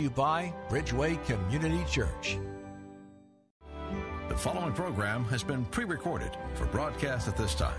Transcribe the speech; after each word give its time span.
You 0.00 0.08
by 0.08 0.54
Bridgeway 0.70 1.22
Community 1.26 1.84
Church. 1.84 2.38
The 4.30 4.34
following 4.34 4.72
program 4.72 5.26
has 5.26 5.42
been 5.42 5.66
pre 5.66 5.84
recorded 5.84 6.38
for 6.54 6.64
broadcast 6.66 7.28
at 7.28 7.36
this 7.36 7.54
time. 7.54 7.78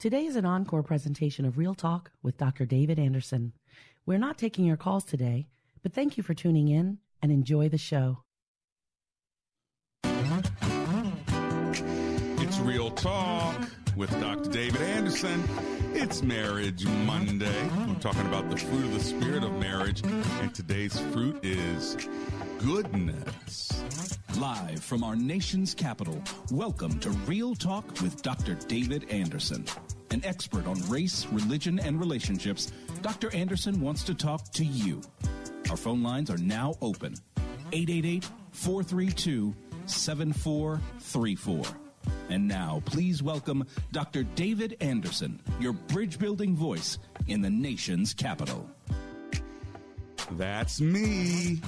Today 0.00 0.26
is 0.26 0.34
an 0.34 0.44
encore 0.44 0.82
presentation 0.82 1.44
of 1.44 1.56
Real 1.56 1.76
Talk 1.76 2.10
with 2.20 2.36
Dr. 2.36 2.66
David 2.66 2.98
Anderson. 2.98 3.52
We're 4.06 4.18
not 4.18 4.38
taking 4.38 4.64
your 4.64 4.76
calls 4.76 5.04
today, 5.04 5.46
but 5.84 5.92
thank 5.92 6.16
you 6.16 6.24
for 6.24 6.34
tuning 6.34 6.66
in 6.66 6.98
and 7.22 7.30
enjoy 7.30 7.68
the 7.68 7.78
show. 7.78 8.24
It's 12.40 12.58
Real 12.58 12.90
Talk 12.90 13.68
with 13.96 14.10
Dr. 14.20 14.50
David 14.50 14.82
Anderson. 14.82 15.42
It's 15.94 16.22
Marriage 16.22 16.84
Monday. 17.06 17.68
We're 17.88 17.94
talking 17.94 18.26
about 18.26 18.50
the 18.50 18.58
fruit 18.58 18.84
of 18.84 18.92
the 18.92 19.00
spirit 19.00 19.42
of 19.42 19.52
marriage, 19.54 20.02
and 20.04 20.54
today's 20.54 20.98
fruit 21.12 21.38
is 21.42 21.96
goodness. 22.58 23.82
Live 24.38 24.84
from 24.84 25.02
our 25.02 25.16
nation's 25.16 25.74
capital, 25.74 26.22
welcome 26.50 26.98
to 27.00 27.10
Real 27.10 27.54
Talk 27.54 28.02
with 28.02 28.20
Dr. 28.20 28.54
David 28.54 29.10
Anderson. 29.10 29.64
An 30.10 30.22
expert 30.24 30.66
on 30.66 30.78
race, 30.90 31.26
religion, 31.32 31.78
and 31.78 31.98
relationships, 31.98 32.70
Dr. 33.00 33.34
Anderson 33.34 33.80
wants 33.80 34.02
to 34.04 34.14
talk 34.14 34.52
to 34.52 34.64
you. 34.64 35.00
Our 35.70 35.76
phone 35.76 36.02
lines 36.02 36.30
are 36.30 36.38
now 36.38 36.74
open 36.82 37.14
888 37.72 38.28
432 38.52 39.54
7434. 39.86 41.85
And 42.28 42.48
now, 42.48 42.82
please 42.86 43.22
welcome 43.22 43.66
Dr. 43.92 44.24
David 44.24 44.76
Anderson, 44.80 45.40
your 45.60 45.72
bridge 45.72 46.18
building 46.18 46.56
voice 46.56 46.98
in 47.28 47.40
the 47.40 47.50
nation's 47.50 48.12
capital. 48.14 48.68
That's 50.32 50.80
me, 50.80 51.60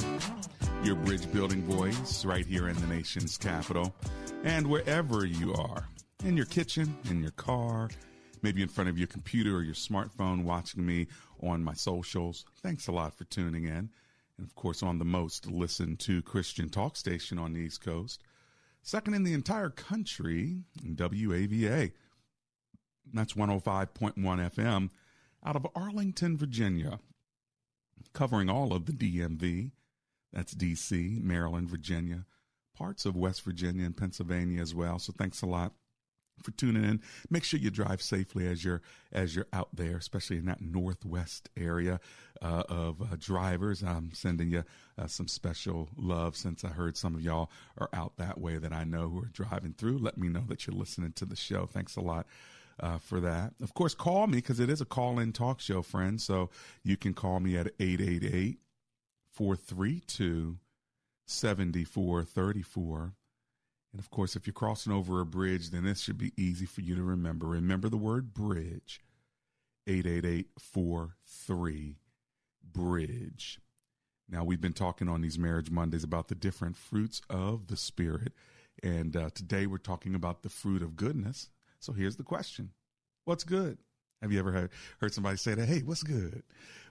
your 0.83 0.97
bridge 0.97 1.31
building 1.33 1.63
voice, 1.63 2.25
right 2.25 2.45
here 2.45 2.69
in 2.69 2.77
the 2.81 2.87
nation's 2.89 3.39
capital. 3.39 3.95
And 4.43 4.67
wherever 4.67 5.25
you 5.25 5.55
are, 5.55 5.89
in 6.25 6.37
your 6.37 6.47
kitchen, 6.47 6.97
in 7.09 7.23
your 7.23 7.31
car, 7.33 7.89
maybe 8.43 8.63
in 8.63 8.69
front 8.69 8.91
of 8.91 8.99
your 8.99 9.07
computer 9.07 9.57
or 9.57 9.63
your 9.63 9.75
smartphone, 9.75 10.45
watching 10.45 10.85
me 10.85 11.07
on 11.43 11.63
my 11.63 11.75
socials, 11.75 12.45
thanks 12.63 12.89
a 12.89 12.93
lot 12.93 13.17
for 13.17 13.25
tuning 13.25 13.65
in. 13.65 13.91
And 14.39 14.47
of 14.47 14.55
course, 14.55 14.83
on 14.83 14.99
the 14.99 15.05
most 15.05 15.47
listened 15.47 16.01
to 16.01 16.23
Christian 16.23 16.69
talk 16.69 16.97
station 16.97 17.39
on 17.39 17.53
the 17.53 17.61
East 17.61 17.81
Coast. 17.81 18.23
Second 18.83 19.15
in 19.15 19.25
the 19.25 19.35
entire 19.35 19.71
country, 19.71 20.63
WAVA. 20.83 21.93
That's 23.13 23.35
105.1 23.35 24.15
FM 24.17 24.91
out 25.45 25.57
of 25.57 25.67
Arlington, 25.75 26.37
Virginia, 26.37 27.01
covering 28.13 28.49
all 28.51 28.73
of 28.73 28.87
the 28.87 28.93
DMV. 28.93 29.73
That's 30.33 30.55
DC, 30.55 31.23
Maryland, 31.23 31.71
Virginia, 31.71 32.27
parts 32.77 33.07
of 33.07 33.17
West 33.17 33.43
Virginia 33.43 33.87
and 33.87 33.97
Pennsylvania 33.97 34.61
as 34.61 34.75
well. 34.75 34.99
So 34.99 35.13
thanks 35.17 35.43
a 35.43 35.47
lot 35.47 35.73
for 36.43 36.51
tuning 36.53 36.85
in. 36.85 37.01
Make 37.31 37.45
sure 37.45 37.61
you 37.61 37.71
drive 37.71 38.03
safely 38.03 38.47
as 38.47 38.65
you're 38.65 38.83
as 39.13 39.35
you're 39.35 39.47
out 39.53 39.69
there, 39.73 39.97
especially 39.97 40.39
in 40.39 40.47
that 40.47 40.61
northwest 40.61 41.49
area 41.57 42.01
uh, 42.43 42.65
of 42.69 43.01
uh, 43.01 43.17
drivers. 43.19 43.83
I'm 43.83 44.13
sending 44.13 44.51
you 44.51 44.65
uh, 44.99 45.07
some 45.07 45.29
special 45.29 45.89
love 45.97 46.37
since 46.37 46.65
I 46.65 46.69
heard 46.69 46.97
some 46.97 47.15
of 47.15 47.23
y'all 47.23 47.51
are 47.77 47.89
out 47.93 48.17
that 48.19 48.41
way 48.41 48.59
that 48.59 48.73
I 48.73 48.85
know 48.85 49.09
who 49.09 49.23
are 49.23 49.31
driving 49.33 49.75
through. 49.75 49.99
Let 49.99 50.19
me 50.19 50.29
know 50.29 50.45
that 50.49 50.67
you're 50.67 50.77
listening 50.77 51.13
to 51.13 51.25
the 51.25 51.37
show. 51.37 51.67
Thanks 51.67 51.97
a 51.97 52.01
lot. 52.01 52.27
Uh, 52.81 52.97
for 52.97 53.19
that. 53.19 53.55
Of 53.61 53.75
course, 53.75 53.93
call 53.93 54.29
me 54.29 54.39
because 54.39 54.61
it 54.61 54.71
is 54.71 54.81
a 54.81 54.85
call 54.85 55.19
in 55.19 55.33
talk 55.33 55.59
show, 55.59 55.83
friends. 55.83 56.23
So 56.23 56.51
you 56.85 56.97
can 56.97 57.13
call 57.13 57.41
me 57.41 57.57
at 57.57 57.73
888 57.81 58.61
432 59.33 60.59
7434. 61.27 63.15
And 63.93 64.01
of 64.01 64.11
course, 64.11 64.35
if 64.37 64.47
you're 64.47 64.55
crossing 64.55 64.93
over 64.93 65.21
a 65.21 65.27
bridge, 65.27 65.71
then 65.71 65.85
this 65.85 66.01
should 66.01 66.19
be 66.19 66.33
easy 66.37 66.67
for 66.67 66.83
you 66.83 66.95
to 66.95 67.03
remember. 67.03 67.47
Remember 67.47 67.89
the 67.89 67.97
word 67.97 68.35
bridge 68.35 69.01
88843 69.87 71.97
bridge. 72.63 73.61
Now, 74.29 74.45
we've 74.45 74.61
been 74.61 74.75
talking 74.75 75.09
on 75.09 75.23
these 75.23 75.39
Marriage 75.39 75.71
Mondays 75.71 76.05
about 76.05 76.29
the 76.29 76.35
different 76.35 76.77
fruits 76.77 77.23
of 77.31 77.69
the 77.69 77.77
Spirit. 77.77 78.35
And 78.83 79.17
uh, 79.17 79.31
today 79.35 79.67
we're 79.67 79.79
talking 79.79 80.15
about 80.15 80.43
the 80.43 80.51
fruit 80.51 80.83
of 80.83 80.97
goodness. 80.97 81.49
So 81.81 81.93
here's 81.93 82.17
the 82.17 82.25
question 82.25 82.71
What's 83.25 83.45
good? 83.45 83.79
Have 84.21 84.33
you 84.33 84.39
ever 84.39 84.53
heard, 84.53 84.71
heard 85.01 85.15
somebody 85.15 85.37
say 85.37 85.55
that? 85.55 85.69
Hey, 85.69 85.81
what's 85.81 86.03
good? 86.03 86.43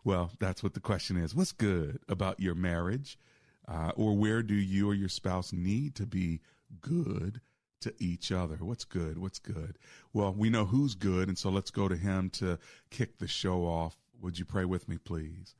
Well, 0.04 0.32
that's 0.40 0.64
what 0.64 0.74
the 0.74 0.80
question 0.80 1.18
is. 1.18 1.36
What's 1.36 1.52
good 1.52 2.00
about 2.08 2.40
your 2.40 2.56
marriage? 2.56 3.20
Uh, 3.68 3.92
or 3.98 4.16
where 4.16 4.42
do 4.42 4.54
you 4.54 4.90
or 4.90 4.94
your 4.94 5.10
spouse 5.10 5.52
need 5.52 5.94
to 5.96 6.06
be 6.06 6.40
good 6.82 7.42
to 7.82 7.94
each 8.00 8.32
other. 8.32 8.58
What's 8.58 8.86
good? 8.86 9.18
What's 9.18 9.40
good? 9.40 9.78
Well, 10.14 10.34
we 10.34 10.50
know 10.50 10.66
who's 10.66 10.96
good, 10.96 11.28
and 11.28 11.38
so 11.38 11.50
let's 11.50 11.72
go 11.72 11.88
to 11.88 11.96
him 11.96 12.30
to 12.32 12.58
kick 12.90 13.18
the 13.18 13.28
show 13.28 13.66
off. 13.66 13.98
Would 14.22 14.40
you 14.40 14.46
pray 14.46 14.66
with 14.66 14.90
me, 14.90 14.98
please? 14.98 15.56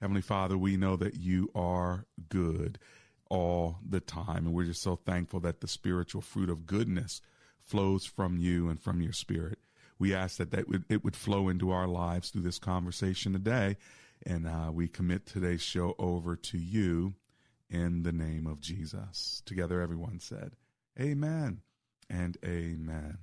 Heavenly 0.00 0.22
Father, 0.22 0.58
we 0.58 0.76
know 0.76 0.96
that 0.96 1.14
you 1.14 1.50
are 1.54 2.06
good 2.28 2.78
all 3.30 3.78
the 3.88 4.00
time, 4.00 4.46
and 4.46 4.52
we're 4.52 4.64
just 4.64 4.82
so 4.82 4.96
thankful 4.96 5.40
that 5.40 5.60
the 5.60 5.68
spiritual 5.68 6.20
fruit 6.20 6.50
of 6.50 6.66
goodness 6.66 7.20
flows 7.62 8.04
from 8.04 8.38
you 8.38 8.68
and 8.68 8.80
from 8.80 9.00
your 9.00 9.12
spirit. 9.12 9.58
We 9.98 10.14
ask 10.14 10.36
that, 10.36 10.50
that 10.50 10.66
it 10.88 11.02
would 11.04 11.16
flow 11.16 11.48
into 11.48 11.70
our 11.70 11.88
lives 11.88 12.30
through 12.30 12.42
this 12.42 12.58
conversation 12.58 13.32
today, 13.32 13.76
and 14.24 14.46
uh, 14.46 14.70
we 14.72 14.88
commit 14.88 15.26
today's 15.26 15.62
show 15.62 15.94
over 15.98 16.36
to 16.36 16.58
you 16.58 17.14
in 17.68 18.02
the 18.02 18.12
name 18.12 18.46
of 18.46 18.60
Jesus. 18.60 19.42
Together, 19.44 19.80
everyone 19.80 20.20
said, 20.20 20.52
Amen 21.00 21.62
and 22.08 22.38
Amen. 22.44 23.18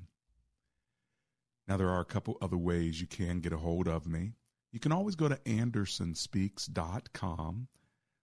Now, 1.67 1.77
there 1.77 1.89
are 1.89 2.01
a 2.01 2.05
couple 2.05 2.37
other 2.41 2.57
ways 2.57 2.99
you 2.99 3.07
can 3.07 3.39
get 3.39 3.53
a 3.53 3.57
hold 3.57 3.87
of 3.87 4.05
me. 4.05 4.33
You 4.71 4.79
can 4.79 4.91
always 4.91 5.15
go 5.15 5.29
to 5.29 5.37
andersonspeaks.com. 5.37 7.67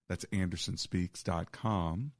That's 0.07 0.25
andersonspeaks.com. 0.25 2.11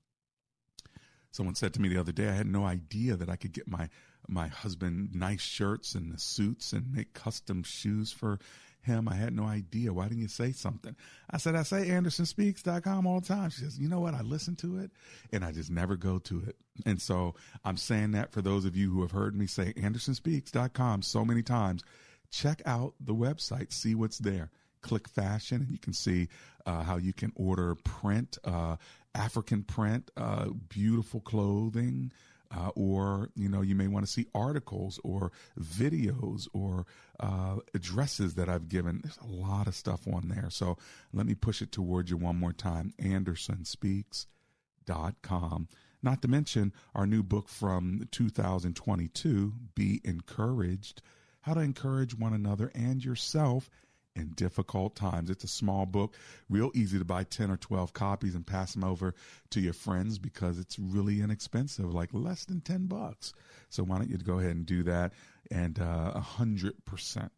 Someone 1.31 1.55
said 1.55 1.73
to 1.73 1.81
me 1.81 1.89
the 1.89 1.99
other 1.99 2.11
day, 2.11 2.27
I 2.27 2.33
had 2.33 2.47
no 2.47 2.65
idea 2.65 3.15
that 3.15 3.29
I 3.29 3.35
could 3.35 3.53
get 3.53 3.67
my 3.67 3.89
my 4.27 4.47
husband 4.47 5.15
nice 5.15 5.41
shirts 5.41 5.95
and 5.95 6.19
suits 6.19 6.73
and 6.73 6.93
make 6.93 7.13
custom 7.13 7.63
shoes 7.63 8.11
for 8.11 8.39
him. 8.83 9.07
I 9.07 9.15
had 9.15 9.33
no 9.33 9.43
idea. 9.43 9.93
Why 9.93 10.07
didn't 10.07 10.21
you 10.21 10.27
say 10.27 10.51
something? 10.51 10.95
I 11.29 11.37
said, 11.37 11.55
I 11.55 11.63
say 11.63 11.87
AndersonSpeaks.com 11.87 13.07
all 13.07 13.19
the 13.19 13.27
time. 13.27 13.49
She 13.49 13.61
says, 13.61 13.79
you 13.79 13.87
know 13.87 13.99
what? 13.99 14.13
I 14.13 14.21
listen 14.21 14.55
to 14.57 14.77
it 14.79 14.91
and 15.31 15.43
I 15.43 15.51
just 15.51 15.69
never 15.69 15.95
go 15.95 16.19
to 16.19 16.43
it. 16.47 16.55
And 16.85 17.01
so 17.01 17.35
I'm 17.63 17.77
saying 17.77 18.11
that 18.11 18.31
for 18.31 18.41
those 18.41 18.65
of 18.65 18.75
you 18.75 18.91
who 18.91 19.01
have 19.01 19.11
heard 19.11 19.35
me 19.35 19.47
say 19.47 19.73
AndersonSpeaks.com 19.73 21.01
so 21.01 21.25
many 21.25 21.43
times, 21.43 21.83
check 22.31 22.61
out 22.65 22.93
the 22.99 23.15
website, 23.15 23.73
see 23.73 23.95
what's 23.95 24.17
there. 24.17 24.49
Click 24.81 25.07
fashion 25.07 25.61
and 25.61 25.71
you 25.71 25.77
can 25.77 25.93
see 25.93 26.27
uh, 26.65 26.81
how 26.83 26.97
you 26.97 27.13
can 27.13 27.31
order 27.35 27.75
print, 27.75 28.37
uh, 28.43 28.77
African 29.13 29.63
print, 29.63 30.09
uh, 30.17 30.47
beautiful 30.69 31.19
clothing, 31.19 32.11
uh, 32.55 32.69
or 32.75 33.29
you 33.35 33.49
know 33.49 33.61
you 33.61 33.75
may 33.75 33.87
want 33.87 34.05
to 34.05 34.11
see 34.11 34.27
articles 34.35 34.99
or 35.03 35.31
videos 35.59 36.47
or 36.53 36.85
uh, 37.19 37.55
addresses 37.73 38.35
that 38.35 38.47
I've 38.49 38.69
given. 38.69 39.01
There's 39.03 39.17
a 39.17 39.25
lot 39.27 39.65
of 39.67 39.75
stuff 39.75 40.07
on 40.07 40.27
there. 40.27 40.49
So 40.49 40.77
let 41.13 41.25
me 41.25 41.33
push 41.35 41.61
it 41.61 41.71
towards 41.71 42.11
you 42.11 42.17
one 42.17 42.35
more 42.37 42.53
time. 42.53 42.93
AndersonSpeaks.com. 43.01 45.67
Not 46.03 46.23
to 46.23 46.27
mention 46.27 46.73
our 46.95 47.05
new 47.05 47.21
book 47.21 47.47
from 47.47 48.07
2022, 48.11 49.53
Be 49.75 50.01
Encouraged 50.03 51.03
How 51.41 51.53
to 51.53 51.59
Encourage 51.59 52.17
One 52.17 52.33
Another 52.33 52.71
and 52.73 53.05
Yourself 53.05 53.69
in 54.15 54.29
difficult 54.29 54.95
times. 54.95 55.29
It's 55.29 55.43
a 55.43 55.47
small 55.47 55.85
book, 55.85 56.15
real 56.49 56.71
easy 56.73 56.97
to 56.99 57.05
buy 57.05 57.23
10 57.23 57.49
or 57.51 57.57
12 57.57 57.93
copies 57.93 58.35
and 58.35 58.45
pass 58.45 58.73
them 58.73 58.83
over 58.83 59.13
to 59.51 59.61
your 59.61 59.73
friends 59.73 60.19
because 60.19 60.59
it's 60.59 60.77
really 60.77 61.21
inexpensive, 61.21 61.93
like 61.93 62.09
less 62.13 62.45
than 62.45 62.61
10 62.61 62.87
bucks. 62.87 63.33
So 63.69 63.83
why 63.83 63.97
don't 63.97 64.09
you 64.09 64.17
go 64.17 64.39
ahead 64.39 64.55
and 64.55 64.65
do 64.65 64.83
that? 64.83 65.13
And 65.49 65.79
uh, 65.79 66.13
100%. 66.15 67.29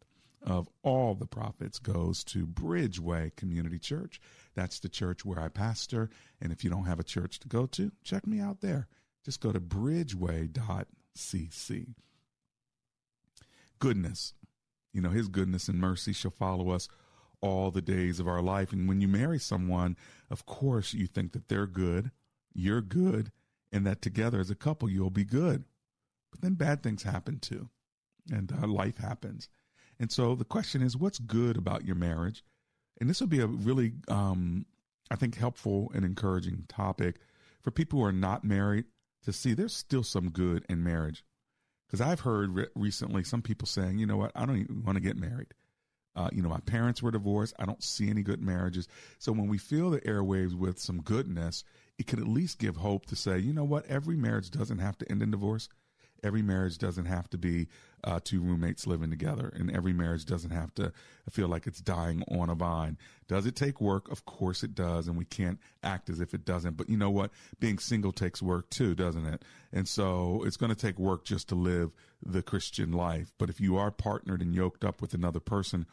of 0.42 0.68
all 0.82 1.14
the 1.14 1.26
profits 1.26 1.78
goes 1.78 2.22
to 2.24 2.46
Bridgeway 2.46 3.34
Community 3.36 3.78
Church. 3.78 4.20
That's 4.54 4.78
the 4.78 4.90
church 4.90 5.24
where 5.24 5.40
I 5.40 5.48
pastor. 5.48 6.10
And 6.40 6.52
if 6.52 6.62
you 6.64 6.70
don't 6.70 6.84
have 6.84 7.00
a 7.00 7.04
church 7.04 7.38
to 7.40 7.48
go 7.48 7.66
to, 7.66 7.92
check 8.02 8.26
me 8.26 8.40
out 8.40 8.60
there. 8.60 8.88
Just 9.24 9.40
go 9.40 9.52
to 9.52 9.60
bridgeway.cc. 9.60 11.94
Goodness. 13.78 14.34
You 14.94 15.02
know, 15.02 15.10
his 15.10 15.28
goodness 15.28 15.68
and 15.68 15.78
mercy 15.78 16.14
shall 16.14 16.30
follow 16.30 16.70
us 16.70 16.88
all 17.42 17.70
the 17.70 17.82
days 17.82 18.20
of 18.20 18.26
our 18.26 18.40
life. 18.40 18.72
And 18.72 18.88
when 18.88 19.02
you 19.02 19.08
marry 19.08 19.38
someone, 19.38 19.98
of 20.30 20.46
course, 20.46 20.94
you 20.94 21.06
think 21.06 21.32
that 21.32 21.48
they're 21.48 21.66
good, 21.66 22.10
you're 22.54 22.80
good, 22.80 23.30
and 23.70 23.86
that 23.86 24.00
together 24.00 24.40
as 24.40 24.50
a 24.50 24.54
couple, 24.54 24.88
you'll 24.88 25.10
be 25.10 25.24
good. 25.24 25.64
But 26.30 26.40
then 26.40 26.54
bad 26.54 26.82
things 26.82 27.02
happen 27.02 27.40
too, 27.40 27.68
and 28.32 28.50
uh, 28.50 28.66
life 28.66 28.96
happens. 28.96 29.48
And 29.98 30.10
so 30.10 30.34
the 30.34 30.44
question 30.44 30.80
is, 30.80 30.96
what's 30.96 31.18
good 31.18 31.56
about 31.58 31.84
your 31.84 31.96
marriage? 31.96 32.42
And 33.00 33.10
this 33.10 33.20
will 33.20 33.28
be 33.28 33.40
a 33.40 33.46
really, 33.46 33.92
um, 34.08 34.64
I 35.10 35.16
think, 35.16 35.36
helpful 35.36 35.90
and 35.94 36.04
encouraging 36.04 36.64
topic 36.68 37.16
for 37.60 37.70
people 37.70 37.98
who 37.98 38.04
are 38.06 38.12
not 38.12 38.44
married 38.44 38.86
to 39.24 39.32
see 39.32 39.54
there's 39.54 39.74
still 39.74 40.02
some 40.02 40.30
good 40.30 40.64
in 40.68 40.82
marriage. 40.82 41.24
Because 41.94 42.08
I've 42.08 42.18
heard 42.18 42.52
re- 42.56 42.66
recently 42.74 43.22
some 43.22 43.40
people 43.40 43.68
saying, 43.68 43.98
you 43.98 44.06
know 44.06 44.16
what, 44.16 44.32
I 44.34 44.44
don't 44.44 44.56
even 44.56 44.82
want 44.82 44.96
to 44.96 45.00
get 45.00 45.16
married. 45.16 45.54
Uh, 46.16 46.28
you 46.32 46.42
know, 46.42 46.48
my 46.48 46.58
parents 46.58 47.00
were 47.00 47.12
divorced. 47.12 47.54
I 47.56 47.66
don't 47.66 47.84
see 47.84 48.10
any 48.10 48.24
good 48.24 48.42
marriages. 48.42 48.88
So 49.20 49.30
when 49.30 49.46
we 49.46 49.58
fill 49.58 49.90
the 49.90 50.00
airwaves 50.00 50.58
with 50.58 50.80
some 50.80 51.02
goodness, 51.02 51.62
it 51.96 52.08
could 52.08 52.18
at 52.18 52.26
least 52.26 52.58
give 52.58 52.74
hope 52.74 53.06
to 53.06 53.14
say, 53.14 53.38
you 53.38 53.52
know 53.52 53.62
what, 53.62 53.86
every 53.86 54.16
marriage 54.16 54.50
doesn't 54.50 54.80
have 54.80 54.98
to 54.98 55.08
end 55.08 55.22
in 55.22 55.30
divorce 55.30 55.68
every 56.24 56.42
marriage 56.42 56.78
doesn't 56.78 57.04
have 57.04 57.28
to 57.30 57.38
be 57.38 57.68
uh, 58.02 58.18
two 58.22 58.40
roommates 58.40 58.86
living 58.86 59.10
together, 59.10 59.52
and 59.54 59.70
every 59.74 59.92
marriage 59.92 60.24
doesn't 60.24 60.50
have 60.50 60.74
to 60.74 60.92
feel 61.30 61.48
like 61.48 61.66
it's 61.66 61.80
dying 61.80 62.22
on 62.28 62.50
a 62.50 62.54
vine. 62.54 62.98
Does 63.28 63.46
it 63.46 63.56
take 63.56 63.80
work? 63.80 64.10
Of 64.10 64.24
course 64.24 64.62
it 64.62 64.74
does, 64.74 65.06
and 65.06 65.16
we 65.16 65.24
can't 65.24 65.58
act 65.82 66.10
as 66.10 66.20
if 66.20 66.34
it 66.34 66.44
doesn't. 66.44 66.76
But 66.76 66.88
you 66.88 66.96
know 66.96 67.10
what? 67.10 67.30
Being 67.60 67.78
single 67.78 68.12
takes 68.12 68.42
work 68.42 68.68
too, 68.70 68.94
doesn't 68.94 69.24
it? 69.26 69.42
And 69.72 69.86
so 69.86 70.42
it's 70.44 70.56
going 70.56 70.74
to 70.74 70.76
take 70.76 70.98
work 70.98 71.24
just 71.24 71.48
to 71.48 71.54
live 71.54 71.92
the 72.24 72.42
Christian 72.42 72.92
life. 72.92 73.32
But 73.38 73.50
if 73.50 73.60
you 73.60 73.76
are 73.76 73.90
partnered 73.90 74.42
and 74.42 74.54
yoked 74.54 74.84
up 74.84 75.00
with 75.00 75.14
another 75.14 75.40
person, 75.40 75.86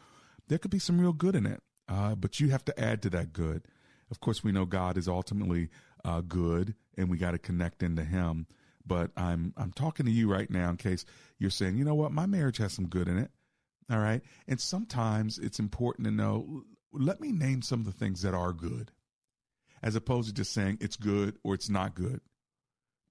there 0.48 0.58
could 0.58 0.70
be 0.70 0.78
some 0.78 1.00
real 1.00 1.12
good 1.12 1.36
in 1.36 1.46
it. 1.46 1.62
Uh, 1.88 2.14
but 2.14 2.40
you 2.40 2.50
have 2.50 2.64
to 2.64 2.80
add 2.80 3.02
to 3.02 3.10
that 3.10 3.32
good. 3.32 3.62
Of 4.10 4.20
course, 4.20 4.44
we 4.44 4.52
know 4.52 4.66
God 4.66 4.98
is 4.98 5.08
ultimately 5.08 5.70
uh, 6.04 6.20
good, 6.20 6.74
and 6.96 7.08
we 7.08 7.16
got 7.16 7.30
to 7.30 7.38
connect 7.38 7.82
into 7.82 8.04
Him. 8.04 8.46
But 8.86 9.10
I'm 9.16 9.52
I'm 9.56 9.72
talking 9.72 10.06
to 10.06 10.12
you 10.12 10.30
right 10.30 10.50
now 10.50 10.70
in 10.70 10.76
case 10.76 11.04
you're 11.38 11.50
saying, 11.50 11.76
you 11.76 11.84
know 11.84 11.94
what, 11.94 12.12
my 12.12 12.26
marriage 12.26 12.58
has 12.58 12.72
some 12.72 12.88
good 12.88 13.08
in 13.08 13.18
it. 13.18 13.30
All 13.90 13.98
right. 13.98 14.22
And 14.48 14.60
sometimes 14.60 15.38
it's 15.38 15.58
important 15.58 16.06
to 16.06 16.10
know, 16.12 16.64
let 16.92 17.20
me 17.20 17.32
name 17.32 17.62
some 17.62 17.80
of 17.80 17.86
the 17.86 17.92
things 17.92 18.22
that 18.22 18.34
are 18.34 18.52
good, 18.52 18.90
as 19.82 19.96
opposed 19.96 20.28
to 20.28 20.34
just 20.34 20.52
saying 20.52 20.78
it's 20.80 20.96
good 20.96 21.36
or 21.42 21.54
it's 21.54 21.68
not 21.68 21.94
good. 21.94 22.20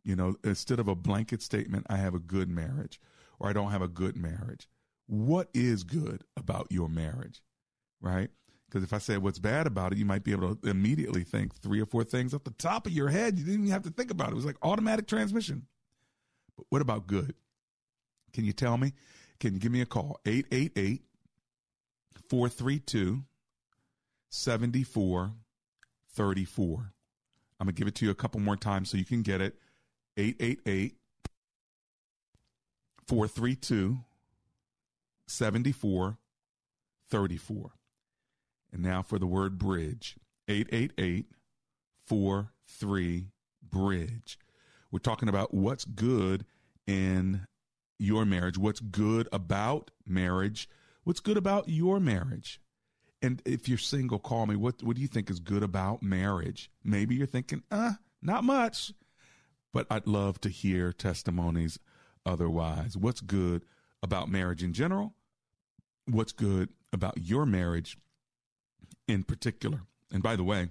You 0.03 0.15
know, 0.15 0.35
instead 0.43 0.79
of 0.79 0.87
a 0.87 0.95
blanket 0.95 1.41
statement, 1.41 1.85
I 1.89 1.97
have 1.97 2.15
a 2.15 2.19
good 2.19 2.49
marriage 2.49 2.99
or 3.39 3.49
I 3.49 3.53
don't 3.53 3.71
have 3.71 3.81
a 3.81 3.87
good 3.87 4.15
marriage. 4.15 4.67
What 5.07 5.49
is 5.53 5.83
good 5.83 6.23
about 6.35 6.67
your 6.71 6.89
marriage? 6.89 7.41
Right? 8.01 8.31
Because 8.71 8.85
if 8.85 8.93
I 8.93 8.99
say 8.99 9.17
what's 9.17 9.37
bad 9.37 9.67
about 9.67 9.91
it, 9.91 9.97
you 9.97 10.05
might 10.05 10.23
be 10.23 10.31
able 10.31 10.55
to 10.55 10.69
immediately 10.69 11.25
think 11.25 11.53
three 11.55 11.81
or 11.81 11.85
four 11.85 12.05
things 12.05 12.33
off 12.33 12.45
the 12.45 12.51
top 12.51 12.87
of 12.87 12.93
your 12.93 13.09
head. 13.09 13.37
You 13.37 13.43
didn't 13.43 13.63
even 13.63 13.73
have 13.73 13.83
to 13.83 13.89
think 13.89 14.11
about 14.11 14.29
it. 14.29 14.31
It 14.31 14.35
was 14.35 14.45
like 14.45 14.55
automatic 14.63 15.07
transmission. 15.07 15.67
But 16.55 16.67
what 16.69 16.81
about 16.81 17.05
good? 17.05 17.35
Can 18.31 18.45
you 18.45 18.53
tell 18.53 18.77
me? 18.77 18.93
Can 19.41 19.53
you 19.53 19.59
give 19.59 19.73
me 19.73 19.81
a 19.81 19.85
call? 19.85 20.21
888 20.25 21.01
432 22.29 23.23
7434. 24.29 26.93
I'm 27.59 27.65
going 27.65 27.75
to 27.75 27.77
give 27.77 27.89
it 27.89 27.95
to 27.95 28.05
you 28.05 28.11
a 28.11 28.15
couple 28.15 28.39
more 28.39 28.55
times 28.55 28.89
so 28.89 28.95
you 28.95 29.03
can 29.03 29.21
get 29.21 29.41
it. 29.41 29.57
888 30.15 30.95
432 33.05 33.99
7434. 35.27 37.71
And 38.71 38.81
now 38.81 39.01
for 39.01 39.19
the 39.19 39.27
word 39.27 39.57
bridge 39.57 40.15
888 40.47 41.25
43 42.05 43.27
Bridge. 43.69 44.37
We're 44.91 44.99
talking 44.99 45.29
about 45.29 45.53
what's 45.53 45.85
good 45.85 46.45
in 46.85 47.47
your 47.97 48.25
marriage, 48.25 48.57
what's 48.57 48.79
good 48.79 49.29
about 49.31 49.91
marriage, 50.05 50.67
what's 51.03 51.19
good 51.19 51.37
about 51.37 51.69
your 51.69 51.99
marriage. 51.99 52.59
And 53.21 53.41
if 53.45 53.69
you're 53.69 53.77
single, 53.77 54.19
call 54.19 54.47
me. 54.47 54.55
What, 54.55 54.81
what 54.83 54.95
do 54.95 55.01
you 55.01 55.07
think 55.07 55.29
is 55.29 55.39
good 55.39 55.63
about 55.63 56.01
marriage? 56.01 56.71
Maybe 56.83 57.15
you're 57.15 57.27
thinking, 57.27 57.63
uh, 57.71 57.93
not 58.21 58.43
much. 58.43 58.91
But 59.73 59.87
I'd 59.89 60.07
love 60.07 60.41
to 60.41 60.49
hear 60.49 60.91
testimonies 60.91 61.79
otherwise. 62.25 62.97
What's 62.97 63.21
good 63.21 63.63
about 64.03 64.29
marriage 64.29 64.63
in 64.63 64.73
general? 64.73 65.13
What's 66.07 66.33
good 66.33 66.69
about 66.91 67.19
your 67.19 67.45
marriage 67.45 67.97
in 69.07 69.23
particular. 69.23 69.81
And 70.11 70.21
by 70.21 70.35
the 70.35 70.43
way, 70.43 70.69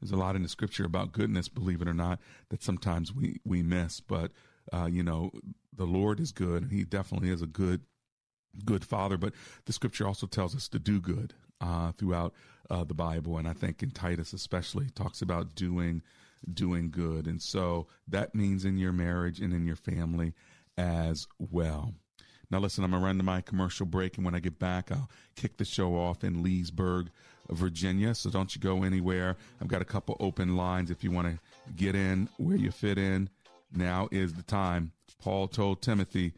there's 0.00 0.12
a 0.12 0.16
lot 0.16 0.36
in 0.36 0.42
the 0.42 0.48
scripture 0.48 0.84
about 0.84 1.12
goodness, 1.12 1.48
believe 1.48 1.82
it 1.82 1.88
or 1.88 1.94
not, 1.94 2.20
that 2.50 2.62
sometimes 2.62 3.12
we, 3.12 3.40
we 3.44 3.62
miss. 3.62 4.00
But, 4.00 4.32
uh, 4.72 4.86
you 4.86 5.02
know, 5.02 5.30
the 5.74 5.86
Lord 5.86 6.20
is 6.20 6.32
good, 6.32 6.62
and 6.62 6.72
He 6.72 6.84
definitely 6.84 7.30
is 7.30 7.42
a 7.42 7.46
good, 7.46 7.82
good 8.64 8.84
Father. 8.84 9.16
But 9.16 9.34
the 9.64 9.72
scripture 9.72 10.06
also 10.06 10.26
tells 10.26 10.54
us 10.54 10.68
to 10.68 10.78
do 10.78 11.00
good 11.00 11.34
uh, 11.60 11.92
throughout 11.92 12.32
uh, 12.70 12.84
the 12.84 12.94
Bible. 12.94 13.38
And 13.38 13.48
I 13.48 13.52
think 13.52 13.82
in 13.82 13.90
Titus, 13.90 14.32
especially, 14.32 14.90
talks 14.90 15.20
about 15.20 15.54
doing, 15.54 16.02
doing 16.52 16.90
good. 16.90 17.26
And 17.26 17.42
so 17.42 17.88
that 18.06 18.34
means 18.34 18.64
in 18.64 18.78
your 18.78 18.92
marriage 18.92 19.40
and 19.40 19.52
in 19.52 19.66
your 19.66 19.76
family 19.76 20.34
as 20.76 21.26
well. 21.38 21.94
Now, 22.50 22.58
listen, 22.58 22.82
I'm 22.82 22.90
going 22.90 23.02
to 23.02 23.06
run 23.06 23.18
to 23.18 23.24
my 23.24 23.42
commercial 23.42 23.84
break, 23.84 24.16
and 24.16 24.24
when 24.24 24.34
I 24.34 24.38
get 24.40 24.58
back, 24.58 24.90
I'll 24.90 25.10
kick 25.36 25.58
the 25.58 25.64
show 25.66 25.94
off 25.94 26.24
in 26.24 26.42
Leesburg, 26.42 27.10
Virginia. 27.50 28.14
So 28.14 28.30
don't 28.30 28.54
you 28.54 28.60
go 28.60 28.84
anywhere. 28.84 29.36
I've 29.60 29.68
got 29.68 29.82
a 29.82 29.84
couple 29.84 30.16
open 30.18 30.56
lines 30.56 30.90
if 30.90 31.04
you 31.04 31.10
want 31.10 31.28
to 31.28 31.38
get 31.76 31.94
in 31.94 32.28
where 32.38 32.56
you 32.56 32.70
fit 32.70 32.96
in. 32.96 33.28
Now 33.74 34.08
is 34.10 34.32
the 34.32 34.42
time. 34.42 34.92
Paul 35.22 35.48
told 35.48 35.82
Timothy, 35.82 36.32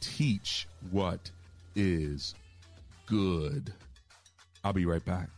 teach 0.00 0.66
what 0.90 1.30
is 1.74 2.34
good. 3.06 3.72
I'll 4.62 4.72
be 4.72 4.86
right 4.86 5.04
back. 5.04 5.28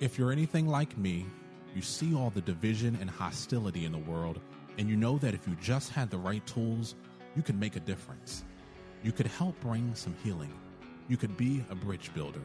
If 0.00 0.18
you're 0.18 0.32
anything 0.32 0.68
like 0.68 0.98
me, 0.98 1.26
you 1.74 1.82
see 1.82 2.14
all 2.14 2.30
the 2.30 2.40
division 2.40 2.98
and 3.00 3.08
hostility 3.08 3.84
in 3.84 3.92
the 3.92 3.98
world, 3.98 4.40
and 4.78 4.88
you 4.88 4.96
know 4.96 5.18
that 5.18 5.34
if 5.34 5.46
you 5.48 5.56
just 5.62 5.90
had 5.90 6.10
the 6.10 6.18
right 6.18 6.44
tools, 6.46 6.94
you 7.36 7.42
could 7.42 7.58
make 7.58 7.76
a 7.76 7.80
difference. 7.80 8.44
You 9.02 9.12
could 9.12 9.26
help 9.26 9.58
bring 9.60 9.94
some 9.94 10.14
healing. 10.22 10.52
You 11.08 11.16
could 11.16 11.36
be 11.36 11.64
a 11.70 11.74
bridge 11.74 12.12
builder. 12.14 12.42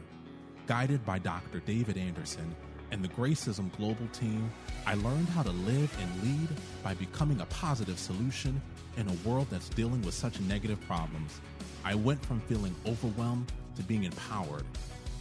Guided 0.66 1.04
by 1.04 1.18
Dr. 1.18 1.60
David 1.60 1.96
Anderson 1.96 2.54
and 2.90 3.02
the 3.02 3.08
Gracism 3.08 3.74
Global 3.76 4.06
team, 4.12 4.50
I 4.86 4.94
learned 4.94 5.28
how 5.28 5.42
to 5.42 5.50
live 5.50 5.96
and 6.00 6.22
lead 6.22 6.48
by 6.82 6.94
becoming 6.94 7.40
a 7.40 7.46
positive 7.46 7.98
solution 7.98 8.60
in 8.96 9.08
a 9.08 9.28
world 9.28 9.46
that's 9.50 9.68
dealing 9.68 10.02
with 10.02 10.14
such 10.14 10.40
negative 10.40 10.80
problems. 10.86 11.40
I 11.84 11.94
went 11.94 12.24
from 12.24 12.40
feeling 12.42 12.74
overwhelmed 12.86 13.52
to 13.76 13.82
being 13.82 14.04
empowered 14.04 14.64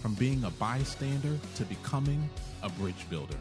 from 0.02 0.14
being 0.16 0.44
a 0.44 0.50
bystander 0.52 1.38
to 1.56 1.66
becoming 1.66 2.30
a 2.64 2.70
bridge 2.70 3.10
builder. 3.10 3.38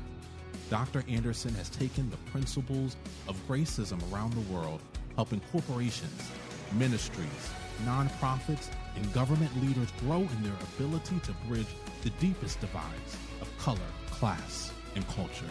Dr. 0.70 1.04
Anderson 1.08 1.54
has 1.54 1.70
taken 1.70 2.10
the 2.10 2.16
principles 2.30 2.96
of 3.26 3.36
gracism 3.48 4.00
around 4.12 4.32
the 4.32 4.52
world, 4.52 4.80
helping 5.16 5.40
corporations, 5.52 6.30
ministries, 6.72 7.50
nonprofits, 7.84 8.68
and 8.96 9.12
government 9.14 9.50
leaders 9.62 9.88
grow 10.00 10.20
in 10.20 10.42
their 10.42 10.56
ability 10.74 11.18
to 11.20 11.32
bridge 11.48 11.66
the 12.02 12.10
deepest 12.10 12.60
divides 12.60 13.16
of 13.40 13.58
color, 13.58 13.78
class, 14.18 14.72
and 14.94 15.06
culture. 15.08 15.46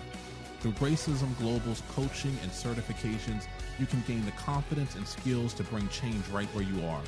Through 0.60 0.74
Gracism 0.74 1.38
Global's 1.38 1.84
coaching 1.96 2.36
and 2.42 2.52
certifications, 2.52 3.46
you 3.80 3.86
can 3.86 4.04
gain 4.08 4.26
the 4.26 4.32
confidence 4.32 4.96
and 4.96 5.08
skills 5.08 5.54
to 5.56 5.64
bring 5.64 5.88
change 5.90 6.28
right 6.30 6.48
where 6.48 6.64
you 6.64 6.86
are. 6.86 7.02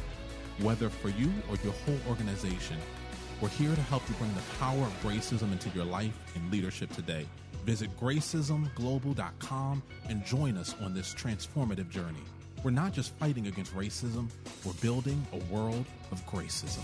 Whether 0.62 0.90
for 0.90 1.10
you 1.10 1.32
or 1.50 1.56
your 1.64 1.74
whole 1.86 2.00
organization, 2.08 2.78
we're 3.42 3.50
here 3.50 3.74
to 3.74 3.82
help 3.82 4.08
you 4.08 4.16
bring 4.16 4.34
the 4.36 4.42
power 4.60 4.84
of 4.84 5.04
gracism 5.04 5.52
into 5.52 5.70
your 5.70 5.86
life 5.86 6.14
and 6.36 6.52
leadership 6.52 6.92
today. 6.92 7.26
Visit 7.66 7.90
gracismglobal.com 8.00 9.84
and 10.10 10.26
join 10.26 10.58
us 10.58 10.76
on 10.82 10.94
this 10.94 11.14
transformative 11.14 11.90
journey. 11.90 12.24
We're 12.64 12.72
not 12.72 12.94
just 12.94 13.14
fighting 13.16 13.48
against 13.48 13.76
racism, 13.76 14.30
we're 14.66 14.74
building 14.74 15.26
a 15.34 15.38
world 15.54 15.86
of 16.12 16.26
gracism. 16.26 16.84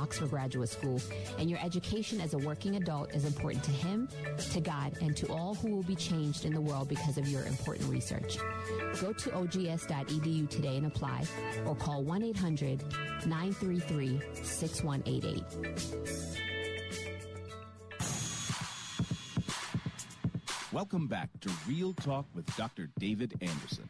Oxford 0.01 0.31
Graduate 0.31 0.69
School, 0.69 0.99
and 1.37 1.49
your 1.49 1.59
education 1.63 2.19
as 2.19 2.33
a 2.33 2.37
working 2.39 2.75
adult 2.75 3.13
is 3.13 3.23
important 3.23 3.63
to 3.65 3.71
him, 3.71 4.09
to 4.51 4.59
God, 4.59 4.97
and 5.01 5.15
to 5.17 5.31
all 5.31 5.53
who 5.55 5.69
will 5.69 5.83
be 5.83 5.95
changed 5.95 6.43
in 6.45 6.53
the 6.53 6.61
world 6.61 6.89
because 6.89 7.17
of 7.17 7.27
your 7.27 7.43
important 7.45 7.87
research. 7.89 8.37
Go 8.99 9.13
to 9.13 9.35
ogs.edu 9.35 10.49
today 10.49 10.77
and 10.77 10.87
apply, 10.87 11.23
or 11.65 11.75
call 11.75 12.03
1 12.03 12.23
800 12.23 12.83
933 13.25 14.21
6188. 14.43 16.41
Welcome 20.71 21.07
back 21.07 21.29
to 21.41 21.51
Real 21.67 21.93
Talk 21.93 22.25
with 22.33 22.45
Dr. 22.55 22.89
David 22.97 23.33
Anderson. 23.41 23.89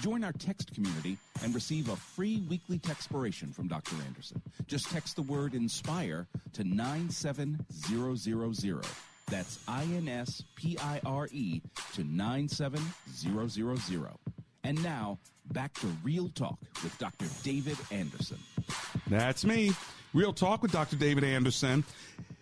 Join 0.00 0.24
our 0.24 0.32
text 0.32 0.74
community 0.74 1.16
and 1.42 1.54
receive 1.54 1.88
a 1.88 1.96
free 1.96 2.42
weekly 2.48 2.78
textpiration 2.78 3.54
from 3.54 3.68
Dr. 3.68 3.96
Anderson. 4.06 4.42
Just 4.66 4.90
text 4.90 5.16
the 5.16 5.22
word 5.22 5.54
INSPIRE 5.54 6.26
to 6.54 6.64
97000. 6.64 8.84
That's 9.30 9.60
I-N-S-P-I-R-E 9.68 11.62
to 11.94 12.04
97000. 12.04 14.18
And 14.62 14.82
now, 14.82 15.18
back 15.52 15.72
to 15.74 15.86
Real 16.02 16.28
Talk 16.30 16.58
with 16.82 16.98
Dr. 16.98 17.26
David 17.42 17.76
Anderson. 17.90 18.38
That's 19.08 19.44
me. 19.44 19.72
Real 20.12 20.32
Talk 20.32 20.62
with 20.62 20.72
Dr. 20.72 20.96
David 20.96 21.22
Anderson. 21.24 21.84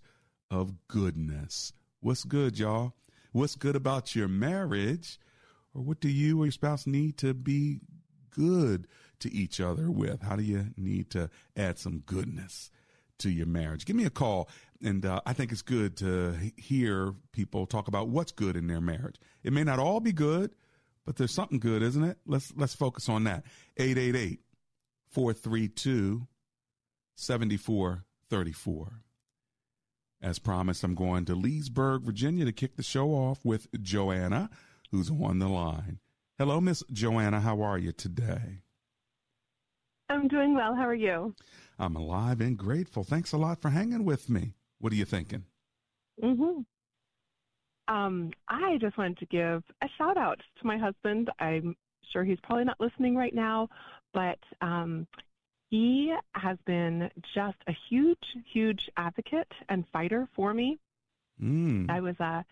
of 0.51 0.88
goodness. 0.88 1.73
What's 1.99 2.23
good, 2.23 2.57
y'all? 2.57 2.93
What's 3.31 3.55
good 3.55 3.75
about 3.75 4.15
your 4.15 4.27
marriage? 4.27 5.19
Or 5.73 5.81
what 5.81 5.99
do 5.99 6.09
you 6.09 6.41
or 6.41 6.45
your 6.45 6.51
spouse 6.51 6.88
need 6.88 7.17
to 7.17 7.33
be 7.33 7.81
good 8.31 8.88
to 9.19 9.33
each 9.33 9.59
other 9.59 9.89
with? 9.91 10.21
How 10.21 10.35
do 10.35 10.43
you 10.43 10.67
need 10.77 11.09
to 11.11 11.29
add 11.55 11.79
some 11.79 11.99
goodness 12.05 12.71
to 13.19 13.29
your 13.29 13.47
marriage? 13.47 13.85
Give 13.85 13.95
me 13.95 14.05
a 14.05 14.09
call. 14.09 14.49
And 14.81 15.05
uh, 15.05 15.21
I 15.25 15.33
think 15.33 15.51
it's 15.51 15.61
good 15.61 15.97
to 15.97 16.35
hear 16.57 17.13
people 17.33 17.65
talk 17.65 17.88
about 17.88 18.09
what's 18.09 18.31
good 18.31 18.55
in 18.55 18.67
their 18.67 18.81
marriage. 18.81 19.17
It 19.43 19.53
may 19.53 19.63
not 19.63 19.79
all 19.79 19.99
be 19.99 20.13
good, 20.13 20.51
but 21.05 21.17
there's 21.17 21.33
something 21.33 21.59
good, 21.59 21.81
isn't 21.81 22.03
it? 22.03 22.17
Let's 22.25 22.53
let's 22.55 22.75
focus 22.75 23.09
on 23.09 23.23
that. 23.25 23.43
888 23.77 24.39
432 25.09 26.27
7434. 27.15 29.01
As 30.21 30.38
promised, 30.38 30.83
I'm 30.83 30.95
going 30.95 31.25
to 31.25 31.35
Leesburg, 31.35 32.03
Virginia 32.03 32.45
to 32.45 32.51
kick 32.51 32.75
the 32.75 32.83
show 32.83 33.09
off 33.11 33.45
with 33.45 33.67
Joanna, 33.81 34.49
who's 34.91 35.09
on 35.09 35.39
the 35.39 35.47
line. 35.47 35.99
Hello, 36.38 36.59
Miss 36.59 36.83
Joanna. 36.91 37.39
How 37.39 37.61
are 37.61 37.77
you 37.77 37.91
today? 37.91 38.61
I'm 40.09 40.27
doing 40.27 40.55
well. 40.55 40.73
How 40.75 40.87
are 40.87 40.95
you? 40.95 41.35
I'm 41.77 41.95
alive 41.95 42.41
and 42.41 42.57
grateful. 42.57 43.03
Thanks 43.03 43.31
a 43.31 43.37
lot 43.37 43.61
for 43.61 43.69
hanging 43.69 44.03
with 44.03 44.29
me. 44.29 44.53
What 44.79 44.91
are 44.91 44.95
you 44.95 45.05
thinking? 45.05 45.43
Mm-hmm. 46.21 46.61
Um, 47.93 48.31
I 48.47 48.77
just 48.81 48.97
wanted 48.97 49.17
to 49.19 49.25
give 49.27 49.63
a 49.81 49.87
shout 49.97 50.17
out 50.17 50.39
to 50.59 50.67
my 50.67 50.77
husband. 50.77 51.29
I'm 51.39 51.75
sure 52.11 52.23
he's 52.23 52.39
probably 52.43 52.65
not 52.65 52.79
listening 52.79 53.15
right 53.15 53.33
now, 53.33 53.69
but 54.13 54.39
um, 54.61 55.07
he 55.69 56.13
has 56.33 56.57
been 56.65 57.09
just 57.33 57.57
a 57.67 57.75
huge, 57.89 58.17
huge 58.51 58.89
advocate 58.97 59.51
and 59.69 59.85
fighter 59.93 60.27
for 60.35 60.53
me. 60.53 60.79
Mm. 61.41 61.89
I 61.89 62.01
was 62.01 62.15
uh, 62.19 62.43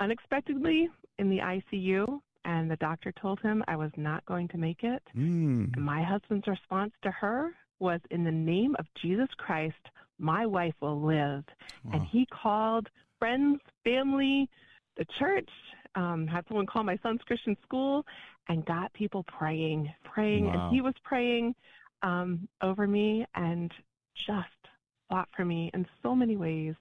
unexpectedly 0.00 0.88
in 1.18 1.30
the 1.30 1.38
ICU, 1.38 2.20
and 2.44 2.70
the 2.70 2.76
doctor 2.76 3.12
told 3.12 3.40
him 3.40 3.62
I 3.68 3.76
was 3.76 3.90
not 3.96 4.24
going 4.26 4.48
to 4.48 4.58
make 4.58 4.82
it. 4.82 5.02
Mm. 5.16 5.76
My 5.76 6.02
husband's 6.02 6.46
response 6.46 6.92
to 7.02 7.10
her 7.10 7.52
was, 7.78 8.00
In 8.10 8.24
the 8.24 8.30
name 8.30 8.76
of 8.78 8.86
Jesus 9.00 9.28
Christ, 9.36 9.74
my 10.18 10.46
wife 10.46 10.74
will 10.80 11.00
live. 11.00 11.44
Wow. 11.84 11.92
And 11.92 12.06
he 12.06 12.26
called 12.26 12.88
friends, 13.18 13.60
family, 13.84 14.48
the 14.96 15.06
church, 15.18 15.48
um, 15.94 16.26
had 16.26 16.44
someone 16.48 16.66
call 16.66 16.84
my 16.84 16.98
son's 17.02 17.20
Christian 17.26 17.56
school, 17.62 18.04
and 18.48 18.64
got 18.64 18.92
people 18.92 19.24
praying, 19.24 19.92
praying. 20.04 20.46
Wow. 20.46 20.52
And 20.66 20.74
he 20.74 20.80
was 20.80 20.94
praying 21.04 21.54
um, 22.02 22.48
over 22.62 22.86
me 22.86 23.26
and 23.34 23.72
just 24.14 24.48
fought 25.08 25.28
for 25.36 25.44
me 25.44 25.70
in 25.74 25.86
so 26.02 26.14
many 26.14 26.36
ways. 26.36 26.74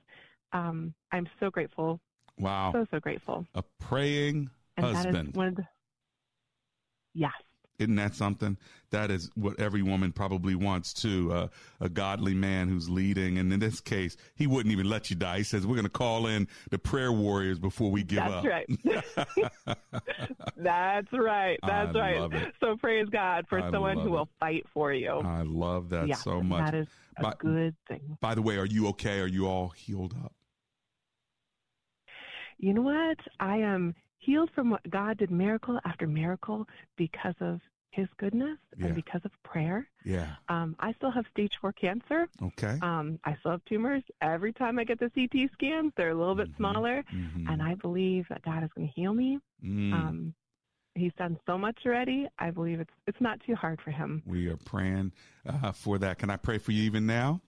Um, 0.54 0.94
I'm 1.12 1.28
so 1.40 1.50
grateful. 1.50 2.00
Wow. 2.38 2.72
So, 2.74 2.86
so 2.92 3.00
grateful. 3.00 3.46
A 3.56 3.64
praying 3.80 4.50
And 4.84 4.96
husband. 4.96 5.30
is 5.30 5.36
one 5.36 5.48
of 5.48 5.56
the, 5.56 5.64
yes. 7.14 7.32
Isn't 7.80 7.96
that 7.96 8.14
something? 8.14 8.58
That 8.92 9.10
is 9.10 9.32
what 9.36 9.58
every 9.58 9.82
woman 9.82 10.12
probably 10.12 10.54
wants 10.54 10.94
too. 10.94 11.32
Uh, 11.32 11.48
a 11.80 11.88
godly 11.88 12.34
man 12.34 12.68
who's 12.68 12.90
leading. 12.90 13.38
And 13.38 13.54
in 13.54 13.60
this 13.62 13.80
case, 13.80 14.18
he 14.36 14.48
wouldn't 14.48 14.74
even 14.74 14.90
let 14.90 15.10
you 15.10 15.16
die. 15.16 15.38
He 15.38 15.44
says, 15.44 15.66
We're 15.66 15.76
going 15.76 15.86
to 15.86 15.90
call 15.90 16.28
in 16.28 16.50
the 16.72 16.78
prayer 16.78 17.14
warriors 17.14 17.58
before 17.58 17.90
we 17.90 18.04
give 18.04 18.20
up. 18.20 18.44
That's 18.44 19.06
up. 19.26 19.48
right. 19.66 19.78
That's 20.58 21.08
right. 21.14 21.58
That's 21.66 21.96
I 21.96 22.00
right. 22.18 22.54
So 22.60 22.76
praise 22.76 23.08
God 23.10 23.46
for 23.48 23.62
I 23.62 23.72
someone 23.72 23.98
who 23.98 24.08
it. 24.08 24.12
will 24.12 24.30
fight 24.42 24.66
for 24.74 24.92
you. 24.92 25.12
I 25.14 25.44
love 25.44 25.88
that 25.92 26.10
Yeah, 26.10 26.16
so 26.16 26.42
much. 26.42 26.66
That 26.66 26.76
is 26.80 26.88
a 27.18 27.22
By- 27.24 27.34
good 27.40 27.76
thing. 27.88 28.18
By 28.20 28.36
the 28.36 28.42
way, 28.42 28.58
are 28.58 28.66
you 28.66 28.90
okay? 28.90 29.22
Are 29.22 29.28
you 29.28 29.48
all 29.48 29.70
healed 29.70 30.14
up? 30.22 30.34
You 32.58 32.74
know 32.74 32.82
what? 32.82 33.18
I 33.40 33.58
am 33.60 33.96
healed 34.20 34.50
from 34.54 34.70
what 34.70 34.82
God 34.90 35.18
did 35.18 35.32
miracle 35.32 35.80
after 35.86 36.08
miracle 36.08 36.66
because 36.98 37.36
of 37.42 37.60
His 37.92 38.08
goodness 38.18 38.58
Yeah. 38.78 38.86
and 38.88 38.96
because 38.96 39.22
of 39.26 39.32
prayer. 39.44 39.88
Yeah. 40.06 40.36
Um, 40.48 40.76
I 40.80 40.94
still 40.94 41.10
have 41.12 41.26
stage 41.32 41.54
four 41.60 41.74
cancer. 41.74 42.28
Okay. 42.42 42.78
Um, 42.84 43.20
I 43.26 43.36
still 43.40 43.52
have 43.52 43.66
tumors. 43.66 44.04
Every 44.22 44.54
time 44.54 44.78
I 44.78 44.84
get 44.84 45.00
the 45.00 45.10
CT 45.10 45.50
scans, 45.54 45.92
they're 45.98 46.12
a 46.12 46.16
little 46.16 46.36
bit 46.36 46.50
smaller, 46.56 47.04
Mhm. 47.12 47.50
and 47.52 47.62
I 47.64 47.74
believe 47.76 48.28
that 48.30 48.44
God 48.44 48.64
is 48.64 48.70
going 48.76 48.88
to 48.88 48.94
heal 48.94 49.14
me. 49.14 49.40
Mm. 49.64 49.94
Um, 49.94 50.34
he's 50.96 51.14
done 51.18 51.40
so 51.48 51.58
much 51.58 51.80
already. 51.86 52.28
I 52.38 52.52
believe 52.52 52.80
it's 52.80 52.94
it's 53.08 53.20
not 53.22 53.40
too 53.46 53.56
hard 53.56 53.82
for 53.82 53.92
him. 53.92 54.22
we 54.26 54.48
are 54.50 54.58
praying 54.58 55.12
uh, 55.46 55.72
for 55.72 55.98
that. 55.98 56.20
Can 56.20 56.30
I 56.30 56.38
pray 56.38 56.58
for 56.60 56.72
you 56.72 56.84
even 56.84 57.06
now? 57.08 57.42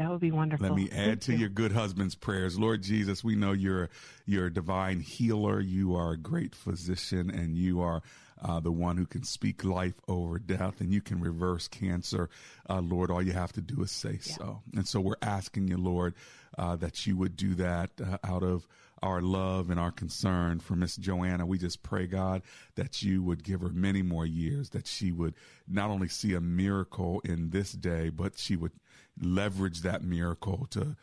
That 0.00 0.10
would 0.10 0.20
be 0.20 0.30
wonderful. 0.30 0.66
Let 0.66 0.74
me 0.74 0.88
add 0.90 1.04
Thank 1.04 1.20
to 1.24 1.32
you. 1.32 1.38
your 1.40 1.48
good 1.50 1.72
husband's 1.72 2.14
prayers. 2.14 2.58
Lord 2.58 2.82
Jesus, 2.82 3.22
we 3.22 3.36
know 3.36 3.52
you're 3.52 3.90
you're 4.24 4.46
a 4.46 4.52
divine 4.52 5.00
healer. 5.00 5.60
You 5.60 5.94
are 5.94 6.12
a 6.12 6.16
great 6.16 6.54
physician, 6.54 7.28
and 7.28 7.54
you 7.54 7.82
are 7.82 8.00
uh, 8.42 8.60
the 8.60 8.72
one 8.72 8.96
who 8.96 9.04
can 9.04 9.24
speak 9.24 9.62
life 9.62 10.00
over 10.08 10.38
death, 10.38 10.80
and 10.80 10.90
you 10.90 11.02
can 11.02 11.20
reverse 11.20 11.68
cancer. 11.68 12.30
Uh, 12.66 12.80
Lord, 12.80 13.10
all 13.10 13.20
you 13.20 13.34
have 13.34 13.52
to 13.52 13.60
do 13.60 13.82
is 13.82 13.90
say 13.90 14.16
so. 14.16 14.62
And 14.74 14.88
so 14.88 15.00
we're 15.00 15.16
asking 15.20 15.68
you, 15.68 15.76
Lord, 15.76 16.14
uh, 16.56 16.76
that 16.76 17.06
you 17.06 17.18
would 17.18 17.36
do 17.36 17.54
that 17.56 17.90
uh, 18.02 18.16
out 18.24 18.42
of 18.42 18.66
our 19.02 19.20
love 19.20 19.68
and 19.68 19.78
our 19.78 19.92
concern 19.92 20.60
for 20.60 20.76
Miss 20.76 20.96
Joanna. 20.96 21.44
We 21.44 21.58
just 21.58 21.82
pray, 21.82 22.06
God, 22.06 22.40
that 22.74 23.02
you 23.02 23.22
would 23.22 23.44
give 23.44 23.60
her 23.60 23.68
many 23.68 24.00
more 24.00 24.24
years, 24.24 24.70
that 24.70 24.86
she 24.86 25.12
would 25.12 25.34
not 25.68 25.90
only 25.90 26.08
see 26.08 26.32
a 26.32 26.40
miracle 26.40 27.20
in 27.22 27.50
this 27.50 27.72
day, 27.72 28.08
but 28.08 28.38
she 28.38 28.56
would 28.56 28.72
leverage 29.20 29.80
that 29.82 30.02
miracle 30.02 30.66
to 30.70 30.96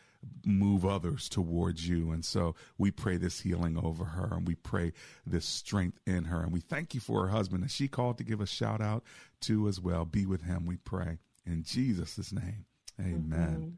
move 0.46 0.86
others 0.86 1.30
towards 1.30 1.88
you. 1.88 2.12
And 2.12 2.24
so 2.26 2.56
we 2.78 2.92
pray 2.92 3.18
this 3.18 3.42
healing 3.42 3.78
over 3.78 4.04
her 4.06 4.30
and 4.34 4.48
we 4.48 4.56
pray 4.56 4.94
this 5.26 5.46
strength 5.46 6.00
in 6.06 6.26
her. 6.26 6.42
And 6.42 6.52
we 6.52 6.60
thank 6.60 6.94
you 6.94 7.00
for 7.00 7.22
her 7.24 7.30
husband 7.30 7.64
that 7.64 7.72
she 7.72 7.88
called 7.88 8.18
to 8.18 8.24
give 8.24 8.42
a 8.42 8.48
shout 8.48 8.82
out 8.82 9.04
to 9.42 9.68
as 9.68 9.80
well. 9.80 10.06
Be 10.06 10.26
with 10.26 10.42
him, 10.44 10.66
we 10.66 10.78
pray. 10.78 11.20
In 11.46 11.64
Jesus' 11.64 12.32
name, 12.32 12.66
amen. 13.00 13.78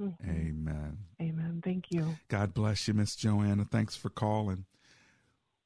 Mhm. 0.00 0.16
Amen. 0.28 0.98
Amen. 1.22 1.60
Thank 1.62 1.92
you. 1.92 2.16
God 2.26 2.52
bless 2.52 2.88
you, 2.88 2.94
Miss 2.94 3.14
Joanna. 3.14 3.64
Thanks 3.64 3.94
for 3.94 4.08
calling. 4.10 4.64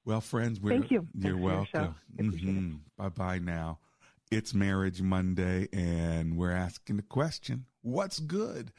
Well, 0.05 0.21
friends, 0.21 0.61
we're, 0.61 0.71
Thank 0.71 0.91
you. 0.91 1.07
You're 1.15 1.33
Thanks 1.35 1.45
for 1.45 1.50
your 1.50 1.67
show. 1.67 1.79
welcome. 1.79 1.95
I 2.19 2.23
appreciate 2.27 2.49
it. 2.50 2.61
hmm 2.61 2.77
Bye 2.97 3.09
bye 3.09 3.38
now. 3.38 3.79
It's 4.31 4.53
Marriage 4.53 5.01
Monday, 5.01 5.71
and 5.73 6.37
we're 6.37 6.53
asking 6.53 6.99
the 6.99 7.03
question 7.03 7.65
What's 7.81 8.19
good? 8.19 8.73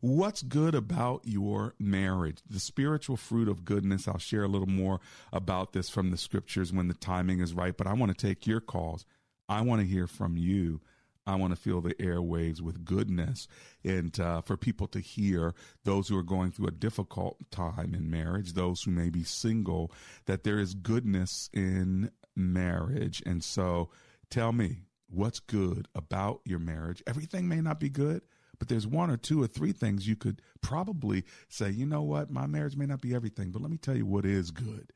What's 0.00 0.42
good 0.42 0.74
about 0.74 1.20
your 1.24 1.76
marriage? 1.78 2.38
The 2.50 2.58
spiritual 2.58 3.16
fruit 3.16 3.46
of 3.46 3.64
goodness. 3.64 4.08
I'll 4.08 4.18
share 4.18 4.42
a 4.42 4.48
little 4.48 4.66
more 4.66 4.98
about 5.32 5.72
this 5.72 5.88
from 5.88 6.10
the 6.10 6.16
scriptures 6.16 6.72
when 6.72 6.88
the 6.88 6.94
timing 6.94 7.38
is 7.38 7.54
right, 7.54 7.76
but 7.76 7.86
I 7.86 7.92
want 7.92 8.10
to 8.10 8.26
take 8.26 8.44
your 8.44 8.60
calls. 8.60 9.06
I 9.48 9.60
want 9.60 9.80
to 9.82 9.86
hear 9.86 10.08
from 10.08 10.36
you. 10.36 10.80
I 11.28 11.36
want 11.36 11.54
to 11.54 11.60
fill 11.60 11.80
the 11.80 11.94
airwaves 11.94 12.60
with 12.60 12.84
goodness 12.84 13.46
and 13.84 14.18
uh, 14.18 14.40
for 14.40 14.56
people 14.56 14.88
to 14.88 14.98
hear 14.98 15.54
those 15.84 16.08
who 16.08 16.18
are 16.18 16.24
going 16.24 16.50
through 16.50 16.68
a 16.68 16.72
difficult 16.72 17.36
time 17.52 17.94
in 17.94 18.10
marriage, 18.10 18.54
those 18.54 18.82
who 18.82 18.90
may 18.90 19.10
be 19.10 19.22
single, 19.22 19.92
that 20.26 20.42
there 20.42 20.58
is 20.58 20.74
goodness 20.74 21.50
in 21.52 22.10
marriage. 22.34 23.22
And 23.24 23.44
so 23.44 23.90
tell 24.28 24.52
me 24.52 24.87
what's 25.08 25.40
good 25.40 25.88
about 25.94 26.40
your 26.44 26.58
marriage. 26.58 27.02
Everything 27.06 27.48
may 27.48 27.60
not 27.60 27.80
be 27.80 27.88
good, 27.88 28.22
but 28.58 28.68
there's 28.68 28.86
one 28.86 29.10
or 29.10 29.16
two 29.16 29.42
or 29.42 29.46
three 29.46 29.72
things 29.72 30.06
you 30.06 30.16
could 30.16 30.42
probably 30.60 31.24
say, 31.48 31.70
you 31.70 31.86
know 31.86 32.02
what, 32.02 32.30
my 32.30 32.46
marriage 32.46 32.76
may 32.76 32.86
not 32.86 33.00
be 33.00 33.14
everything, 33.14 33.50
but 33.50 33.62
let 33.62 33.70
me 33.70 33.78
tell 33.78 33.96
you 33.96 34.06
what 34.06 34.26
is 34.26 34.50
good. 34.50 34.92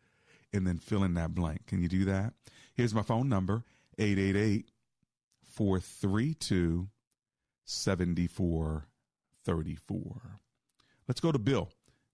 And 0.52 0.66
then 0.66 0.78
fill 0.78 1.04
in 1.04 1.14
that 1.14 1.34
blank. 1.34 1.66
Can 1.66 1.80
you 1.80 1.88
do 1.88 2.04
that? 2.04 2.34
Here's 2.74 2.94
my 2.94 3.02
phone 3.02 3.28
number 3.28 3.64
888 3.98 4.70
432 5.42 6.88
7434. 7.64 10.40
Let's 11.08 11.20
go 11.20 11.32
to 11.32 11.38
Bill. 11.38 11.70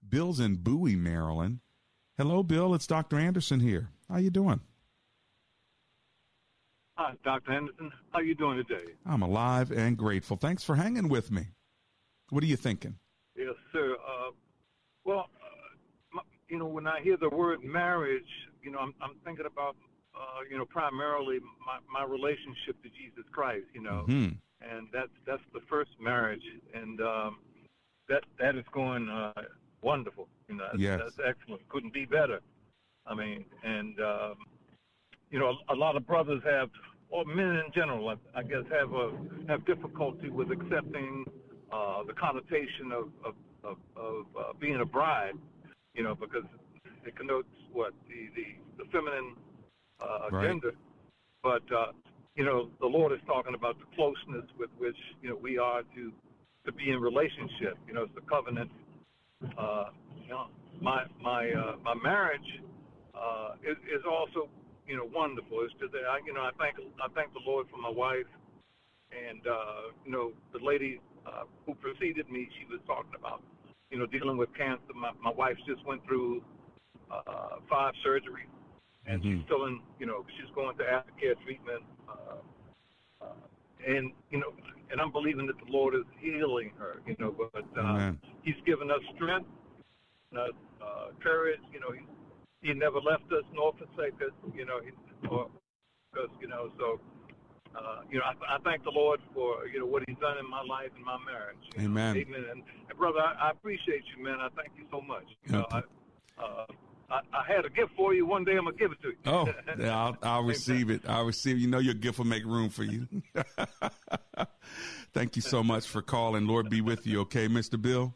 Bill's 0.09 0.41
in 0.41 0.57
Bowie, 0.57 0.97
Maryland. 0.97 1.61
Hello, 2.17 2.43
Bill. 2.43 2.75
It's 2.75 2.87
Dr. 2.87 3.19
Anderson 3.19 3.61
here. 3.61 3.91
How 4.09 4.17
you 4.19 4.31
doing? 4.31 4.61
Hi, 6.99 7.13
Dr. 7.25 7.53
Henderson. 7.53 7.93
How 8.13 8.19
you 8.19 8.35
doing 8.35 8.57
today? 8.57 8.91
I'm 9.07 9.23
alive 9.23 9.71
and 9.71 9.97
grateful. 9.97 10.37
Thanks 10.37 10.65
for 10.65 10.75
hanging 10.75 11.09
with 11.09 11.31
me. 11.31 11.47
What 12.31 12.43
are 12.43 12.47
you 12.47 12.57
thinking? 12.57 12.97
Yes, 13.37 13.55
sir. 13.73 13.95
Uh, 13.95 14.33
well, 15.05 15.31
uh, 15.41 15.77
my, 16.13 16.23
you 16.49 16.59
know, 16.59 16.67
when 16.67 16.89
I 16.89 17.01
hear 17.01 17.17
the 17.17 17.29
word 17.29 17.63
marriage, 17.63 18.27
you 18.65 18.73
know, 18.73 18.81
I'm, 18.81 18.95
I'm 19.01 19.15
thinking 19.25 19.47
about, 19.47 19.77
uh, 20.13 20.41
you 20.51 20.59
know, 20.59 20.65
primarily 20.65 21.39
my, 21.65 21.79
my 22.01 22.05
relationship 22.05 22.83
to 22.83 22.89
Jesus 22.89 23.25
Christ. 23.31 23.67
You 23.73 23.83
know, 23.83 24.05
Mhm. 24.09 24.37
and 24.61 24.89
that's 24.93 25.13
that's 25.25 25.43
the 25.55 25.61
first 25.71 25.91
marriage, 26.01 26.43
and 26.75 27.01
um, 27.01 27.39
that 28.09 28.25
that 28.41 28.57
is 28.57 28.65
going 28.73 29.09
uh, 29.09 29.33
wonderful. 29.83 30.27
You 30.49 30.57
know, 30.57 30.65
that's, 30.73 30.79
Yes. 30.81 31.01
that's 31.01 31.29
excellent. 31.29 31.67
Couldn't 31.69 31.95
be 31.95 32.07
better. 32.07 32.41
I 33.07 33.15
mean, 33.15 33.45
and 33.63 34.01
um, 34.01 34.35
you 35.31 35.39
know, 35.39 35.55
a, 35.69 35.75
a 35.75 35.77
lot 35.77 35.95
of 35.95 36.07
brothers 36.07 36.43
have, 36.45 36.71
or 37.11 37.25
men 37.25 37.63
in 37.65 37.73
general, 37.75 38.09
I, 38.09 38.17
I 38.39 38.43
guess, 38.43 38.65
have 38.71 38.93
a 38.93 39.13
have 39.49 39.65
difficulty 39.67 40.29
with 40.31 40.51
accepting 40.51 41.25
uh, 41.73 42.03
the 42.05 42.13
connotation 42.15 42.93
of 42.93 43.09
of, 43.25 43.35
of, 43.65 43.77
of 43.97 44.25
uh, 44.39 44.53
being 44.61 44.81
a 44.81 44.85
bride. 44.85 45.35
You 45.95 46.05
know, 46.05 46.15
because 46.15 46.45
it 47.05 47.17
connotes 47.17 47.49
what 47.73 47.93
the 48.09 48.29
the, 48.37 48.85
the 48.85 48.91
feminine 48.91 49.35
uh, 50.01 50.29
Right. 50.31 50.49
gender. 50.49 50.73
But 51.43 51.63
uh, 51.73 51.93
you 52.37 52.45
know, 52.45 52.69
the 52.81 52.87
Lord 52.87 53.13
is 53.13 53.19
talking 53.27 53.55
about 53.55 53.77
the 53.79 53.87
closeness 53.97 54.49
with 54.59 54.71
which 54.79 54.97
you 55.23 55.31
know 55.31 55.37
we 55.37 55.59
are 55.59 55.83
to 55.95 56.13
to 56.67 56.73
be 56.73 56.91
in 56.91 57.01
relationship. 57.01 57.79
You 57.87 57.95
know, 57.95 58.03
it's 58.03 58.15
the 58.15 58.21
covenant. 58.23 58.71
Uh, 59.59 59.87
you 60.23 60.31
know, 60.31 60.47
my 60.81 61.05
my 61.23 61.51
uh, 61.51 61.77
my 61.83 61.95
marriage 61.95 62.61
uh, 63.15 63.55
is, 63.63 63.77
is 63.89 64.03
also 64.09 64.49
you 64.89 64.97
know 64.97 65.09
wonderful. 65.13 65.61
It's 65.63 65.75
just 65.79 65.93
that 65.93 66.09
I 66.09 66.19
you 66.25 66.33
know 66.33 66.41
I 66.41 66.51
thank 66.59 66.77
I 66.99 67.07
thank 67.15 67.33
the 67.35 67.45
Lord 67.47 67.67
for 67.71 67.77
my 67.77 67.91
wife, 67.91 68.27
and 69.13 69.47
uh, 69.47 69.93
you 70.05 70.11
know 70.11 70.33
the 70.53 70.65
lady 70.65 71.01
uh, 71.27 71.45
who 71.67 71.75
preceded 71.75 72.31
me. 72.31 72.49
She 72.59 72.65
was 72.73 72.81
talking 72.87 73.13
about 73.15 73.43
you 73.91 73.99
know 73.99 74.07
dealing 74.07 74.37
with 74.37 74.49
cancer. 74.57 74.97
My 74.97 75.13
my 75.23 75.31
wife 75.31 75.57
just 75.69 75.85
went 75.87 76.05
through 76.07 76.43
uh, 77.13 77.61
five 77.69 77.93
surgeries, 78.05 78.49
and 79.07 79.23
she's 79.23 79.45
still 79.45 79.67
in 79.67 79.81
you 80.01 80.07
know 80.07 80.25
she's 80.41 80.51
going 80.55 80.77
to 80.79 80.85
aftercare 80.85 81.37
treatment. 81.45 81.85
Uh, 82.09 82.41
uh, 83.21 83.47
and 83.87 84.13
you 84.31 84.41
know, 84.41 84.53
and 84.91 85.01
I'm 85.01 85.13
believing 85.13 85.47
that 85.47 85.59
the 85.65 85.71
Lord 85.71 85.95
is 85.95 86.09
healing 86.19 86.73
her. 86.79 87.01
You 87.07 87.17
know, 87.19 87.35
but 87.37 87.65
uh, 87.77 87.81
Amen. 87.81 88.19
He's 88.43 88.57
given 88.65 88.91
us 88.91 89.01
strength, 89.17 89.49
uh, 90.35 90.49
uh, 90.81 91.09
courage. 91.23 91.61
You 91.73 91.81
know, 91.81 91.93
he, 91.93 92.01
he 92.63 92.75
never 92.75 93.01
left 93.01 93.31
us 93.33 93.45
nor 93.55 93.73
forsake 93.73 94.15
us. 94.23 94.35
You 94.55 94.67
know, 94.67 94.81
he, 94.83 94.91
or 95.29 95.49
because 96.13 96.31
you 96.41 96.49
know, 96.49 96.71
so 96.79 97.01
uh, 97.77 98.01
you 98.11 98.19
know, 98.19 98.25
I, 98.25 98.57
I 98.57 98.59
thank 98.65 98.85
the 98.85 98.91
Lord 98.91 99.21
for 99.35 99.67
you 99.67 99.81
know 99.81 99.87
what 99.87 100.03
He's 100.07 100.17
done 100.19 100.39
in 100.39 100.49
my 100.49 100.63
life 100.63 100.91
and 100.97 101.05
my 101.05 101.19
marriage. 101.25 101.59
you 101.75 101.83
know. 101.83 101.85
Amen. 101.85 102.17
Amen. 102.17 102.45
And, 102.51 102.63
and 102.89 102.99
brother, 102.99 103.21
I, 103.21 103.49
I 103.49 103.51
appreciate 103.51 104.03
you, 104.17 104.25
man. 104.25 104.39
I 104.41 104.49
thank 104.57 104.73
you 104.77 104.85
so 104.91 105.01
much. 105.01 105.25
You 105.47 105.53
know, 105.53 105.67
I, 105.71 105.79
uh, 106.39 106.67
I, 107.11 107.21
I 107.33 107.53
had 107.53 107.65
a 107.65 107.71
gift 107.71 107.93
for 107.97 108.15
you. 108.15 108.27
One 108.27 108.45
day 108.45 108.53
I'm 108.53 108.65
gonna 108.65 108.77
give 108.77 108.93
it 108.93 109.01
to 109.03 109.09
you. 109.09 109.17
Oh, 109.27 109.49
yeah, 109.79 109.97
I'll, 109.97 110.17
I'll 110.23 110.43
receive 110.43 110.91
it. 110.91 111.03
I'll 111.09 111.25
receive 111.25 111.57
it. 111.57 111.61
You 111.61 111.69
know 111.69 111.79
your 111.79 111.95
gift 111.95 112.19
will 112.19 112.27
make 112.27 112.45
room 112.45 112.69
for 112.69 112.85
you. 112.85 113.07
Thank 115.15 115.37
you 115.37 115.43
so 115.43 115.63
much 115.63 115.87
for 115.87 116.03
calling. 116.03 116.47
Lord 116.47 116.69
be 116.69 116.81
with 116.81 117.07
you, 117.07 117.21
okay, 117.21 117.49
Mr. 117.49 117.81
Bill? 117.81 118.15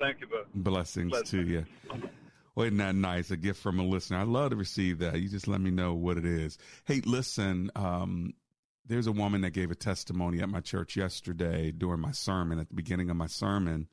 Thank 0.00 0.20
you, 0.20 0.28
brother. 0.28 0.46
Blessings 0.54 1.10
Bless 1.10 1.30
to 1.30 1.42
you. 1.42 1.66
Well, 2.58 2.66
isn't 2.66 2.78
that 2.78 2.96
nice? 2.96 3.30
A 3.30 3.36
gift 3.36 3.62
from 3.62 3.78
a 3.78 3.84
listener. 3.84 4.18
I 4.18 4.24
love 4.24 4.50
to 4.50 4.56
receive 4.56 4.98
that. 4.98 5.20
You 5.20 5.28
just 5.28 5.46
let 5.46 5.60
me 5.60 5.70
know 5.70 5.94
what 5.94 6.18
it 6.18 6.24
is. 6.24 6.58
Hey, 6.86 7.00
listen, 7.04 7.70
um, 7.76 8.34
there's 8.84 9.06
a 9.06 9.12
woman 9.12 9.42
that 9.42 9.52
gave 9.52 9.70
a 9.70 9.76
testimony 9.76 10.40
at 10.40 10.48
my 10.48 10.58
church 10.58 10.96
yesterday 10.96 11.70
during 11.70 12.00
my 12.00 12.10
sermon, 12.10 12.58
at 12.58 12.68
the 12.68 12.74
beginning 12.74 13.10
of 13.10 13.16
my 13.16 13.28
sermon, 13.28 13.86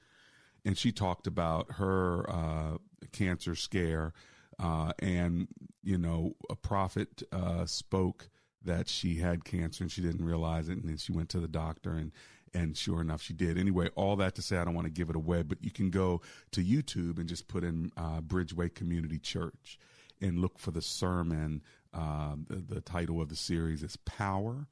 and 0.65 0.75
she 0.75 0.91
talked 0.91 1.27
about 1.27 1.73
her 1.73 2.27
uh, 2.27 2.77
cancer 3.11 3.53
scare. 3.53 4.13
Uh, 4.57 4.93
and, 4.97 5.47
you 5.83 5.99
know, 5.99 6.33
a 6.49 6.55
prophet 6.55 7.21
uh, 7.31 7.67
spoke 7.67 8.29
that 8.65 8.89
she 8.89 9.15
had 9.15 9.45
cancer 9.45 9.83
and 9.83 9.91
she 9.91 10.01
didn't 10.01 10.25
realize 10.25 10.69
it. 10.69 10.77
And 10.77 10.89
then 10.89 10.97
she 10.97 11.11
went 11.11 11.29
to 11.29 11.39
the 11.39 11.47
doctor 11.47 11.91
and, 11.91 12.11
and 12.53 12.75
sure 12.75 13.01
enough, 13.01 13.21
she 13.21 13.33
did. 13.33 13.57
Anyway, 13.57 13.89
all 13.95 14.15
that 14.17 14.35
to 14.35 14.41
say, 14.41 14.57
I 14.57 14.65
don't 14.65 14.73
want 14.73 14.85
to 14.85 14.91
give 14.91 15.09
it 15.09 15.15
away, 15.15 15.43
but 15.43 15.63
you 15.63 15.71
can 15.71 15.89
go 15.89 16.21
to 16.51 16.63
YouTube 16.63 17.19
and 17.19 17.27
just 17.27 17.47
put 17.47 17.63
in 17.63 17.91
uh, 17.97 18.21
Bridgeway 18.21 18.73
Community 18.73 19.19
Church 19.19 19.77
and 20.21 20.39
look 20.39 20.59
for 20.59 20.71
the 20.71 20.81
sermon. 20.81 21.61
Uh, 21.93 22.35
the, 22.47 22.75
the 22.75 22.81
title 22.81 23.21
of 23.21 23.29
the 23.29 23.35
series 23.35 23.83
is 23.83 23.97
Power, 23.97 24.67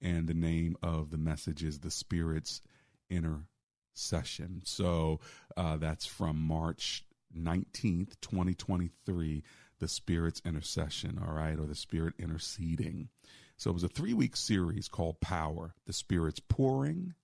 and 0.00 0.26
the 0.26 0.34
name 0.34 0.76
of 0.82 1.10
the 1.10 1.18
message 1.18 1.62
is 1.62 1.80
The 1.80 1.90
Spirit's 1.90 2.62
Intercession. 3.08 4.62
So 4.64 5.20
uh, 5.56 5.76
that's 5.76 6.06
from 6.06 6.36
March 6.36 7.04
19th, 7.36 8.20
2023. 8.20 9.42
The 9.80 9.88
Spirit's 9.88 10.40
intercession, 10.44 11.20
all 11.26 11.34
right, 11.34 11.58
or 11.58 11.66
the 11.66 11.74
Spirit 11.74 12.14
interceding. 12.18 13.08
So 13.56 13.70
it 13.70 13.74
was 13.74 13.84
a 13.84 13.88
three 13.88 14.14
week 14.14 14.36
series 14.36 14.88
called 14.88 15.20
Power 15.20 15.74
the 15.86 15.92
Spirit's 15.92 16.40
pouring, 16.40 17.14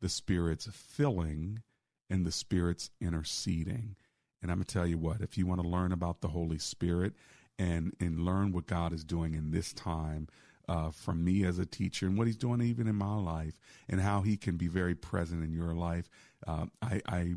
the 0.00 0.08
Spirit's 0.08 0.68
filling, 0.72 1.62
and 2.10 2.24
the 2.24 2.32
Spirit's 2.32 2.90
interceding. 3.00 3.96
And 4.42 4.50
I'm 4.50 4.58
going 4.58 4.66
to 4.66 4.72
tell 4.72 4.86
you 4.86 4.98
what, 4.98 5.20
if 5.22 5.38
you 5.38 5.46
want 5.46 5.62
to 5.62 5.68
learn 5.68 5.92
about 5.92 6.20
the 6.20 6.28
Holy 6.28 6.58
Spirit 6.58 7.14
and, 7.58 7.94
and 7.98 8.24
learn 8.24 8.52
what 8.52 8.66
God 8.66 8.92
is 8.92 9.02
doing 9.02 9.34
in 9.34 9.50
this 9.50 9.72
time, 9.72 10.28
uh, 10.68 10.90
from 10.90 11.24
me 11.24 11.44
as 11.44 11.58
a 11.58 11.66
teacher 11.66 12.06
and 12.06 12.18
what 12.18 12.26
he's 12.26 12.36
doing 12.36 12.60
even 12.60 12.88
in 12.88 12.96
my 12.96 13.14
life 13.14 13.58
and 13.88 14.00
how 14.00 14.22
he 14.22 14.36
can 14.36 14.56
be 14.56 14.66
very 14.66 14.94
present 14.94 15.44
in 15.44 15.52
your 15.52 15.74
life. 15.74 16.08
Uh, 16.46 16.66
I, 16.82 17.00
I, 17.06 17.34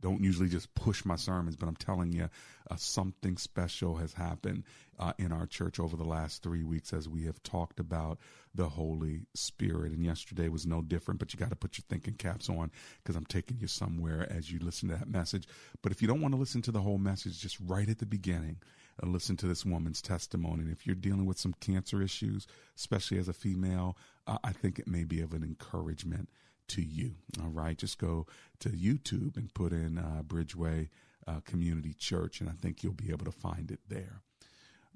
don't 0.00 0.22
usually 0.22 0.48
just 0.48 0.74
push 0.74 1.04
my 1.04 1.16
sermons, 1.16 1.56
but 1.56 1.68
I'm 1.68 1.76
telling 1.76 2.12
you, 2.12 2.28
uh, 2.70 2.76
something 2.76 3.36
special 3.36 3.96
has 3.96 4.12
happened 4.12 4.64
uh, 4.98 5.12
in 5.18 5.32
our 5.32 5.46
church 5.46 5.80
over 5.80 5.96
the 5.96 6.04
last 6.04 6.42
three 6.42 6.62
weeks 6.62 6.92
as 6.92 7.08
we 7.08 7.24
have 7.24 7.42
talked 7.42 7.80
about 7.80 8.18
the 8.54 8.68
Holy 8.68 9.22
Spirit. 9.34 9.92
And 9.92 10.04
yesterday 10.04 10.48
was 10.48 10.66
no 10.66 10.82
different, 10.82 11.20
but 11.20 11.32
you 11.32 11.38
got 11.38 11.50
to 11.50 11.56
put 11.56 11.78
your 11.78 11.84
thinking 11.88 12.14
caps 12.14 12.48
on 12.48 12.70
because 13.02 13.16
I'm 13.16 13.26
taking 13.26 13.58
you 13.58 13.66
somewhere 13.66 14.26
as 14.30 14.50
you 14.50 14.58
listen 14.60 14.88
to 14.90 14.96
that 14.96 15.08
message. 15.08 15.46
But 15.82 15.92
if 15.92 16.00
you 16.00 16.08
don't 16.08 16.20
want 16.20 16.34
to 16.34 16.40
listen 16.40 16.62
to 16.62 16.72
the 16.72 16.80
whole 16.80 16.98
message, 16.98 17.40
just 17.40 17.58
right 17.60 17.88
at 17.88 17.98
the 17.98 18.06
beginning, 18.06 18.58
uh, 19.02 19.06
listen 19.06 19.36
to 19.38 19.46
this 19.46 19.64
woman's 19.64 20.02
testimony. 20.02 20.62
And 20.62 20.72
if 20.72 20.86
you're 20.86 20.94
dealing 20.94 21.26
with 21.26 21.38
some 21.38 21.54
cancer 21.60 22.02
issues, 22.02 22.46
especially 22.76 23.18
as 23.18 23.28
a 23.28 23.32
female, 23.32 23.96
uh, 24.26 24.38
I 24.44 24.52
think 24.52 24.78
it 24.78 24.86
may 24.86 25.04
be 25.04 25.20
of 25.20 25.32
an 25.32 25.42
encouragement 25.42 26.28
to 26.70 26.82
you. 26.82 27.14
All 27.42 27.50
right. 27.50 27.76
Just 27.76 27.98
go 27.98 28.26
to 28.60 28.70
YouTube 28.70 29.36
and 29.36 29.52
put 29.52 29.72
in 29.72 29.98
uh, 29.98 30.22
Bridgeway 30.26 30.88
uh, 31.26 31.40
Community 31.44 31.94
Church, 31.94 32.40
and 32.40 32.48
I 32.48 32.52
think 32.52 32.82
you'll 32.82 32.92
be 32.92 33.10
able 33.10 33.26
to 33.26 33.32
find 33.32 33.70
it 33.70 33.80
there. 33.88 34.22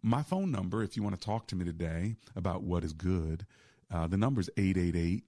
My 0.02 0.22
phone 0.22 0.50
number, 0.50 0.82
if 0.82 0.96
you 0.96 1.02
want 1.02 1.18
to 1.18 1.26
talk 1.26 1.46
to 1.48 1.56
me 1.56 1.64
today 1.64 2.16
about 2.36 2.62
what 2.62 2.84
is 2.84 2.92
good, 2.92 3.46
uh, 3.92 4.06
the 4.06 4.16
number 4.16 4.40
is 4.40 4.50
888 4.56 5.24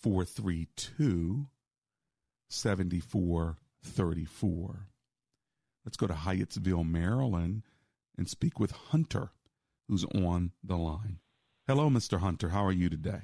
432 0.00 1.46
7434. 2.48 4.86
Let's 5.84 5.96
go 5.96 6.06
to 6.06 6.14
Hyattsville, 6.14 6.88
Maryland, 6.88 7.62
and 8.16 8.28
speak 8.28 8.60
with 8.60 8.72
Hunter, 8.72 9.30
who's 9.88 10.04
on 10.04 10.52
the 10.62 10.76
line. 10.76 11.18
Hello, 11.66 11.88
Mr. 11.88 12.20
Hunter. 12.20 12.50
How 12.50 12.64
are 12.64 12.72
you 12.72 12.88
today? 12.88 13.22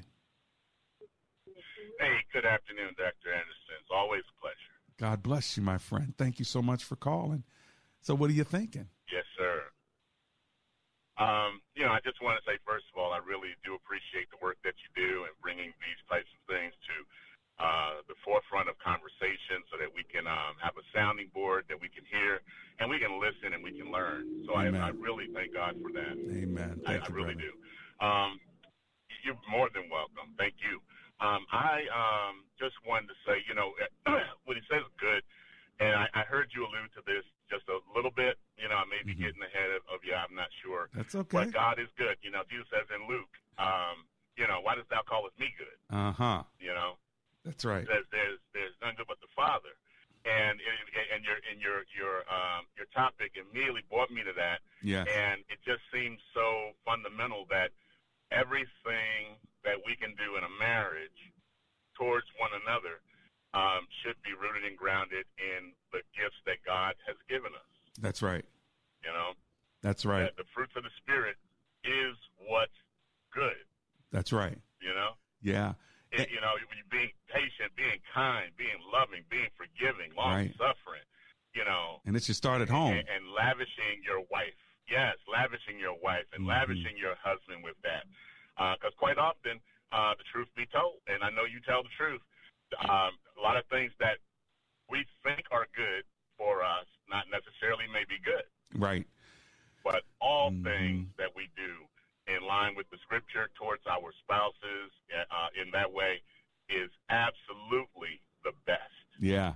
Hey, 2.00 2.16
good 2.33 2.44
afternoon, 2.44 2.96
Dr. 2.96 3.30
Anderson. 3.33 3.76
It's 3.80 3.92
always 3.92 4.22
a 4.24 4.37
pleasure. 4.40 4.74
God 4.96 5.22
bless 5.22 5.57
you, 5.57 5.62
my 5.62 5.78
friend. 5.78 6.14
Thank 6.16 6.38
you 6.38 6.44
so 6.44 6.62
much 6.62 6.85
for 6.85 6.96
calling. 6.96 7.44
So, 8.00 8.14
what 8.14 8.30
are 8.30 8.37
you 8.37 8.44
thinking? 8.44 8.88
Yes, 9.12 9.24
sir. 9.37 9.62
Um, 11.14 11.62
you 11.78 11.87
know, 11.87 11.94
I 11.94 12.02
just 12.02 12.18
want 12.18 12.40
to 12.40 12.44
say, 12.48 12.59
first 12.66 12.90
of 12.90 12.98
all, 12.98 13.14
I 13.14 13.22
really 13.22 13.54
do 13.62 13.78
appreciate 13.78 14.26
the 14.35 14.40
work 14.42 14.59
that 14.66 14.74
you 14.83 14.88
do 14.98 15.12
and 15.30 15.35
bringing 15.38 15.70
these 15.78 16.00
types 16.11 16.26
of 16.26 16.40
things 16.50 16.74
to 16.90 16.94
uh, 17.62 18.02
the 18.11 18.18
forefront 18.26 18.66
of 18.66 18.74
conversation 18.83 19.62
so 19.70 19.78
that 19.78 19.87
we 19.94 20.02
can 20.11 20.26
um, 20.26 20.59
have 20.59 20.74
a 20.74 20.83
sounding 20.90 21.30
board 21.30 21.62
that 21.70 21.78
we 21.78 21.87
can 21.87 22.02
hear 22.11 22.42
and 22.83 22.90
we 22.90 22.98
can 22.98 23.22
listen 23.22 23.54
and 23.54 23.62
we 23.62 23.70
can 23.70 23.94
learn. 23.94 24.26
So 24.42 24.59
I, 24.59 24.66
I, 24.74 24.90
really 24.90 25.30
thank 25.30 25.54
God 25.54 25.78
for 25.78 25.94
that. 25.94 26.18
Amen. 26.18 26.83
Thank 26.83 27.07
I, 27.07 27.07
I, 27.07 27.14
really 27.14 27.38
brother. 27.38 27.46
do. 27.46 27.52
Um, 28.02 28.30
you're 29.22 29.38
more 29.46 29.70
than 29.70 29.87
welcome. 29.87 30.35
Thank 30.35 30.59
you. 30.66 30.83
Um, 31.20 31.46
I 31.53 31.87
um, 31.94 32.42
just 32.59 32.74
wanted 32.83 33.09
to 33.14 33.18
say, 33.22 33.42
you 33.46 33.55
know, 33.55 33.72
what 34.44 34.59
he 34.59 34.62
says 34.66 34.83
is 34.83 34.94
good, 34.98 35.22
and 35.79 35.94
I, 35.94 36.07
I 36.14 36.22
heard 36.27 36.50
you 36.55 36.66
allude 36.66 36.90
to 36.98 37.03
this 37.07 37.22
just 37.50 37.66
a 37.70 37.79
little 37.94 38.11
bit. 38.11 38.38
You 38.59 38.66
know, 38.68 38.79
I 38.79 38.87
may 38.90 39.03
be 39.07 39.14
mm-hmm. 39.14 39.31
getting 39.31 39.42
ahead 39.42 39.70
of, 39.79 39.83
of 39.90 40.03
you. 40.03 40.14
I'm 40.14 40.35
not 40.35 40.50
sure. 40.62 40.90
That's 40.94 41.14
okay. 41.14 41.46
But 41.46 41.55
God 41.55 41.79
is 41.79 41.90
good. 41.94 42.18
You 42.22 42.31
know, 42.35 42.42
Jesus 42.50 42.66
says 42.70 42.87
in 42.90 43.07
Luke, 43.07 43.31
um, 43.59 44.07
you 44.35 44.46
know, 44.50 44.59
why 44.62 44.74
dost 44.74 44.90
thou 44.90 45.07
callest 45.07 45.38
me 45.38 45.55
good? 45.55 45.79
Uh 45.94 46.12
huh. 46.12 46.42
You 46.59 46.74
know, 46.74 46.98
that's 47.44 47.64
right. 47.64 47.87
There's 47.87 48.07
there's 48.11 48.40
there's 48.53 48.74
none 48.83 48.98
good 48.98 49.07
but 49.07 49.20
the 49.22 49.31
Father. 49.35 49.74
And 50.24 50.57
and 51.12 51.20
your 51.20 51.37
and 51.53 51.61
your 51.61 51.85
your 51.92 52.24
um, 52.33 52.64
your 52.81 52.88
topic 52.96 53.37
immediately 53.37 53.85
brought 53.92 54.11
me 54.11 54.24
to 54.24 54.33
that. 54.35 54.64
Yeah. 54.81 55.05
And 55.05 55.44
it 55.53 55.61
just 55.62 55.85
seems 55.92 56.16
so 56.33 56.72
fundamental 56.81 57.44
that 57.53 57.77
everything 58.35 59.38
that 59.62 59.79
we 59.87 59.97
can 59.97 60.12
do 60.18 60.37
in 60.37 60.42
a 60.44 60.53
marriage 60.59 61.33
towards 61.94 62.27
one 62.37 62.51
another 62.66 63.01
um, 63.55 63.87
should 64.03 64.18
be 64.27 64.35
rooted 64.35 64.66
and 64.66 64.77
grounded 64.77 65.25
in 65.38 65.73
the 65.94 66.03
gifts 66.12 66.38
that 66.44 66.59
God 66.66 66.99
has 67.07 67.16
given 67.31 67.55
us. 67.55 67.70
That's 68.03 68.20
right. 68.20 68.44
You 69.07 69.12
know, 69.14 69.38
that's 69.81 70.05
right. 70.05 70.35
the 70.37 70.49
fruits 70.53 70.75
of 70.77 70.83
the 70.83 70.94
Spirit 70.99 71.37
is 71.85 72.16
what's 72.49 72.75
good. 73.33 73.62
That's 74.11 74.33
right. 74.33 74.59
You 74.83 74.90
know? 74.90 75.14
Yeah. 75.40 75.79
It, 76.11 76.31
you 76.31 76.40
know, 76.40 76.55
being 76.90 77.11
patient, 77.27 77.75
being 77.77 77.99
kind, 78.14 78.51
being 78.57 78.79
loving, 78.90 79.27
being 79.31 79.51
forgiving, 79.59 80.14
long 80.16 80.47
right. 80.47 80.55
suffering, 80.55 81.03
you 81.55 81.64
know. 81.66 81.99
And 82.07 82.14
it 82.14 82.23
should 82.23 82.38
start 82.38 82.62
at 82.62 82.70
home. 82.70 82.94
And, 82.94 83.07
and 83.11 83.23
lavishing 83.35 84.03
your 84.07 84.23
wife. 84.31 84.55
Yes, 84.88 85.16
lavishing 85.25 85.81
your 85.81 85.97
wife 86.03 86.29
and 86.33 86.44
mm-hmm. 86.44 86.53
lavishing 86.53 86.97
your 87.01 87.16
husband 87.20 87.64
with 87.64 87.77
that. 87.83 88.05
Because 88.57 88.94
uh, 88.94 89.01
quite 89.01 89.18
often, 89.18 89.59
uh, 89.90 90.14
the 90.14 90.27
truth 90.31 90.49
be 90.55 90.66
told, 90.70 91.01
and 91.09 91.25
I 91.25 91.31
know 91.31 91.49
you 91.49 91.59
tell 91.64 91.83
the 91.83 91.94
truth, 91.97 92.23
um, 92.83 93.16
a 93.38 93.42
lot 93.42 93.57
of 93.57 93.64
things 93.66 93.92
that 93.99 94.18
we 94.90 95.07
think 95.25 95.47
are 95.51 95.66
good 95.75 96.05
for 96.37 96.62
us, 96.62 96.87
not 97.09 97.25
necessarily 97.31 97.85
may 97.90 98.05
be 98.09 98.20
good. 98.23 98.47
Right. 98.75 99.07
But 99.83 100.03
all 100.20 100.51
mm-hmm. 100.51 100.64
things 100.64 101.07
that 101.18 101.31
we 101.35 101.49
do 101.57 101.87
in 102.27 102.47
line 102.47 102.75
with 102.77 102.88
the 102.90 102.99
scripture 103.03 103.51
towards 103.55 103.83
our 103.87 104.12
spouses 104.25 104.90
uh, 105.12 105.49
in 105.61 105.70
that 105.73 105.92
way 105.92 106.23
is 106.68 106.90
absolutely 107.11 108.20
the 108.44 108.53
best. 108.66 109.09
Yeah. 109.20 109.55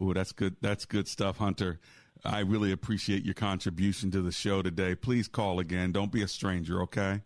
Oh, 0.00 0.12
that's 0.12 0.32
good. 0.32 0.56
That's 0.60 0.84
good 0.84 1.08
stuff, 1.08 1.38
Hunter. 1.38 1.80
I 2.24 2.40
really 2.40 2.72
appreciate 2.72 3.24
your 3.24 3.34
contribution 3.34 4.10
to 4.10 4.20
the 4.20 4.32
show 4.32 4.62
today. 4.62 4.94
Please 4.94 5.28
call 5.28 5.58
again. 5.58 5.92
Don't 5.92 6.12
be 6.12 6.22
a 6.22 6.28
stranger, 6.28 6.82
okay? 6.82 7.22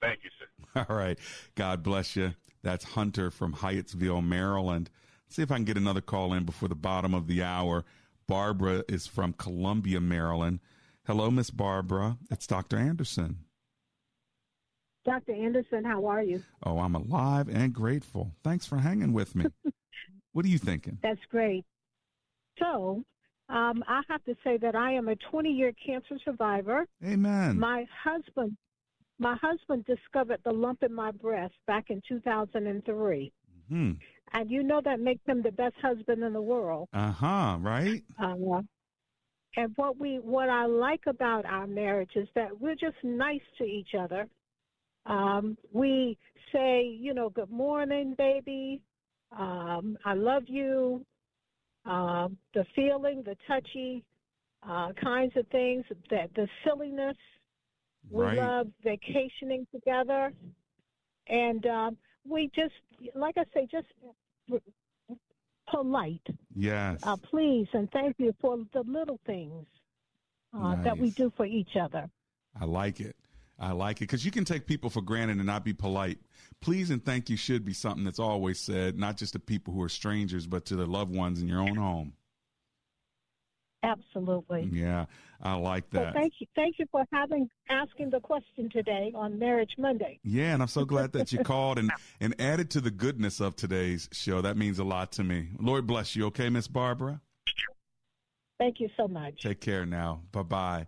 Thank 0.00 0.20
you, 0.24 0.30
sir. 0.38 0.86
All 0.88 0.96
right. 0.96 1.18
God 1.54 1.82
bless 1.82 2.16
you. 2.16 2.34
That's 2.62 2.84
Hunter 2.84 3.30
from 3.30 3.54
Hyattsville, 3.54 4.26
Maryland. 4.26 4.90
see 5.28 5.42
if 5.42 5.50
I 5.50 5.56
can 5.56 5.64
get 5.64 5.76
another 5.76 6.00
call 6.00 6.32
in 6.32 6.44
before 6.44 6.68
the 6.68 6.74
bottom 6.74 7.14
of 7.14 7.26
the 7.26 7.42
hour. 7.42 7.84
Barbara 8.26 8.84
is 8.88 9.06
from 9.06 9.32
Columbia, 9.32 10.00
Maryland. 10.00 10.60
Hello, 11.06 11.30
Miss 11.30 11.50
Barbara. 11.50 12.18
It's 12.30 12.46
Dr. 12.46 12.76
Anderson. 12.76 13.38
Dr. 15.04 15.32
Anderson, 15.32 15.84
how 15.84 16.04
are 16.04 16.22
you? 16.22 16.42
Oh, 16.62 16.78
I'm 16.80 16.94
alive 16.94 17.48
and 17.48 17.72
grateful. 17.72 18.32
Thanks 18.44 18.66
for 18.66 18.76
hanging 18.76 19.14
with 19.14 19.34
me. 19.34 19.46
what 20.32 20.44
are 20.44 20.48
you 20.48 20.58
thinking? 20.58 20.98
That's 21.02 21.24
great. 21.30 21.64
So, 22.58 23.04
um, 23.48 23.82
I 23.88 24.02
have 24.08 24.22
to 24.24 24.34
say 24.44 24.58
that 24.58 24.74
I 24.74 24.92
am 24.92 25.08
a 25.08 25.16
20 25.16 25.50
year 25.50 25.72
cancer 25.84 26.18
survivor. 26.24 26.86
Amen. 27.04 27.58
My 27.58 27.86
husband 28.04 28.56
my 29.18 29.36
husband 29.42 29.84
discovered 29.84 30.40
the 30.44 30.52
lump 30.52 30.82
in 30.82 30.94
my 30.94 31.10
breast 31.10 31.54
back 31.66 31.90
in 31.90 32.00
2003. 32.08 33.32
Hmm. 33.68 33.92
And 34.32 34.50
you 34.50 34.62
know 34.62 34.80
that 34.84 35.00
makes 35.00 35.24
him 35.26 35.42
the 35.42 35.50
best 35.50 35.74
husband 35.82 36.22
in 36.22 36.32
the 36.32 36.40
world. 36.40 36.88
Uh-huh, 36.92 37.58
right? 37.60 38.02
Uh, 38.22 38.60
and 39.56 39.72
what 39.76 39.98
we 39.98 40.18
what 40.18 40.48
I 40.48 40.66
like 40.66 41.02
about 41.06 41.44
our 41.46 41.66
marriage 41.66 42.12
is 42.14 42.28
that 42.34 42.60
we're 42.60 42.74
just 42.74 42.96
nice 43.02 43.40
to 43.58 43.64
each 43.64 43.94
other. 43.98 44.26
Um, 45.06 45.56
we 45.72 46.18
say, 46.52 46.82
you 46.84 47.14
know, 47.14 47.30
good 47.30 47.50
morning, 47.50 48.14
baby. 48.16 48.82
Um, 49.36 49.98
I 50.04 50.14
love 50.14 50.44
you. 50.46 51.04
Um, 51.84 52.36
the 52.54 52.64
feeling, 52.74 53.22
the 53.24 53.36
touchy 53.46 54.04
uh, 54.68 54.92
kinds 55.02 55.32
of 55.36 55.46
things, 55.48 55.84
that 56.10 56.30
the 56.34 56.46
silliness, 56.64 57.16
we 58.10 58.24
right. 58.24 58.36
love 58.36 58.68
vacationing 58.82 59.66
together, 59.72 60.32
and 61.28 61.64
um, 61.66 61.96
we 62.28 62.50
just, 62.54 62.74
like 63.14 63.36
I 63.38 63.44
say, 63.54 63.66
just 63.70 63.86
polite. 65.70 66.26
Yes. 66.54 67.00
Uh, 67.02 67.16
please 67.16 67.68
and 67.72 67.90
thank 67.92 68.16
you 68.18 68.34
for 68.40 68.58
the 68.72 68.82
little 68.86 69.20
things 69.26 69.66
uh, 70.54 70.74
nice. 70.74 70.84
that 70.84 70.98
we 70.98 71.10
do 71.10 71.32
for 71.36 71.46
each 71.46 71.76
other. 71.80 72.08
I 72.60 72.64
like 72.64 73.00
it. 73.00 73.16
I 73.58 73.72
like 73.72 73.98
it 73.98 74.00
because 74.00 74.24
you 74.24 74.30
can 74.30 74.44
take 74.44 74.66
people 74.66 74.88
for 74.88 75.02
granted 75.02 75.38
and 75.38 75.46
not 75.46 75.64
be 75.64 75.72
polite. 75.72 76.18
Please 76.60 76.90
and 76.90 77.04
thank 77.04 77.28
you 77.28 77.36
should 77.36 77.64
be 77.64 77.72
something 77.72 78.04
that's 78.04 78.18
always 78.18 78.60
said, 78.60 78.98
not 78.98 79.16
just 79.16 79.32
to 79.32 79.38
people 79.38 79.74
who 79.74 79.82
are 79.82 79.88
strangers, 79.88 80.46
but 80.46 80.64
to 80.66 80.76
the 80.76 80.86
loved 80.86 81.14
ones 81.14 81.40
in 81.40 81.48
your 81.48 81.60
own 81.60 81.74
home. 81.74 82.12
Absolutely. 83.82 84.68
Yeah, 84.72 85.06
I 85.40 85.54
like 85.54 85.90
that. 85.90 86.12
So 86.12 86.18
thank 86.18 86.32
you, 86.40 86.46
thank 86.56 86.78
you 86.78 86.86
for 86.90 87.04
having 87.12 87.48
asking 87.70 88.10
the 88.10 88.20
question 88.20 88.68
today 88.70 89.12
on 89.14 89.38
Marriage 89.38 89.74
Monday. 89.78 90.18
Yeah, 90.24 90.52
and 90.52 90.62
I'm 90.62 90.68
so 90.68 90.84
glad 90.84 91.12
that 91.12 91.32
you 91.32 91.38
called 91.44 91.78
and 91.78 91.90
and 92.20 92.34
added 92.40 92.70
to 92.70 92.80
the 92.80 92.90
goodness 92.90 93.40
of 93.40 93.54
today's 93.54 94.08
show. 94.12 94.40
That 94.40 94.56
means 94.56 94.80
a 94.80 94.84
lot 94.84 95.12
to 95.12 95.24
me. 95.24 95.50
Lord 95.60 95.86
bless 95.86 96.16
you. 96.16 96.26
Okay, 96.26 96.48
Miss 96.48 96.66
Barbara. 96.66 97.20
Thank 98.58 98.80
you 98.80 98.88
so 98.96 99.06
much. 99.06 99.40
Take 99.40 99.60
care 99.60 99.86
now. 99.86 100.22
Bye 100.32 100.42
bye. 100.42 100.86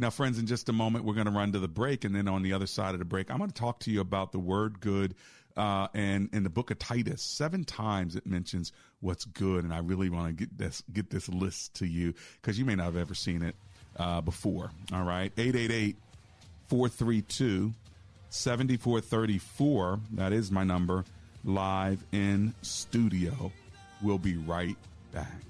Now, 0.00 0.10
friends, 0.10 0.38
in 0.38 0.46
just 0.46 0.68
a 0.68 0.72
moment, 0.72 1.04
we're 1.04 1.14
going 1.14 1.26
to 1.26 1.32
run 1.32 1.52
to 1.52 1.58
the 1.58 1.68
break. 1.68 2.04
And 2.04 2.14
then 2.14 2.28
on 2.28 2.42
the 2.42 2.52
other 2.52 2.66
side 2.66 2.94
of 2.94 3.00
the 3.00 3.04
break, 3.04 3.30
I'm 3.30 3.38
going 3.38 3.50
to 3.50 3.54
talk 3.54 3.80
to 3.80 3.90
you 3.90 4.00
about 4.00 4.30
the 4.30 4.38
word 4.38 4.80
good. 4.80 5.16
Uh, 5.56 5.88
and 5.92 6.28
in 6.32 6.44
the 6.44 6.50
book 6.50 6.70
of 6.70 6.78
Titus, 6.78 7.20
seven 7.20 7.64
times 7.64 8.14
it 8.14 8.24
mentions 8.24 8.72
what's 9.00 9.24
good. 9.24 9.64
And 9.64 9.74
I 9.74 9.78
really 9.78 10.08
want 10.08 10.28
to 10.28 10.32
get 10.32 10.56
this, 10.56 10.84
get 10.92 11.10
this 11.10 11.28
list 11.28 11.74
to 11.76 11.86
you 11.86 12.14
because 12.40 12.58
you 12.58 12.64
may 12.64 12.76
not 12.76 12.84
have 12.84 12.96
ever 12.96 13.14
seen 13.14 13.42
it 13.42 13.56
uh, 13.96 14.20
before. 14.20 14.70
All 14.92 15.02
right. 15.02 15.32
888 15.36 15.96
432 16.68 17.74
7434. 18.30 20.00
That 20.12 20.32
is 20.32 20.50
my 20.52 20.62
number 20.62 21.04
live 21.44 22.04
in 22.12 22.54
studio. 22.62 23.50
We'll 24.00 24.18
be 24.18 24.36
right 24.36 24.76
back. 25.12 25.40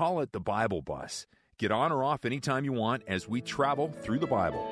Call 0.00 0.20
it 0.20 0.32
the 0.32 0.40
Bible 0.40 0.80
Bus. 0.80 1.26
Get 1.58 1.70
on 1.70 1.92
or 1.92 2.02
off 2.02 2.24
anytime 2.24 2.64
you 2.64 2.72
want 2.72 3.02
as 3.06 3.28
we 3.28 3.42
travel 3.42 3.92
through 4.00 4.18
the 4.18 4.26
Bible. 4.26 4.66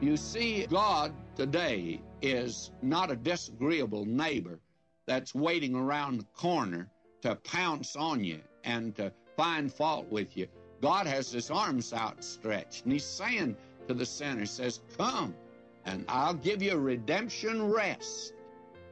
You 0.00 0.16
see, 0.16 0.66
God 0.66 1.14
today 1.36 2.00
is 2.22 2.72
not 2.82 3.12
a 3.12 3.14
disagreeable 3.14 4.04
neighbor 4.04 4.58
that's 5.06 5.32
waiting 5.32 5.76
around 5.76 6.18
the 6.18 6.26
corner 6.34 6.90
to 7.22 7.36
pounce 7.36 7.94
on 7.94 8.24
you 8.24 8.40
and 8.64 8.96
to 8.96 9.12
find 9.36 9.72
fault 9.72 10.10
with 10.10 10.36
you. 10.36 10.48
God 10.82 11.06
has 11.06 11.30
his 11.30 11.52
arms 11.52 11.92
outstretched, 11.92 12.82
and 12.82 12.92
he's 12.92 13.04
saying 13.04 13.56
to 13.86 13.94
the 13.94 14.04
sinner, 14.04 14.40
he 14.40 14.46
says, 14.46 14.80
Come, 14.98 15.36
and 15.84 16.04
I'll 16.08 16.34
give 16.34 16.64
you 16.64 16.74
redemption 16.78 17.70
rest. 17.70 18.32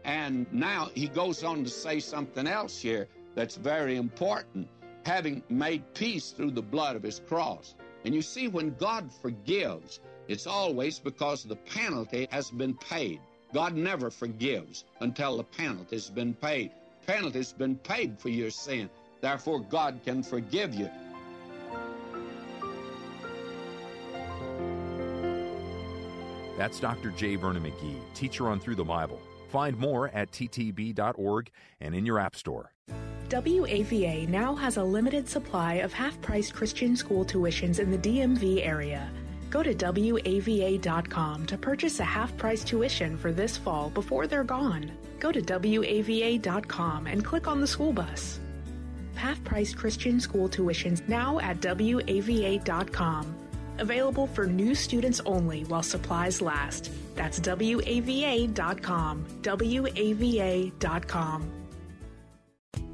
And 0.04 0.46
now 0.52 0.90
he 0.94 1.08
goes 1.08 1.42
on 1.42 1.64
to 1.64 1.70
say 1.70 1.98
something 1.98 2.46
else 2.46 2.80
here 2.80 3.08
that's 3.34 3.56
very 3.56 3.96
important 3.96 4.68
having 5.04 5.42
made 5.48 5.94
peace 5.94 6.30
through 6.30 6.52
the 6.52 6.62
blood 6.62 6.96
of 6.96 7.02
his 7.02 7.20
cross. 7.20 7.74
And 8.04 8.14
you 8.14 8.22
see, 8.22 8.48
when 8.48 8.74
God 8.74 9.10
forgives, 9.12 10.00
it's 10.28 10.46
always 10.46 10.98
because 10.98 11.44
the 11.44 11.56
penalty 11.56 12.28
has 12.30 12.50
been 12.50 12.74
paid. 12.74 13.20
God 13.52 13.74
never 13.74 14.10
forgives 14.10 14.84
until 15.00 15.36
the 15.36 15.44
penalty 15.44 15.96
has 15.96 16.10
been 16.10 16.34
paid. 16.34 16.70
Penalty's 17.06 17.52
been 17.52 17.76
paid 17.76 18.18
for 18.18 18.28
your 18.28 18.50
sin. 18.50 18.88
Therefore, 19.20 19.60
God 19.60 20.00
can 20.04 20.22
forgive 20.22 20.74
you. 20.74 20.90
That's 26.56 26.78
Dr. 26.78 27.10
J. 27.10 27.36
Vernon 27.36 27.64
McGee, 27.64 28.00
teacher 28.14 28.48
on 28.48 28.60
Through 28.60 28.76
the 28.76 28.84
Bible. 28.84 29.20
Find 29.48 29.76
more 29.76 30.08
at 30.10 30.30
ttb.org 30.32 31.50
and 31.80 31.94
in 31.94 32.06
your 32.06 32.18
App 32.18 32.36
Store. 32.36 32.72
WAVA 33.32 34.28
now 34.28 34.54
has 34.54 34.76
a 34.76 34.84
limited 34.84 35.26
supply 35.26 35.74
of 35.74 35.92
half 35.92 36.20
price 36.20 36.52
Christian 36.52 36.94
school 36.94 37.24
tuitions 37.24 37.78
in 37.78 37.90
the 37.90 37.96
DMV 37.96 38.66
area. 38.66 39.10
Go 39.48 39.62
to 39.62 39.74
WAVA.com 39.74 41.46
to 41.46 41.56
purchase 41.56 42.00
a 42.00 42.04
half 42.04 42.36
price 42.36 42.62
tuition 42.62 43.16
for 43.16 43.32
this 43.32 43.56
fall 43.56 43.88
before 43.90 44.26
they're 44.26 44.44
gone. 44.44 44.92
Go 45.18 45.32
to 45.32 45.40
WAVA.com 45.40 47.06
and 47.06 47.24
click 47.24 47.48
on 47.48 47.60
the 47.60 47.66
school 47.66 47.94
bus. 47.94 48.38
Half 49.14 49.42
price 49.44 49.74
Christian 49.74 50.20
school 50.20 50.48
tuitions 50.48 51.06
now 51.08 51.38
at 51.38 51.60
WAVA.com. 51.60 53.34
Available 53.78 54.26
for 54.26 54.46
new 54.46 54.74
students 54.74 55.22
only 55.24 55.64
while 55.64 55.82
supplies 55.82 56.42
last. 56.42 56.90
That's 57.14 57.40
WAVA.com. 57.40 59.26
WAVA.com. 59.42 60.82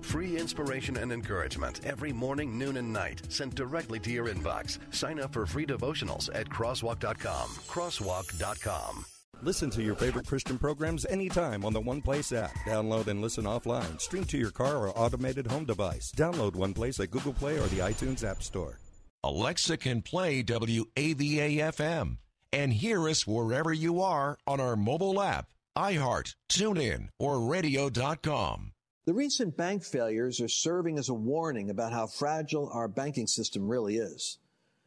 Free 0.09 0.39
inspiration 0.39 0.97
and 0.97 1.13
encouragement 1.13 1.85
every 1.85 2.15
morning, 2.15 2.59
noon, 2.59 2.79
and 2.79 2.91
night 2.91 3.21
sent 3.31 3.55
directly 3.55 4.01
to 4.01 4.11
your 4.11 4.29
inbox. 4.29 4.79
Sign 4.91 5.21
up 5.21 5.35
for 5.35 5.45
free 5.45 5.67
devotionals 5.67 6.31
at 6.35 6.49
crosswalk.com. 6.49 7.51
Crosswalk.com. 7.67 9.05
Listen 9.43 9.69
to 9.69 9.83
your 9.83 9.95
favorite 9.95 10.27
Christian 10.27 10.59
programs 10.59 11.05
anytime 11.11 11.63
on 11.63 11.75
the 11.75 11.81
One 11.81 12.01
Place 12.01 12.33
app. 12.33 12.55
Download 12.67 13.09
and 13.09 13.21
listen 13.21 13.45
offline. 13.45 14.01
Stream 14.01 14.25
to 14.25 14.39
your 14.39 14.51
car 14.51 14.79
or 14.79 14.99
automated 14.99 15.47
home 15.47 15.67
device. 15.67 16.11
Download 16.17 16.57
One 16.57 16.73
Place 16.73 16.99
at 17.01 17.11
Google 17.11 17.35
Play 17.35 17.59
or 17.59 17.67
the 17.67 17.81
iTunes 17.81 18.25
App 18.25 18.43
Store. 18.43 18.79
Alexa 19.23 19.77
can 19.77 20.01
play 20.01 20.43
WAVA 20.43 21.59
FM 21.75 22.17
and 22.51 22.73
hear 22.73 23.07
us 23.11 23.27
wherever 23.27 23.75
you 23.75 24.01
are 24.01 24.39
on 24.47 24.59
our 24.59 24.75
mobile 24.75 25.21
app, 25.21 25.49
iHeart, 25.77 26.35
TuneIn, 26.51 27.09
or 27.19 27.41
radio.com. 27.41 28.73
The 29.09 29.15
recent 29.15 29.57
bank 29.57 29.85
failures 29.85 30.39
are 30.43 30.49
serving 30.49 30.99
as 30.99 31.09
a 31.09 31.15
warning 31.15 31.71
about 31.71 31.95
how 31.95 32.09
fragile 32.09 32.69
our 32.75 32.89
banking 32.89 33.27
system 33.27 33.67
really 33.67 33.97
is. 33.97 34.37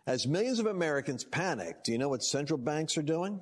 As 0.06 0.28
millions 0.28 0.60
of 0.60 0.68
Americans 0.68 1.24
panic, 1.24 1.84
do 1.84 1.92
you 1.92 1.98
know 1.98 2.10
what 2.10 2.22
central 2.22 2.60
banks 2.60 3.00
are 3.00 3.02
doing? 3.02 3.42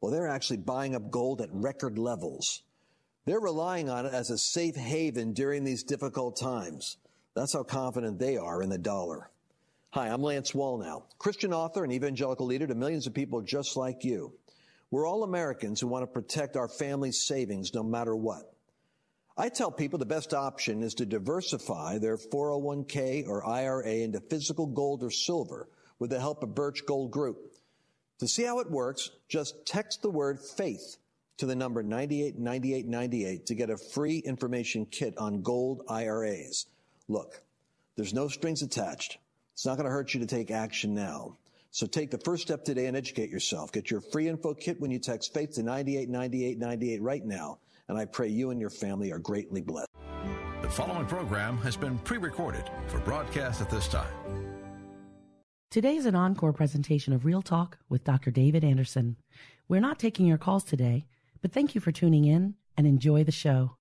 Well, 0.00 0.12
they're 0.12 0.28
actually 0.28 0.58
buying 0.58 0.94
up 0.94 1.10
gold 1.10 1.40
at 1.40 1.48
record 1.50 1.98
levels. 1.98 2.62
They're 3.24 3.40
relying 3.40 3.90
on 3.90 4.06
it 4.06 4.14
as 4.14 4.30
a 4.30 4.38
safe 4.38 4.76
haven 4.76 5.32
during 5.32 5.64
these 5.64 5.82
difficult 5.82 6.36
times. 6.36 6.96
That's 7.34 7.54
how 7.54 7.64
confident 7.64 8.20
they 8.20 8.36
are 8.36 8.62
in 8.62 8.68
the 8.68 8.78
dollar. 8.78 9.32
Hi, 9.94 10.06
I'm 10.06 10.22
Lance 10.22 10.52
Wallnau, 10.52 11.02
Christian 11.18 11.52
author 11.52 11.82
and 11.82 11.92
evangelical 11.92 12.46
leader 12.46 12.68
to 12.68 12.76
millions 12.76 13.08
of 13.08 13.14
people 13.14 13.42
just 13.42 13.76
like 13.76 14.04
you. 14.04 14.32
We're 14.92 15.08
all 15.08 15.24
Americans 15.24 15.80
who 15.80 15.88
want 15.88 16.04
to 16.04 16.06
protect 16.06 16.56
our 16.56 16.68
family's 16.68 17.26
savings 17.26 17.74
no 17.74 17.82
matter 17.82 18.14
what. 18.14 18.53
I 19.36 19.48
tell 19.48 19.72
people 19.72 19.98
the 19.98 20.06
best 20.06 20.32
option 20.32 20.84
is 20.84 20.94
to 20.94 21.06
diversify 21.06 21.98
their 21.98 22.16
401k 22.16 23.26
or 23.26 23.44
IRA 23.44 23.94
into 23.94 24.20
physical 24.20 24.66
gold 24.66 25.02
or 25.02 25.10
silver 25.10 25.68
with 25.98 26.10
the 26.10 26.20
help 26.20 26.44
of 26.44 26.54
Birch 26.54 26.86
Gold 26.86 27.10
Group. 27.10 27.52
To 28.20 28.28
see 28.28 28.44
how 28.44 28.60
it 28.60 28.70
works, 28.70 29.10
just 29.28 29.66
text 29.66 30.02
the 30.02 30.10
word 30.10 30.38
faith 30.38 30.98
to 31.38 31.46
the 31.46 31.56
number 31.56 31.82
989898 31.82 33.46
to 33.46 33.54
get 33.56 33.70
a 33.70 33.76
free 33.76 34.18
information 34.18 34.86
kit 34.86 35.18
on 35.18 35.42
gold 35.42 35.82
IRAs. 35.88 36.66
Look, 37.08 37.42
there's 37.96 38.14
no 38.14 38.28
strings 38.28 38.62
attached. 38.62 39.18
It's 39.54 39.66
not 39.66 39.76
going 39.76 39.86
to 39.86 39.90
hurt 39.90 40.14
you 40.14 40.20
to 40.20 40.26
take 40.26 40.52
action 40.52 40.94
now. 40.94 41.38
So 41.72 41.88
take 41.88 42.12
the 42.12 42.18
first 42.18 42.44
step 42.44 42.64
today 42.64 42.86
and 42.86 42.96
educate 42.96 43.30
yourself. 43.30 43.72
Get 43.72 43.90
your 43.90 44.00
free 44.00 44.28
info 44.28 44.54
kit 44.54 44.80
when 44.80 44.92
you 44.92 45.00
text 45.00 45.34
faith 45.34 45.54
to 45.54 45.64
989898 45.64 47.02
right 47.02 47.24
now 47.24 47.58
and 47.88 47.98
I 47.98 48.04
pray 48.04 48.28
you 48.28 48.50
and 48.50 48.60
your 48.60 48.70
family 48.70 49.12
are 49.12 49.18
greatly 49.18 49.60
blessed. 49.60 49.88
The 50.62 50.68
following 50.70 51.06
program 51.06 51.58
has 51.58 51.76
been 51.76 51.98
pre 51.98 52.18
recorded 52.18 52.70
for 52.88 52.98
broadcast 53.00 53.60
at 53.60 53.70
this 53.70 53.88
time. 53.88 54.12
Today 55.70 55.96
is 55.96 56.06
an 56.06 56.14
encore 56.14 56.52
presentation 56.52 57.12
of 57.12 57.24
Real 57.24 57.42
Talk 57.42 57.78
with 57.88 58.04
Dr. 58.04 58.30
David 58.30 58.64
Anderson. 58.64 59.16
We're 59.68 59.80
not 59.80 59.98
taking 59.98 60.24
your 60.26 60.38
calls 60.38 60.64
today, 60.64 61.06
but 61.42 61.52
thank 61.52 61.74
you 61.74 61.80
for 61.80 61.90
tuning 61.92 62.24
in 62.24 62.54
and 62.76 62.86
enjoy 62.86 63.24
the 63.24 63.32
show. 63.32 63.76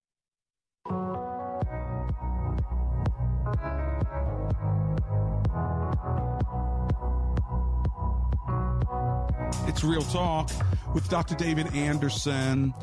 It's 9.68 9.84
Real 9.84 10.02
Talk 10.02 10.50
with 10.94 11.08
Dr. 11.10 11.36
David 11.36 11.74
Anderson. 11.74 12.74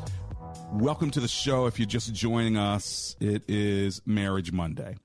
Welcome 0.73 1.11
to 1.11 1.19
the 1.19 1.27
show. 1.27 1.65
If 1.65 1.79
you're 1.79 1.85
just 1.85 2.13
joining 2.13 2.55
us, 2.55 3.17
it 3.19 3.43
is 3.49 4.01
Marriage 4.05 4.53
Monday. 4.53 4.95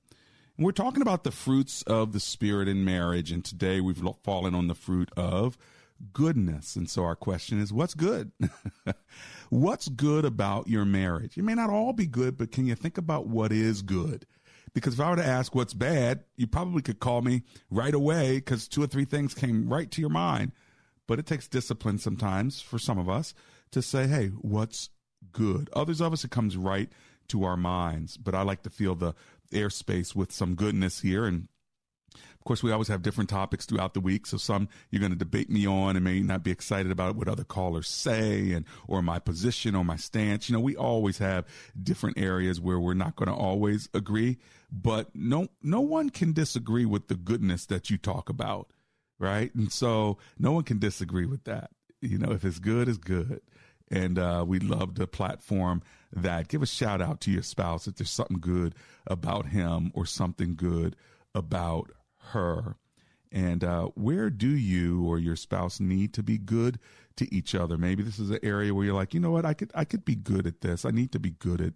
And 0.55 0.65
we're 0.65 0.71
talking 0.71 1.01
about 1.01 1.25
the 1.25 1.31
fruits 1.31 1.81
of 1.83 2.13
the 2.13 2.21
Spirit 2.21 2.69
in 2.69 2.85
marriage. 2.85 3.31
And 3.31 3.43
today 3.43 3.81
we've 3.81 4.01
fallen 4.23 4.55
on 4.55 4.67
the 4.67 4.73
fruit 4.73 5.11
of 5.17 5.57
goodness. 6.13 6.77
And 6.77 6.89
so 6.89 7.03
our 7.03 7.17
question 7.17 7.59
is 7.59 7.73
what's 7.73 7.93
good? 7.93 8.31
what's 9.49 9.89
good 9.89 10.23
about 10.23 10.69
your 10.69 10.85
marriage? 10.85 11.37
It 11.37 11.43
may 11.43 11.53
not 11.53 11.69
all 11.69 11.91
be 11.91 12.07
good, 12.07 12.37
but 12.37 12.51
can 12.51 12.65
you 12.65 12.73
think 12.73 12.97
about 12.97 13.27
what 13.27 13.51
is 13.51 13.81
good? 13.81 14.25
Because 14.73 14.93
if 14.93 14.99
I 15.01 15.09
were 15.09 15.17
to 15.17 15.25
ask 15.25 15.53
what's 15.53 15.73
bad, 15.73 16.23
you 16.37 16.47
probably 16.47 16.81
could 16.81 16.99
call 16.99 17.21
me 17.21 17.43
right 17.69 17.93
away 17.93 18.37
because 18.37 18.69
two 18.69 18.81
or 18.81 18.87
three 18.87 19.05
things 19.05 19.33
came 19.33 19.71
right 19.71 19.91
to 19.91 20.01
your 20.01 20.09
mind. 20.09 20.53
But 21.07 21.19
it 21.19 21.25
takes 21.25 21.47
discipline 21.47 21.97
sometimes 21.99 22.61
for 22.61 22.79
some 22.79 22.97
of 22.97 23.09
us 23.09 23.33
to 23.71 23.81
say, 23.81 24.07
hey, 24.07 24.27
what's 24.27 24.89
good. 25.31 25.69
Others 25.73 26.01
of 26.01 26.13
us, 26.13 26.23
it 26.23 26.31
comes 26.31 26.57
right 26.57 26.89
to 27.29 27.43
our 27.43 27.57
minds. 27.57 28.17
But 28.17 28.35
I 28.35 28.41
like 28.41 28.63
to 28.63 28.69
feel 28.69 28.95
the 28.95 29.13
airspace 29.51 30.15
with 30.15 30.31
some 30.31 30.55
goodness 30.55 31.01
here. 31.01 31.25
And 31.25 31.47
of 32.13 32.43
course, 32.43 32.63
we 32.63 32.71
always 32.71 32.87
have 32.87 33.01
different 33.01 33.29
topics 33.29 33.65
throughout 33.65 33.93
the 33.93 33.99
week. 33.99 34.25
So 34.25 34.37
some 34.37 34.69
you're 34.89 35.01
going 35.01 35.11
to 35.11 35.17
debate 35.17 35.49
me 35.49 35.67
on 35.67 35.95
and 35.95 36.05
may 36.05 36.21
not 36.21 36.43
be 36.43 36.51
excited 36.51 36.91
about 36.91 37.15
what 37.15 37.27
other 37.27 37.43
callers 37.43 37.87
say 37.87 38.51
and, 38.51 38.65
or 38.87 39.01
my 39.01 39.19
position 39.19 39.75
or 39.75 39.83
my 39.83 39.97
stance. 39.97 40.49
You 40.49 40.55
know, 40.55 40.61
we 40.61 40.75
always 40.75 41.17
have 41.17 41.45
different 41.81 42.17
areas 42.17 42.61
where 42.61 42.79
we're 42.79 42.93
not 42.93 43.15
going 43.15 43.27
to 43.27 43.35
always 43.35 43.89
agree, 43.93 44.37
but 44.71 45.13
no, 45.13 45.49
no 45.61 45.81
one 45.81 46.09
can 46.09 46.31
disagree 46.31 46.85
with 46.85 47.09
the 47.09 47.15
goodness 47.15 47.65
that 47.65 47.89
you 47.89 47.97
talk 47.97 48.29
about. 48.29 48.71
Right. 49.19 49.53
And 49.55 49.71
so 49.71 50.19
no 50.37 50.51
one 50.51 50.63
can 50.63 50.77
disagree 50.77 51.25
with 51.25 51.43
that. 51.45 51.71
You 52.01 52.19
know, 52.19 52.31
if 52.31 52.45
it's 52.45 52.59
good, 52.59 52.87
it's 52.87 52.99
good. 52.99 53.41
And 53.89 54.19
uh, 54.19 54.43
we 54.45 54.59
love 54.59 54.95
to 54.95 55.07
platform 55.07 55.81
that. 56.11 56.49
Give 56.49 56.61
a 56.61 56.65
shout 56.65 57.01
out 57.01 57.21
to 57.21 57.31
your 57.31 57.43
spouse 57.43 57.87
if 57.87 57.95
there's 57.95 58.09
something 58.09 58.39
good 58.39 58.75
about 59.05 59.47
him 59.47 59.91
or 59.93 60.05
something 60.05 60.55
good 60.55 60.95
about 61.33 61.91
her. 62.31 62.75
And 63.31 63.63
uh, 63.63 63.87
where 63.95 64.29
do 64.29 64.49
you 64.49 65.05
or 65.05 65.19
your 65.19 65.35
spouse 65.35 65.79
need 65.79 66.13
to 66.13 66.23
be 66.23 66.37
good 66.37 66.79
to 67.17 67.33
each 67.33 67.55
other? 67.55 67.77
Maybe 67.77 68.03
this 68.03 68.19
is 68.19 68.29
an 68.29 68.39
area 68.41 68.73
where 68.73 68.85
you're 68.85 68.95
like, 68.95 69.13
you 69.13 69.19
know 69.19 69.31
what, 69.31 69.45
I 69.45 69.53
could 69.53 69.71
I 69.75 69.83
could 69.85 70.05
be 70.05 70.15
good 70.15 70.47
at 70.47 70.61
this. 70.61 70.85
I 70.85 70.91
need 70.91 71.11
to 71.11 71.19
be 71.19 71.31
good 71.31 71.61
at 71.61 71.73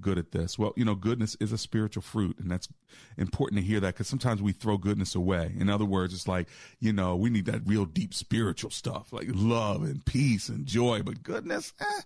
good 0.00 0.18
at 0.18 0.32
this. 0.32 0.58
Well, 0.58 0.72
you 0.76 0.84
know, 0.84 0.94
goodness 0.94 1.36
is 1.40 1.52
a 1.52 1.58
spiritual 1.58 2.02
fruit, 2.02 2.38
and 2.38 2.50
that's 2.50 2.68
important 3.16 3.60
to 3.60 3.66
hear 3.66 3.80
that 3.80 3.94
because 3.94 4.08
sometimes 4.08 4.42
we 4.42 4.52
throw 4.52 4.76
goodness 4.76 5.14
away. 5.14 5.54
In 5.58 5.68
other 5.68 5.84
words, 5.84 6.14
it's 6.14 6.28
like 6.28 6.48
you 6.80 6.92
know 6.92 7.16
we 7.16 7.30
need 7.30 7.46
that 7.46 7.66
real 7.66 7.84
deep 7.84 8.14
spiritual 8.14 8.70
stuff 8.70 9.12
like 9.12 9.28
love 9.30 9.82
and 9.82 10.04
peace 10.04 10.48
and 10.48 10.66
joy, 10.66 11.02
but 11.02 11.22
goodness, 11.22 11.72
eh, 11.80 12.00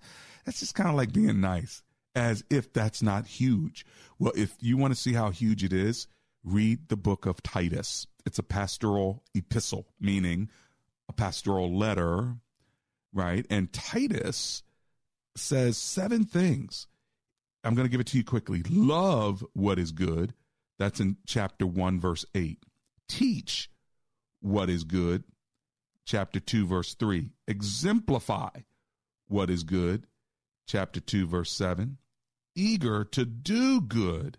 that's 0.45 0.61
just 0.61 0.75
kind 0.75 0.89
of 0.89 0.97
like 0.97 1.13
being 1.13 1.41
nice, 1.41 1.83
as 2.15 2.45
if 2.51 2.73
that's 2.73 3.03
not 3.03 3.27
huge. 3.27 3.85
Well, 4.19 4.33
if 4.37 4.55
you 4.61 4.77
want 4.77 4.95
to 4.95 5.01
see 5.01 5.13
how 5.13 5.31
huge 5.31 5.65
it 5.65 5.73
is 5.73 6.07
read 6.45 6.89
the 6.89 6.97
book 6.97 7.27
of 7.27 7.43
Titus. 7.43 8.07
It's 8.27 8.39
a 8.39 8.43
pastoral 8.43 9.23
epistle, 9.35 9.87
meaning 10.01 10.49
a 11.09 11.13
pastoral 11.13 11.77
letter, 11.77 12.37
right? 13.13 13.47
And 13.51 13.73
Titus 13.73 14.63
says 15.37 15.77
seven 15.77 16.25
things. 16.25 16.87
I'm 17.65 17.75
going 17.75 17.87
to 17.87 17.91
give 17.91 18.01
it 18.01 18.09
to 18.09 18.19
you 18.19 18.25
quickly. 18.25 18.63
Love 18.69 19.45
what 19.53 19.79
is 19.79 19.93
good. 19.93 20.35
That's 20.79 21.01
in 21.01 21.17
chapter 21.27 21.67
1, 21.67 22.01
verse 22.01 22.25
8. 22.35 22.59
Teach 23.09 23.71
what 24.41 24.69
is 24.69 24.85
good. 24.85 25.25
Chapter 26.05 26.41
2, 26.41 26.67
verse 26.67 26.95
3. 26.95 27.31
Exemplify 27.47 28.51
what 29.29 29.51
is 29.51 29.63
good. 29.63 30.07
Chapter 30.67 31.01
2, 31.01 31.27
verse 31.27 31.53
7. 31.53 31.99
Eager 32.57 33.05
to 33.05 33.25
do 33.25 33.81
good. 33.81 34.39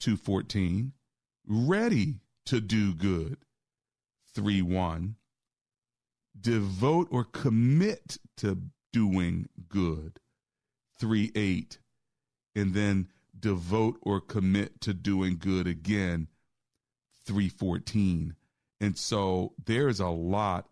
214 0.00 0.92
ready 1.46 2.20
to 2.46 2.60
do 2.60 2.94
good. 2.94 3.38
3 4.34 4.62
1. 4.62 5.16
Devote 6.40 7.08
or 7.10 7.24
commit 7.24 8.18
to 8.38 8.58
doing 8.92 9.48
good. 9.68 10.18
3 10.98 11.30
8. 11.34 11.78
And 12.54 12.74
then 12.74 13.08
devote 13.38 13.98
or 14.02 14.20
commit 14.20 14.80
to 14.82 14.94
doing 14.94 15.36
good 15.38 15.66
again. 15.66 16.28
314. 17.24 18.34
And 18.80 18.98
so 18.98 19.52
there's 19.64 20.00
a 20.00 20.08
lot 20.08 20.68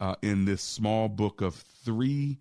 uh, 0.00 0.16
in 0.22 0.44
this 0.44 0.62
small 0.62 1.08
book 1.08 1.40
of 1.40 1.54
three 1.54 2.40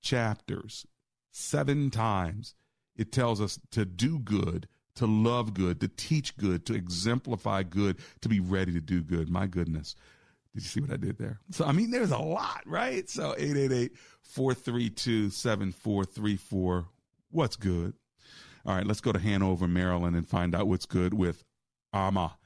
chapters, 0.00 0.86
seven 1.32 1.90
times. 1.90 2.54
It 2.96 3.10
tells 3.10 3.40
us 3.40 3.58
to 3.72 3.84
do 3.84 4.20
good, 4.20 4.68
to 4.94 5.06
love 5.06 5.54
good, 5.54 5.80
to 5.80 5.88
teach 5.88 6.36
good, 6.36 6.64
to 6.66 6.74
exemplify 6.74 7.64
good, 7.64 7.96
to 8.20 8.28
be 8.28 8.38
ready 8.38 8.72
to 8.72 8.80
do 8.80 9.02
good. 9.02 9.28
My 9.28 9.46
goodness. 9.46 9.96
Did 10.54 10.62
you 10.62 10.68
see 10.68 10.80
what 10.80 10.92
I 10.92 10.96
did 10.96 11.18
there? 11.18 11.40
So, 11.50 11.64
I 11.64 11.72
mean, 11.72 11.90
there's 11.90 12.12
a 12.12 12.18
lot, 12.18 12.62
right? 12.64 13.08
So, 13.10 13.34
888 13.36 13.92
432 14.22 15.30
7434. 15.30 16.86
What's 17.32 17.56
good? 17.56 17.94
All 18.66 18.74
right, 18.74 18.86
let's 18.86 19.00
go 19.00 19.12
to 19.12 19.18
Hanover, 19.18 19.68
Maryland, 19.68 20.16
and 20.16 20.26
find 20.26 20.54
out 20.54 20.68
what's 20.68 20.86
good 20.86 21.12
with 21.12 21.44
Ama. 21.92 22.38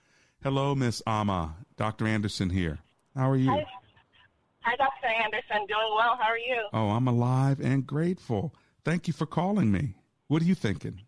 Hello, 0.43 0.75
Miss 0.75 1.01
Ama. 1.07 1.55
Dr. 1.77 2.09
Anderson 2.09 2.51
here. 2.51 2.79
How 3.15 3.31
are 3.31 3.37
you? 3.37 3.51
Hi. 3.51 3.65
Hi, 4.63 4.77
Dr. 4.77 5.07
Anderson. 5.07 5.67
Doing 5.69 5.95
well. 5.97 6.19
How 6.21 6.29
are 6.29 6.39
you? 6.39 6.61
Oh, 6.73 6.91
I'm 6.91 7.07
alive 7.07 7.61
and 7.61 7.87
grateful. 7.87 8.53
Thank 8.85 9.07
you 9.07 9.13
for 9.13 9.27
calling 9.27 9.71
me. 9.71 9.95
What 10.27 10.43
are 10.43 10.45
you 10.45 10.57
thinking? 10.57 11.03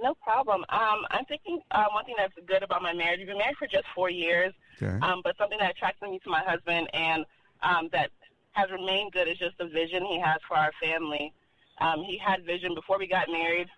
No 0.00 0.14
problem. 0.14 0.64
Um, 0.68 1.00
I'm 1.10 1.24
thinking 1.24 1.60
uh, 1.72 1.86
one 1.92 2.04
thing 2.04 2.14
that's 2.16 2.32
good 2.46 2.62
about 2.62 2.82
my 2.82 2.92
marriage. 2.92 3.18
We've 3.18 3.26
been 3.26 3.38
married 3.38 3.56
for 3.58 3.66
just 3.66 3.84
four 3.96 4.10
years, 4.10 4.54
okay. 4.80 4.96
um, 5.02 5.22
but 5.24 5.36
something 5.36 5.58
that 5.58 5.72
attracts 5.72 6.00
me 6.02 6.20
to 6.22 6.30
my 6.30 6.42
husband 6.44 6.88
and 6.94 7.24
um, 7.62 7.88
that 7.90 8.10
has 8.52 8.70
remained 8.70 9.12
good 9.12 9.26
is 9.26 9.38
just 9.38 9.58
the 9.58 9.66
vision 9.66 10.04
he 10.04 10.20
has 10.20 10.38
for 10.46 10.56
our 10.56 10.70
family. 10.80 11.32
Um, 11.80 12.02
he 12.02 12.18
had 12.18 12.44
vision 12.44 12.74
before 12.74 12.98
we 12.98 13.06
got 13.06 13.28
married, 13.30 13.68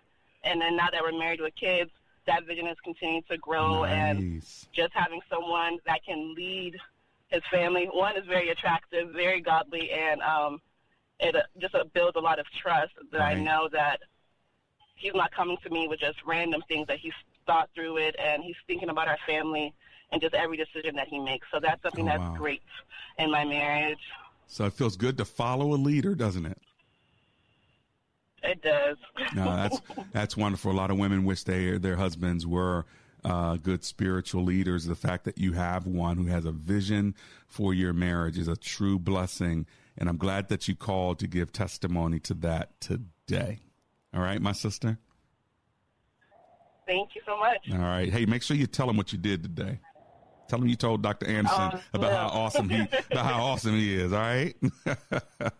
and 0.43 0.59
then 0.61 0.75
now 0.75 0.87
that 0.91 1.01
we're 1.01 1.17
married 1.17 1.41
with 1.41 1.55
kids, 1.55 1.91
that 2.27 2.45
vision 2.45 2.65
has 2.65 2.77
continued 2.83 3.27
to 3.29 3.37
grow. 3.37 3.83
Nice. 3.83 3.91
And 3.91 4.41
just 4.73 4.93
having 4.93 5.21
someone 5.29 5.79
that 5.85 6.03
can 6.05 6.33
lead 6.35 6.77
his 7.27 7.41
family, 7.51 7.85
one 7.85 8.17
is 8.17 8.25
very 8.25 8.49
attractive, 8.49 9.09
very 9.11 9.41
godly, 9.41 9.91
and 9.91 10.21
um, 10.21 10.61
it 11.19 11.35
uh, 11.35 11.41
just 11.59 11.75
uh, 11.75 11.83
builds 11.93 12.17
a 12.17 12.19
lot 12.19 12.39
of 12.39 12.45
trust 12.61 12.93
that 13.11 13.19
Right. 13.19 13.37
I 13.37 13.41
know 13.41 13.69
that 13.71 13.99
he's 14.95 15.13
not 15.13 15.31
coming 15.31 15.57
to 15.63 15.69
me 15.69 15.87
with 15.87 15.99
just 15.99 16.17
random 16.25 16.63
things 16.67 16.87
that 16.87 16.99
he's 16.99 17.13
thought 17.45 17.69
through 17.73 17.97
it 17.97 18.15
and 18.19 18.43
he's 18.43 18.55
thinking 18.67 18.89
about 18.89 19.07
our 19.07 19.17
family 19.25 19.73
and 20.11 20.21
just 20.21 20.33
every 20.33 20.57
decision 20.57 20.95
that 20.95 21.07
he 21.07 21.19
makes. 21.19 21.47
So 21.51 21.59
that's 21.59 21.81
something 21.81 22.05
Oh, 22.05 22.09
that's 22.09 22.19
wow. 22.19 22.35
great 22.37 22.61
in 23.17 23.31
my 23.31 23.45
marriage. 23.45 23.99
So 24.47 24.65
it 24.65 24.73
feels 24.73 24.97
good 24.97 25.17
to 25.17 25.25
follow 25.25 25.73
a 25.73 25.77
leader, 25.77 26.13
doesn't 26.13 26.45
it? 26.45 26.57
It 28.43 28.61
does. 28.61 28.97
No, 29.35 29.45
that's 29.55 29.81
that's 30.11 30.35
wonderful. 30.35 30.71
A 30.71 30.73
lot 30.73 30.91
of 30.91 30.97
women 30.97 31.23
wish 31.23 31.43
they 31.43 31.77
their 31.77 31.95
husbands 31.95 32.45
were 32.45 32.85
uh, 33.23 33.55
good 33.55 33.83
spiritual 33.83 34.43
leaders. 34.43 34.85
The 34.85 34.95
fact 34.95 35.23
that 35.25 35.37
you 35.37 35.53
have 35.53 35.85
one 35.85 36.17
who 36.17 36.25
has 36.25 36.43
a 36.45 36.51
vision 36.51 37.15
for 37.47 37.73
your 37.73 37.93
marriage 37.93 38.37
is 38.37 38.47
a 38.49 38.57
true 38.57 38.99
blessing, 38.99 39.67
and 39.97 40.09
I'm 40.09 40.17
glad 40.17 40.49
that 40.49 40.67
you 40.67 40.75
called 40.75 41.19
to 41.19 41.27
give 41.27 41.53
testimony 41.53 42.19
to 42.21 42.33
that 42.35 42.81
today. 42.81 43.59
All 44.13 44.21
right, 44.21 44.41
my 44.41 44.51
sister. 44.51 44.97
Thank 46.87 47.15
you 47.15 47.21
so 47.25 47.37
much. 47.37 47.69
All 47.71 47.77
right. 47.77 48.11
Hey, 48.11 48.25
make 48.25 48.43
sure 48.43 48.57
you 48.57 48.67
tell 48.67 48.89
him 48.89 48.97
what 48.97 49.13
you 49.13 49.17
did 49.17 49.43
today. 49.43 49.79
Tell 50.49 50.59
him 50.59 50.67
you 50.67 50.75
told 50.75 51.01
Dr. 51.01 51.27
Anderson 51.27 51.71
Oh, 51.73 51.81
about 51.93 52.11
how 52.11 52.27
awesome 52.27 52.67
he 52.67 52.81
about 52.81 53.25
how 53.25 53.41
awesome 53.43 53.75
he 53.75 53.95
is. 53.95 54.11
All 54.11 54.19
right. 54.19 54.53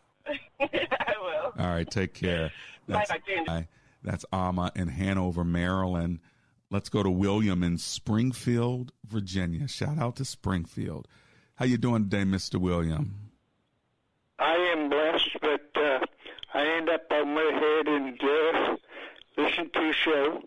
All 1.58 1.68
right, 1.68 1.90
take 1.90 2.14
care. 2.14 2.52
Bye, 2.88 3.06
That's, 3.08 3.10
Dr. 3.10 3.68
That's 4.04 4.26
Amma 4.34 4.72
in 4.76 4.88
Hanover, 4.88 5.44
Maryland. 5.44 6.20
Let's 6.70 6.90
go 6.90 7.04
to 7.04 7.10
William 7.10 7.64
in 7.64 7.78
Springfield, 7.78 8.94
Virginia. 9.06 9.68
Shout 9.68 10.00
out 10.00 10.16
to 10.18 10.26
Springfield. 10.26 11.08
How 11.56 11.66
you 11.66 11.78
doing 11.78 12.10
today, 12.10 12.24
Mr. 12.24 12.56
William? 12.56 13.32
I 14.40 14.56
am 14.76 14.90
blessed, 14.90 15.38
but 15.42 15.70
uh, 15.76 16.00
I 16.54 16.66
end 16.66 16.90
up 16.90 17.04
on 17.12 17.34
my 17.36 17.52
head 17.54 17.88
and 17.88 18.20
uh, 18.24 18.78
listen 19.38 19.70
to 19.74 19.82
your 19.82 19.94
show. 19.94 20.42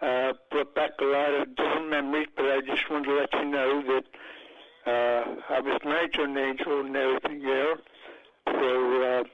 Uh, 0.00 0.32
brought 0.50 0.74
back 0.74 0.90
a 1.00 1.04
lot 1.04 1.34
of 1.34 1.56
different 1.56 1.88
memories, 1.88 2.28
but 2.36 2.44
I 2.44 2.60
just 2.60 2.88
wanted 2.90 3.06
to 3.06 3.14
let 3.14 3.32
you 3.32 3.44
know 3.46 3.82
that 3.82 4.04
uh, 4.84 5.36
I 5.48 5.60
was 5.60 5.80
married 5.84 6.12
to 6.14 6.24
an 6.24 6.36
angel 6.36 6.80
and 6.80 6.96
everything 6.96 7.42
there 7.42 7.76
So 8.46 9.02
uh, 9.02 9.24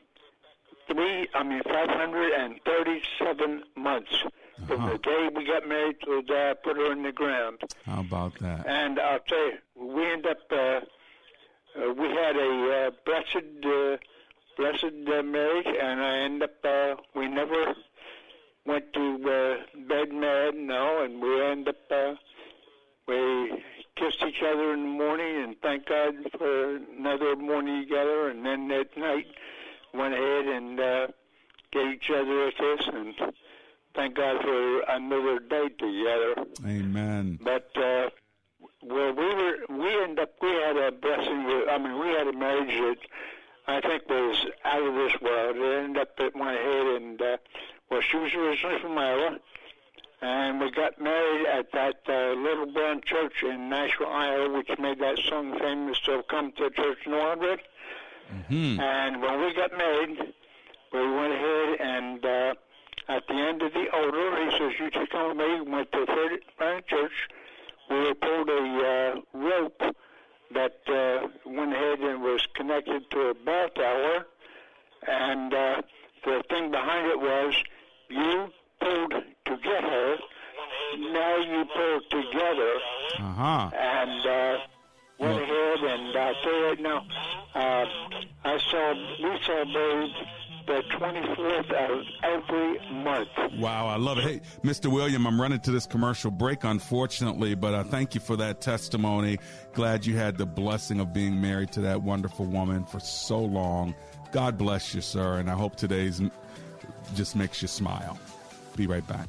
three, 0.91 1.29
I 1.35 1.43
mean, 1.43 1.63
537 1.65 3.63
months. 3.77 4.25
From 4.67 4.91
the 4.91 4.99
day 4.99 5.29
we 5.35 5.45
got 5.47 5.69
married 5.69 5.97
till 6.05 6.17
the 6.17 6.27
day 6.27 6.51
I 6.51 6.55
put 6.55 6.77
her 6.77 6.91
in 6.93 7.03
the 7.05 7.13
ground. 7.13 7.59
How 7.87 8.01
about 8.01 8.35
that? 8.41 8.67
And 8.67 8.99
I'll 8.99 9.21
tell 9.21 9.39
you, 9.39 9.59
we 9.77 10.05
end 10.05 10.27
up, 10.27 10.39
uh, 10.51 10.57
uh, 10.57 11.93
we 11.95 12.09
had 12.09 12.35
a 12.37 12.89
uh, 12.89 12.91
blessed, 13.07 13.65
uh, 13.65 13.97
blessed 14.57 15.09
uh, 15.09 15.23
marriage, 15.23 15.67
and 15.67 16.01
I 16.01 16.19
end 16.19 16.43
up, 16.43 16.65
uh, 16.65 16.97
we 17.15 17.29
never 17.29 17.75
went 18.67 18.93
to 18.95 19.15
uh, 19.15 19.79
bed 19.89 20.13
mad, 20.13 20.55
no, 20.57 21.03
and 21.05 21.23
we 21.23 21.41
end 21.41 21.69
up, 21.69 21.77
uh, 21.91 22.15
we 23.07 23.63
kissed 23.97 24.23
each 24.27 24.43
other 24.43 24.75
in 24.75 24.83
the 24.83 24.89
morning, 24.89 25.45
and 25.45 25.57
thank 25.63 25.87
God 25.87 26.15
for 26.37 26.77
another 26.99 27.37
morning 27.37 27.83
together, 27.83 28.29
and 28.29 28.45
then 28.45 28.67
that 28.69 28.97
night 28.97 29.27
went 29.95 30.15
ahead 30.15 30.47
and 30.47 30.81
uh, 30.81 31.07
gave 31.73 31.95
each 31.95 32.11
other 32.11 32.49
a 32.49 32.53
kiss, 32.53 32.89
and 32.93 33.15
thank 33.95 34.17
God 34.17 34.43
for 34.43 34.81
another 34.89 35.39
day 35.41 35.69
together. 35.69 36.35
Amen. 36.67 37.39
But 37.43 37.71
uh, 37.77 38.11
well, 38.83 39.13
we 39.13 39.35
were 39.35 39.57
we 39.71 40.03
ended 40.03 40.21
up 40.21 40.35
we 40.41 40.49
had 40.49 40.77
a 40.77 40.93
blessing. 40.93 41.45
With, 41.45 41.69
I 41.69 41.79
mean, 41.79 41.99
we 41.99 42.09
had 42.09 42.27
a 42.29 42.33
marriage 42.33 42.69
that 42.69 42.99
I 43.67 43.81
think 43.81 44.09
was 44.09 44.47
out 44.65 44.83
of 44.83 44.95
this 44.95 45.21
world. 45.21 45.57
It 45.57 45.85
ended 45.85 46.03
up 46.03 46.11
at 46.19 46.35
my 46.35 46.53
head, 46.53 46.87
and 46.87 47.21
uh, 47.21 47.37
well, 47.91 48.01
she 48.01 48.17
was 48.17 48.33
originally 48.35 48.81
from 48.81 48.97
Iowa, 48.97 49.39
and 50.23 50.61
we 50.61 50.71
got 50.71 51.01
married 51.01 51.47
at 51.47 51.73
that 51.73 52.01
uh, 52.09 52.33
little 52.41 52.67
brown 52.67 53.03
church 53.05 53.43
in 53.43 53.69
Nashua, 53.69 54.07
Iowa, 54.07 54.57
which 54.57 54.71
made 54.79 55.01
that 55.01 55.19
song 55.29 55.59
famous. 55.59 55.99
So 56.05 56.23
come 56.23 56.53
to 56.53 56.71
church, 56.71 56.99
no 57.07 57.21
hundred. 57.29 57.61
Mm-hmm. 58.33 58.81
And 58.81 59.23
when 59.23 59.41
we 59.41 59.55
got 59.55 59.77
married, 59.77 60.19
we 60.93 61.01
went 61.15 61.33
ahead 61.33 61.81
and 61.81 62.25
uh, 62.25 62.55
at 63.09 63.27
the 63.27 63.35
end 63.35 63.63
of 63.63 63.73
the 63.73 63.87
order, 63.95 64.45
he 64.45 64.59
says, 64.59 64.73
"You 64.79 64.91
just 64.91 65.11
come 65.11 65.29
with 65.29 65.37
me." 65.39 65.61
We 65.61 65.71
went 65.71 65.93
to 65.93 66.07
brown 66.59 66.83
church. 66.87 67.13
We 67.91 68.13
pulled 68.15 68.49
a 68.51 69.15
uh, 69.15 69.39
rope 69.39 69.83
that 70.53 70.79
uh, 70.89 71.29
went 71.47 71.73
ahead 71.73 72.01
and 72.01 72.23
was 72.23 72.47
connected 72.55 73.11
to 73.11 73.21
a 73.31 73.35
bell 73.35 73.69
tower, 73.71 74.27
and 75.07 75.55
uh, 75.55 75.83
the 76.25 76.43
thing 76.51 76.71
behind 76.71 77.07
it 77.07 77.19
was 77.21 77.55
you 78.11 78.49
pulled 78.81 79.11
to 79.47 79.57
get 79.63 79.83
her. 79.85 80.17
Now 80.99 81.37
you 81.39 81.65
pull 81.75 82.01
together. 82.11 82.73
Uh 83.19 83.23
huh. 83.23 83.71
And 83.75 84.27
uh, 84.27 84.59
went 85.19 85.43
ahead 85.43 85.79
and 85.81 86.17
I 86.17 86.33
tell 86.43 86.53
you 86.55 86.67
right 86.67 86.81
now, 86.81 87.07
uh, 87.55 87.85
I 88.49 88.59
saw 88.71 88.95
we 88.95 89.39
saw 89.45 89.47
celebrated 89.47 90.15
the 90.67 90.83
24th 90.97 91.71
of 91.71 92.07
every 92.23 92.79
month. 93.03 93.29
Wow, 93.59 93.87
I 93.87 93.97
love 93.97 94.19
it. 94.19 94.25
Hey, 94.25 94.41
Mr. 94.63 94.91
William, 94.91 95.27
I'm 95.27 95.39
running 95.39 95.61
to 95.61 95.71
this 95.71 95.85
commercial 95.85 96.31
break, 96.31 96.65
unfortunately, 96.65 97.55
but 97.55 97.75
I 97.75 97.83
thank 97.83 98.15
you 98.15 98.23
for 98.23 98.37
that 98.37 98.63
testimony. 98.63 99.39
Glad 99.75 100.07
you 100.07 100.17
had 100.17 100.39
the 100.39 100.47
blessing 100.47 100.99
of 100.99 101.13
being 101.13 101.41
married 101.41 101.73
to 101.73 101.81
that 101.83 102.01
wonderful 102.01 102.47
woman 102.47 102.87
for 102.87 103.01
so 103.01 103.39
long. 103.39 103.95
God 104.33 104.57
bless 104.57 104.95
you, 104.95 105.03
sir, 105.03 105.39
and 105.39 105.51
I 105.51 105.55
hope 105.55 105.77
today's 105.77 106.23
just 107.15 107.37
makes 107.37 107.61
you 107.61 107.69
smile. 107.69 108.19
Be 108.77 108.87
right 108.87 109.07
back. 109.07 109.29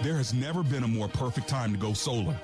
There 0.00 0.14
has 0.14 0.32
never 0.32 0.62
been 0.62 0.84
a 0.84 0.88
more 0.88 1.08
perfect 1.08 1.48
time 1.48 1.72
to 1.72 1.78
go 1.78 1.92
solar. 1.92 2.38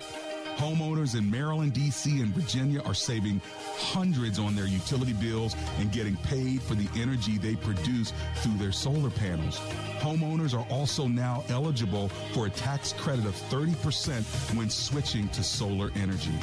Homeowners 0.57 1.17
in 1.17 1.31
Maryland, 1.31 1.73
D.C., 1.73 2.21
and 2.21 2.35
Virginia 2.35 2.81
are 2.83 2.95
saving 2.95 3.41
hundreds 3.77 4.41
on 4.41 4.57
their 4.57 4.67
utility 4.67 5.13
bills 5.13 5.55
and 5.79 5.93
getting 5.93 6.17
paid 6.17 6.63
for 6.63 6.75
the 6.75 6.89
energy 7.01 7.39
they 7.39 7.55
produce 7.55 8.13
through 8.37 8.59
their 8.59 8.73
solar 8.73 9.11
panels. 9.11 9.61
Homeowners 10.05 10.53
are 10.53 10.71
also 10.71 11.09
now 11.09 11.43
eligible 11.49 12.11
for 12.35 12.45
a 12.45 12.51
tax 12.51 12.93
credit 12.93 13.25
of 13.25 13.35
30% 13.49 14.55
when 14.55 14.69
switching 14.69 15.29
to 15.31 15.43
solar 15.43 15.91
energy. 15.95 16.35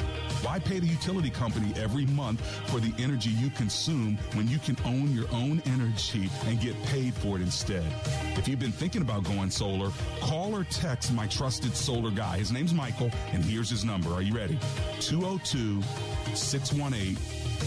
Why 0.42 0.58
pay 0.58 0.80
the 0.80 0.88
utility 0.88 1.30
company 1.30 1.72
every 1.76 2.06
month 2.06 2.44
for 2.66 2.80
the 2.80 2.92
energy 3.00 3.30
you 3.30 3.50
consume 3.50 4.18
when 4.32 4.48
you 4.48 4.58
can 4.58 4.76
own 4.84 5.14
your 5.14 5.28
own 5.30 5.62
energy 5.64 6.28
and 6.46 6.60
get 6.60 6.74
paid 6.86 7.14
for 7.14 7.36
it 7.36 7.42
instead? 7.42 7.86
If 8.36 8.48
you've 8.48 8.58
been 8.58 8.72
thinking 8.72 9.00
about 9.00 9.22
going 9.22 9.50
solar, 9.50 9.92
call 10.20 10.56
or 10.56 10.64
text 10.64 11.12
my 11.12 11.28
trusted 11.28 11.76
solar 11.76 12.10
guy. 12.10 12.38
His 12.38 12.50
name's 12.50 12.74
Michael, 12.74 13.12
and 13.32 13.44
here's 13.44 13.70
his 13.70 13.84
number. 13.84 14.10
Are 14.10 14.22
you 14.22 14.34
ready? 14.34 14.58
202 14.98 15.82
618 16.34 17.16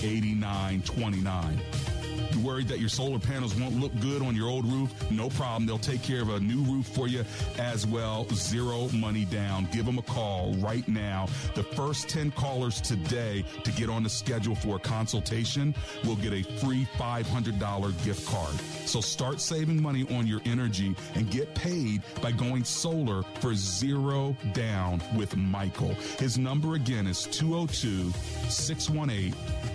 8929. 0.03 1.94
You 2.31 2.39
worried 2.41 2.67
that 2.67 2.79
your 2.79 2.89
solar 2.89 3.19
panels 3.19 3.55
won't 3.55 3.79
look 3.79 3.97
good 3.99 4.21
on 4.21 4.35
your 4.35 4.49
old 4.49 4.65
roof? 4.65 4.91
No 5.11 5.29
problem. 5.29 5.65
They'll 5.65 5.77
take 5.77 6.01
care 6.01 6.21
of 6.21 6.29
a 6.29 6.39
new 6.39 6.61
roof 6.63 6.85
for 6.87 7.07
you 7.07 7.23
as 7.57 7.85
well. 7.87 8.27
Zero 8.29 8.89
money 8.93 9.25
down. 9.25 9.67
Give 9.71 9.85
them 9.85 9.97
a 9.97 10.03
call 10.03 10.53
right 10.55 10.87
now. 10.87 11.27
The 11.53 11.63
first 11.63 12.09
10 12.09 12.31
callers 12.31 12.81
today 12.81 13.43
to 13.63 13.71
get 13.71 13.89
on 13.89 14.03
the 14.03 14.09
schedule 14.09 14.55
for 14.55 14.75
a 14.77 14.79
consultation 14.79 15.73
will 16.03 16.15
get 16.17 16.33
a 16.33 16.43
free 16.59 16.87
$500 16.97 18.03
gift 18.03 18.27
card. 18.27 18.55
So 18.85 19.01
start 19.01 19.41
saving 19.41 19.81
money 19.81 20.05
on 20.15 20.27
your 20.27 20.41
energy 20.45 20.95
and 21.15 21.29
get 21.29 21.53
paid 21.55 22.01
by 22.21 22.31
going 22.31 22.63
solar 22.63 23.23
for 23.39 23.55
zero 23.55 24.35
down 24.53 25.01
with 25.15 25.35
Michael. 25.35 25.93
His 26.19 26.37
number 26.37 26.75
again 26.75 27.07
is 27.07 27.25
202 27.27 28.11
618 28.49 29.33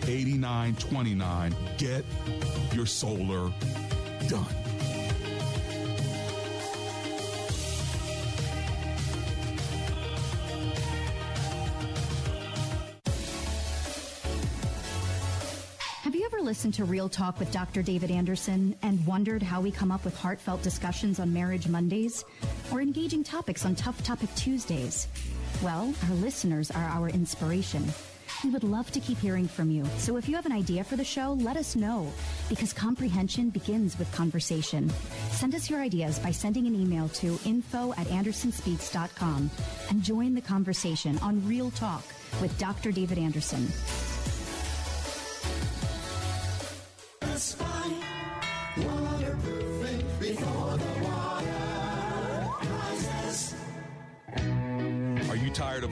8929. 0.09 1.55
Get 1.78 2.05
your 2.72 2.86
solar 2.86 3.53
done. 4.28 4.46
Have 16.03 16.14
you 16.14 16.24
ever 16.24 16.40
listened 16.40 16.74
to 16.74 16.84
Real 16.84 17.09
Talk 17.09 17.38
with 17.38 17.53
Dr. 17.53 17.82
David 17.82 18.11
Anderson 18.11 18.74
and 18.82 19.07
wondered 19.07 19.42
how 19.42 19.61
we 19.61 19.70
come 19.70 19.92
up 19.92 20.05
with 20.05 20.16
heartfelt 20.18 20.62
discussions 20.62 21.20
on 21.20 21.32
Marriage 21.32 21.68
Mondays 21.68 22.24
or 22.72 22.80
engaging 22.80 23.22
topics 23.22 23.64
on 23.64 23.76
Tough 23.76 24.03
Topic 24.03 24.28
Tuesdays? 24.34 25.07
Well, 25.62 25.94
our 26.09 26.14
listeners 26.16 26.70
are 26.70 26.84
our 26.84 27.11
inspiration. 27.11 27.84
We 28.43 28.51
would 28.51 28.64
love 28.64 28.91
to 28.93 29.01
keep 29.01 29.18
hearing 29.18 29.47
from 29.47 29.70
you. 29.70 29.84
So 29.99 30.16
if 30.16 30.28
you 30.28 30.34
have 30.34 30.47
an 30.47 30.53
idea 30.53 30.82
for 30.82 30.97
the 30.97 31.05
show, 31.05 31.34
let 31.41 31.57
us 31.57 31.76
know 31.76 32.11
because 32.49 32.72
comprehension 32.72 33.51
begins 33.51 33.99
with 33.99 34.11
conversation. 34.12 34.91
Send 35.30 35.55
us 35.55 35.68
your 35.68 35.80
ideas 35.80 36.18
by 36.18 36.30
sending 36.30 36.66
an 36.66 36.74
email 36.74 37.09
to 37.20 37.38
info 37.45 37.93
at 37.93 38.07
andersonspeaks.com 38.07 39.51
and 39.91 40.03
join 40.03 40.34
the 40.34 40.41
conversation 40.41 41.18
on 41.18 41.47
Real 41.47 41.70
Talk 41.72 42.05
with 42.41 42.57
Dr. 42.59 42.93
David 42.93 43.18
Anderson. 43.18 43.68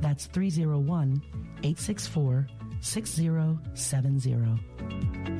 That's 0.00 0.26
301 0.26 1.22
864 1.62 2.46
6070. 2.80 5.33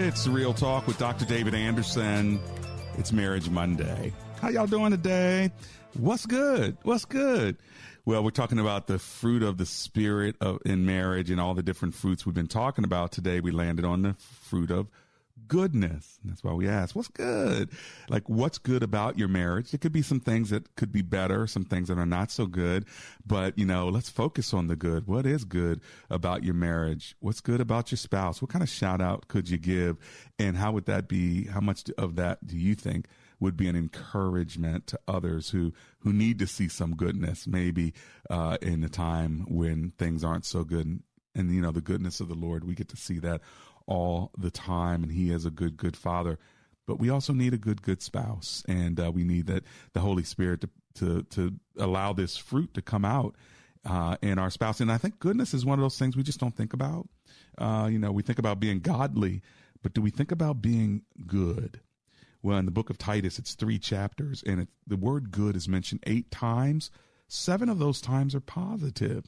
It's 0.00 0.28
Real 0.28 0.54
Talk 0.54 0.86
with 0.86 0.96
Dr. 0.96 1.24
David 1.24 1.56
Anderson. 1.56 2.40
It's 2.98 3.12
Marriage 3.12 3.50
Monday. 3.50 4.12
How 4.40 4.48
y'all 4.48 4.68
doing 4.68 4.92
today? 4.92 5.50
What's 5.94 6.24
good? 6.24 6.76
What's 6.84 7.04
good? 7.04 7.56
Well, 8.04 8.22
we're 8.22 8.30
talking 8.30 8.60
about 8.60 8.86
the 8.86 9.00
fruit 9.00 9.42
of 9.42 9.58
the 9.58 9.66
spirit 9.66 10.36
of 10.40 10.60
in 10.64 10.86
marriage 10.86 11.30
and 11.32 11.40
all 11.40 11.52
the 11.54 11.64
different 11.64 11.96
fruits 11.96 12.24
we've 12.24 12.34
been 12.34 12.46
talking 12.46 12.84
about 12.84 13.10
today. 13.10 13.40
We 13.40 13.50
landed 13.50 13.84
on 13.84 14.02
the 14.02 14.14
fruit 14.44 14.70
of 14.70 14.86
goodness. 15.46 16.18
And 16.22 16.30
that's 16.30 16.42
why 16.42 16.52
we 16.52 16.68
ask, 16.68 16.96
what's 16.96 17.08
good? 17.08 17.70
Like, 18.08 18.28
what's 18.28 18.58
good 18.58 18.82
about 18.82 19.18
your 19.18 19.28
marriage? 19.28 19.72
It 19.72 19.80
could 19.80 19.92
be 19.92 20.02
some 20.02 20.20
things 20.20 20.50
that 20.50 20.74
could 20.76 20.92
be 20.92 21.02
better, 21.02 21.46
some 21.46 21.64
things 21.64 21.88
that 21.88 21.98
are 21.98 22.06
not 22.06 22.30
so 22.30 22.46
good. 22.46 22.84
But, 23.26 23.58
you 23.58 23.66
know, 23.66 23.88
let's 23.88 24.08
focus 24.08 24.52
on 24.52 24.66
the 24.66 24.76
good. 24.76 25.06
What 25.06 25.26
is 25.26 25.44
good 25.44 25.80
about 26.10 26.42
your 26.42 26.54
marriage? 26.54 27.14
What's 27.20 27.40
good 27.40 27.60
about 27.60 27.90
your 27.90 27.98
spouse? 27.98 28.42
What 28.42 28.50
kind 28.50 28.62
of 28.62 28.68
shout 28.68 29.00
out 29.00 29.28
could 29.28 29.48
you 29.48 29.58
give? 29.58 29.96
And 30.38 30.56
how 30.56 30.72
would 30.72 30.86
that 30.86 31.08
be? 31.08 31.46
How 31.46 31.60
much 31.60 31.90
of 31.96 32.16
that 32.16 32.46
do 32.46 32.56
you 32.56 32.74
think? 32.74 33.06
would 33.40 33.56
be 33.56 33.68
an 33.68 33.76
encouragement 33.76 34.86
to 34.88 34.98
others 35.06 35.50
who 35.50 35.72
who 36.00 36.12
need 36.12 36.38
to 36.38 36.46
see 36.46 36.68
some 36.68 36.96
goodness 36.96 37.46
maybe 37.46 37.92
uh, 38.30 38.56
in 38.60 38.82
a 38.82 38.88
time 38.88 39.44
when 39.48 39.90
things 39.98 40.24
aren't 40.24 40.44
so 40.44 40.64
good 40.64 40.86
and, 40.86 41.02
and 41.34 41.54
you 41.54 41.60
know 41.60 41.70
the 41.70 41.80
goodness 41.80 42.20
of 42.20 42.28
the 42.28 42.34
lord 42.34 42.64
we 42.64 42.74
get 42.74 42.88
to 42.88 42.96
see 42.96 43.18
that 43.18 43.40
all 43.88 44.30
the 44.38 44.50
time, 44.50 45.02
and 45.02 45.10
He 45.10 45.32
is 45.32 45.44
a 45.44 45.50
good, 45.50 45.76
good 45.76 45.96
Father. 45.96 46.38
But 46.86 47.00
we 47.00 47.10
also 47.10 47.32
need 47.32 47.52
a 47.52 47.58
good, 47.58 47.82
good 47.82 48.00
spouse, 48.00 48.62
and 48.68 49.00
uh, 49.00 49.10
we 49.10 49.24
need 49.24 49.46
that 49.46 49.64
the 49.92 50.00
Holy 50.00 50.22
Spirit 50.22 50.60
to 50.60 50.70
to 50.94 51.22
to 51.24 51.54
allow 51.78 52.12
this 52.12 52.36
fruit 52.36 52.74
to 52.74 52.82
come 52.82 53.04
out 53.04 53.34
uh, 53.84 54.16
in 54.22 54.38
our 54.38 54.50
spouse. 54.50 54.80
And 54.80 54.92
I 54.92 54.98
think 54.98 55.18
goodness 55.18 55.54
is 55.54 55.64
one 55.64 55.78
of 55.78 55.82
those 55.82 55.98
things 55.98 56.16
we 56.16 56.22
just 56.22 56.40
don't 56.40 56.56
think 56.56 56.72
about. 56.72 57.08
Uh, 57.56 57.88
you 57.90 57.98
know, 57.98 58.12
we 58.12 58.22
think 58.22 58.38
about 58.38 58.60
being 58.60 58.80
godly, 58.80 59.42
but 59.82 59.94
do 59.94 60.00
we 60.00 60.10
think 60.10 60.30
about 60.30 60.62
being 60.62 61.02
good? 61.26 61.80
Well, 62.42 62.58
in 62.58 62.66
the 62.66 62.70
book 62.70 62.88
of 62.88 62.98
Titus, 62.98 63.38
it's 63.38 63.54
three 63.54 63.78
chapters, 63.78 64.44
and 64.46 64.60
it, 64.60 64.68
the 64.86 64.96
word 64.96 65.30
good 65.30 65.56
is 65.56 65.68
mentioned 65.68 66.04
eight 66.06 66.30
times. 66.30 66.90
Seven 67.26 67.68
of 67.68 67.78
those 67.78 68.00
times 68.00 68.34
are 68.34 68.40
positive. 68.40 69.26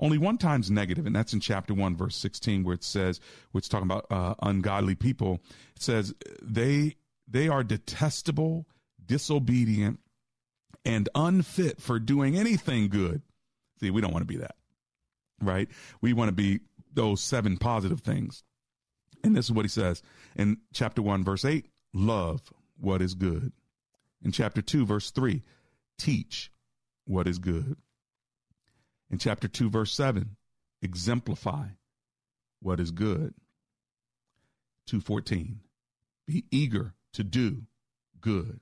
Only 0.00 0.16
one 0.16 0.38
time's 0.38 0.70
negative, 0.70 1.04
and 1.04 1.14
that's 1.14 1.34
in 1.34 1.40
chapter 1.40 1.74
1, 1.74 1.94
verse 1.94 2.16
16, 2.16 2.64
where 2.64 2.74
it 2.74 2.82
says, 2.82 3.20
which 3.52 3.68
talking 3.68 3.84
about 3.86 4.06
uh, 4.10 4.34
ungodly 4.42 4.94
people. 4.94 5.40
It 5.76 5.82
says, 5.82 6.14
they, 6.42 6.96
they 7.28 7.48
are 7.48 7.62
detestable, 7.62 8.66
disobedient, 9.04 10.00
and 10.86 11.10
unfit 11.14 11.82
for 11.82 11.98
doing 11.98 12.38
anything 12.38 12.88
good. 12.88 13.20
See, 13.80 13.90
we 13.90 14.00
don't 14.00 14.12
want 14.12 14.22
to 14.22 14.26
be 14.26 14.38
that, 14.38 14.56
right? 15.42 15.68
We 16.00 16.14
want 16.14 16.28
to 16.28 16.34
be 16.34 16.60
those 16.94 17.20
seven 17.20 17.58
positive 17.58 18.00
things. 18.00 18.42
And 19.22 19.36
this 19.36 19.44
is 19.44 19.52
what 19.52 19.66
he 19.66 19.68
says 19.68 20.02
in 20.34 20.58
chapter 20.72 21.02
1, 21.02 21.24
verse 21.24 21.44
8 21.44 21.66
love 21.92 22.40
what 22.78 23.02
is 23.02 23.14
good. 23.14 23.52
In 24.22 24.32
chapter 24.32 24.62
2, 24.62 24.86
verse 24.86 25.10
3, 25.10 25.42
teach 25.98 26.50
what 27.04 27.26
is 27.26 27.38
good. 27.38 27.76
In 29.10 29.18
chapter 29.18 29.48
2, 29.48 29.70
verse 29.70 29.92
7, 29.92 30.36
exemplify 30.82 31.66
what 32.60 32.78
is 32.78 32.90
good. 32.90 33.34
214, 34.86 35.60
be 36.26 36.44
eager 36.50 36.94
to 37.12 37.24
do 37.24 37.62
good. 38.20 38.60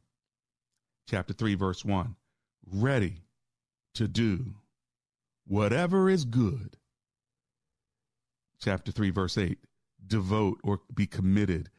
Chapter 1.09 1.33
3, 1.33 1.55
verse 1.55 1.85
1, 1.85 2.17
ready 2.71 3.23
to 3.95 4.09
do 4.09 4.55
whatever 5.47 6.09
is 6.09 6.25
good. 6.25 6.77
Chapter 8.61 8.93
3, 8.93 9.11
verse 9.11 9.39
8, 9.39 9.59
devote 10.07 10.59
or 10.63 10.81
be 10.95 11.07
committed 11.07 11.71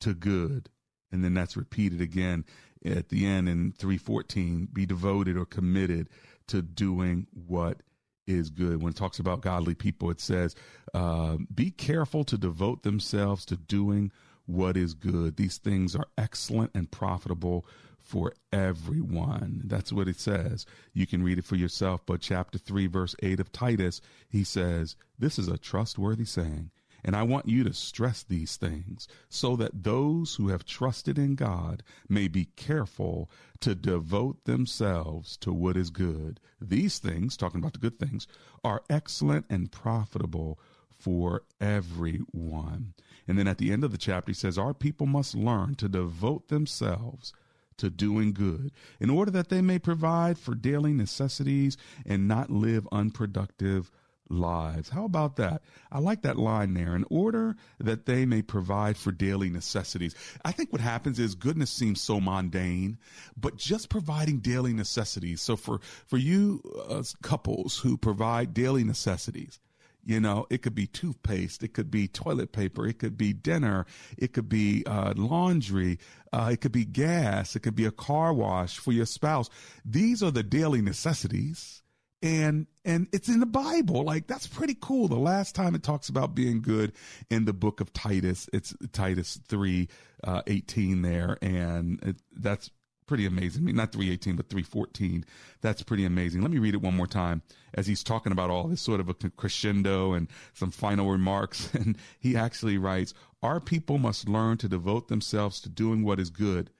to 0.00 0.14
good. 0.14 0.68
And 1.12 1.24
then 1.24 1.34
that's 1.34 1.56
repeated 1.56 2.00
again 2.00 2.44
at 2.84 3.08
the 3.08 3.26
end 3.26 3.48
in 3.48 3.72
314, 3.72 4.68
be 4.72 4.86
devoted 4.86 5.36
or 5.36 5.46
committed 5.46 6.08
to 6.48 6.62
doing 6.62 7.26
what 7.32 7.80
is 8.26 8.50
good. 8.50 8.82
When 8.82 8.90
it 8.90 8.96
talks 8.96 9.18
about 9.18 9.40
godly 9.40 9.74
people, 9.74 10.10
it 10.10 10.20
says, 10.20 10.54
uh, 10.94 11.36
be 11.54 11.70
careful 11.70 12.24
to 12.24 12.38
devote 12.38 12.82
themselves 12.82 13.44
to 13.46 13.56
doing 13.56 14.12
what 14.46 14.76
is 14.76 14.94
good. 14.94 15.36
These 15.36 15.58
things 15.58 15.96
are 15.96 16.06
excellent 16.16 16.72
and 16.74 16.90
profitable 16.90 17.66
for 17.98 18.32
everyone. 18.52 19.62
That's 19.64 19.92
what 19.92 20.08
it 20.08 20.20
says. 20.20 20.64
You 20.94 21.06
can 21.06 21.22
read 21.22 21.38
it 21.38 21.44
for 21.44 21.56
yourself. 21.56 22.02
But 22.06 22.20
chapter 22.20 22.56
3, 22.56 22.86
verse 22.86 23.16
8 23.20 23.40
of 23.40 23.50
Titus, 23.50 24.00
he 24.28 24.44
says, 24.44 24.94
This 25.18 25.38
is 25.38 25.48
a 25.48 25.58
trustworthy 25.58 26.24
saying 26.24 26.70
and 27.06 27.14
I 27.14 27.22
want 27.22 27.48
you 27.48 27.62
to 27.62 27.72
stress 27.72 28.24
these 28.24 28.56
things 28.56 29.06
so 29.28 29.54
that 29.56 29.84
those 29.84 30.34
who 30.34 30.48
have 30.48 30.64
trusted 30.64 31.18
in 31.18 31.36
God 31.36 31.84
may 32.08 32.26
be 32.26 32.46
careful 32.56 33.30
to 33.60 33.76
devote 33.76 34.44
themselves 34.44 35.36
to 35.38 35.52
what 35.52 35.76
is 35.76 35.90
good. 35.90 36.40
These 36.60 36.98
things, 36.98 37.36
talking 37.36 37.60
about 37.60 37.74
the 37.74 37.78
good 37.78 38.00
things, 38.00 38.26
are 38.64 38.82
excellent 38.90 39.46
and 39.48 39.70
profitable 39.70 40.58
for 40.90 41.44
everyone. 41.60 42.94
And 43.28 43.38
then 43.38 43.46
at 43.46 43.58
the 43.58 43.70
end 43.70 43.84
of 43.84 43.92
the 43.92 43.98
chapter, 43.98 44.30
he 44.30 44.34
says, 44.34 44.58
Our 44.58 44.74
people 44.74 45.06
must 45.06 45.36
learn 45.36 45.76
to 45.76 45.88
devote 45.88 46.48
themselves 46.48 47.32
to 47.76 47.88
doing 47.88 48.32
good 48.32 48.72
in 48.98 49.10
order 49.10 49.30
that 49.30 49.48
they 49.48 49.60
may 49.60 49.78
provide 49.78 50.38
for 50.38 50.54
daily 50.54 50.92
necessities 50.92 51.76
and 52.04 52.26
not 52.26 52.50
live 52.50 52.88
unproductive 52.90 53.92
lives. 54.28 54.88
How 54.88 55.04
about 55.04 55.36
that? 55.36 55.62
I 55.90 55.98
like 55.98 56.22
that 56.22 56.38
line 56.38 56.74
there. 56.74 56.94
In 56.94 57.04
order 57.10 57.56
that 57.78 58.06
they 58.06 58.26
may 58.26 58.42
provide 58.42 58.96
for 58.96 59.12
daily 59.12 59.50
necessities. 59.50 60.14
I 60.44 60.52
think 60.52 60.72
what 60.72 60.80
happens 60.80 61.18
is 61.18 61.34
goodness 61.34 61.70
seems 61.70 62.00
so 62.00 62.20
mundane, 62.20 62.98
but 63.36 63.56
just 63.56 63.88
providing 63.88 64.38
daily 64.38 64.72
necessities. 64.72 65.40
So 65.40 65.56
for 65.56 65.80
for 66.06 66.16
you 66.16 66.62
uh, 66.88 67.02
couples 67.22 67.78
who 67.78 67.96
provide 67.96 68.54
daily 68.54 68.84
necessities, 68.84 69.60
you 70.06 70.20
know, 70.20 70.46
it 70.50 70.62
could 70.62 70.74
be 70.74 70.86
toothpaste, 70.86 71.64
it 71.64 71.74
could 71.74 71.90
be 71.90 72.06
toilet 72.06 72.52
paper, 72.52 72.86
it 72.86 73.00
could 73.00 73.18
be 73.18 73.32
dinner, 73.32 73.86
it 74.16 74.32
could 74.32 74.48
be 74.48 74.84
uh, 74.86 75.14
laundry, 75.16 75.98
uh, 76.32 76.50
it 76.52 76.60
could 76.60 76.72
be 76.72 76.84
gas, 76.84 77.56
it 77.56 77.60
could 77.60 77.74
be 77.74 77.86
a 77.86 77.90
car 77.90 78.32
wash 78.32 78.78
for 78.78 78.92
your 78.92 79.06
spouse. 79.06 79.50
These 79.84 80.22
are 80.22 80.30
the 80.30 80.44
daily 80.44 80.80
necessities 80.80 81.82
and 82.22 82.66
and 82.84 83.08
it's 83.12 83.28
in 83.28 83.40
the 83.40 83.46
bible. 83.46 84.04
Like 84.04 84.26
that's 84.26 84.46
pretty 84.46 84.76
cool. 84.80 85.08
The 85.08 85.16
last 85.16 85.54
time 85.54 85.74
it 85.74 85.82
talks 85.82 86.08
about 86.08 86.34
being 86.34 86.62
good 86.62 86.92
in 87.30 87.44
the 87.44 87.52
book 87.52 87.80
of 87.80 87.92
titus 87.92 88.48
it's 88.52 88.74
titus 88.92 89.40
3 89.48 89.88
uh, 90.24 90.42
18 90.46 91.02
there. 91.02 91.38
And 91.42 92.02
it, 92.02 92.16
that's 92.34 92.70
pretty 93.06 93.26
amazing. 93.26 93.62
I 93.62 93.66
mean, 93.66 93.76
not 93.76 93.92
318 93.92 94.36
but 94.36 94.48
314 94.48 95.24
that's 95.60 95.82
pretty 95.82 96.04
amazing. 96.04 96.42
Let 96.42 96.50
me 96.50 96.58
read 96.58 96.74
it 96.74 96.82
one 96.82 96.96
more 96.96 97.06
time 97.06 97.42
as 97.74 97.86
he's 97.86 98.02
talking 98.02 98.32
about 98.32 98.50
all 98.50 98.66
this 98.66 98.80
sort 98.80 99.00
of 99.00 99.08
a 99.08 99.14
crescendo 99.14 100.12
and 100.12 100.28
some 100.54 100.70
final 100.70 101.10
remarks. 101.10 101.70
And 101.74 101.98
he 102.18 102.36
actually 102.36 102.78
writes 102.78 103.12
our 103.42 103.60
people 103.60 103.98
must 103.98 104.28
learn 104.28 104.56
to 104.58 104.68
devote 104.68 105.08
themselves 105.08 105.60
to 105.60 105.68
doing 105.68 106.02
what 106.02 106.18
is 106.18 106.30
good 106.30 106.70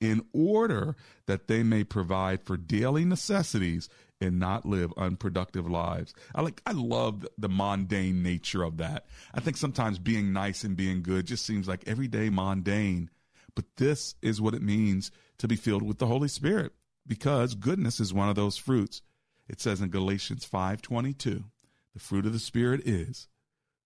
in 0.00 0.24
order 0.32 0.96
that 1.26 1.48
they 1.48 1.62
may 1.62 1.84
provide 1.84 2.42
for 2.42 2.56
daily 2.56 3.04
necessities 3.04 3.88
and 4.20 4.38
not 4.38 4.64
live 4.64 4.92
unproductive 4.96 5.68
lives. 5.68 6.14
I 6.34 6.42
like 6.42 6.62
I 6.66 6.72
love 6.72 7.26
the 7.38 7.48
mundane 7.48 8.22
nature 8.22 8.62
of 8.62 8.78
that. 8.78 9.06
I 9.34 9.40
think 9.40 9.56
sometimes 9.56 9.98
being 9.98 10.32
nice 10.32 10.64
and 10.64 10.76
being 10.76 11.02
good 11.02 11.26
just 11.26 11.44
seems 11.44 11.68
like 11.68 11.86
everyday 11.86 12.30
mundane. 12.30 13.10
But 13.54 13.64
this 13.76 14.14
is 14.22 14.40
what 14.40 14.54
it 14.54 14.62
means 14.62 15.10
to 15.38 15.48
be 15.48 15.56
filled 15.56 15.82
with 15.82 15.98
the 15.98 16.06
Holy 16.06 16.28
Spirit 16.28 16.72
because 17.06 17.54
goodness 17.54 18.00
is 18.00 18.12
one 18.12 18.28
of 18.28 18.36
those 18.36 18.56
fruits. 18.56 19.02
It 19.48 19.60
says 19.60 19.80
in 19.80 19.90
Galatians 19.90 20.44
5:22, 20.44 21.44
the 21.94 22.00
fruit 22.00 22.26
of 22.26 22.32
the 22.32 22.38
spirit 22.38 22.86
is 22.86 23.28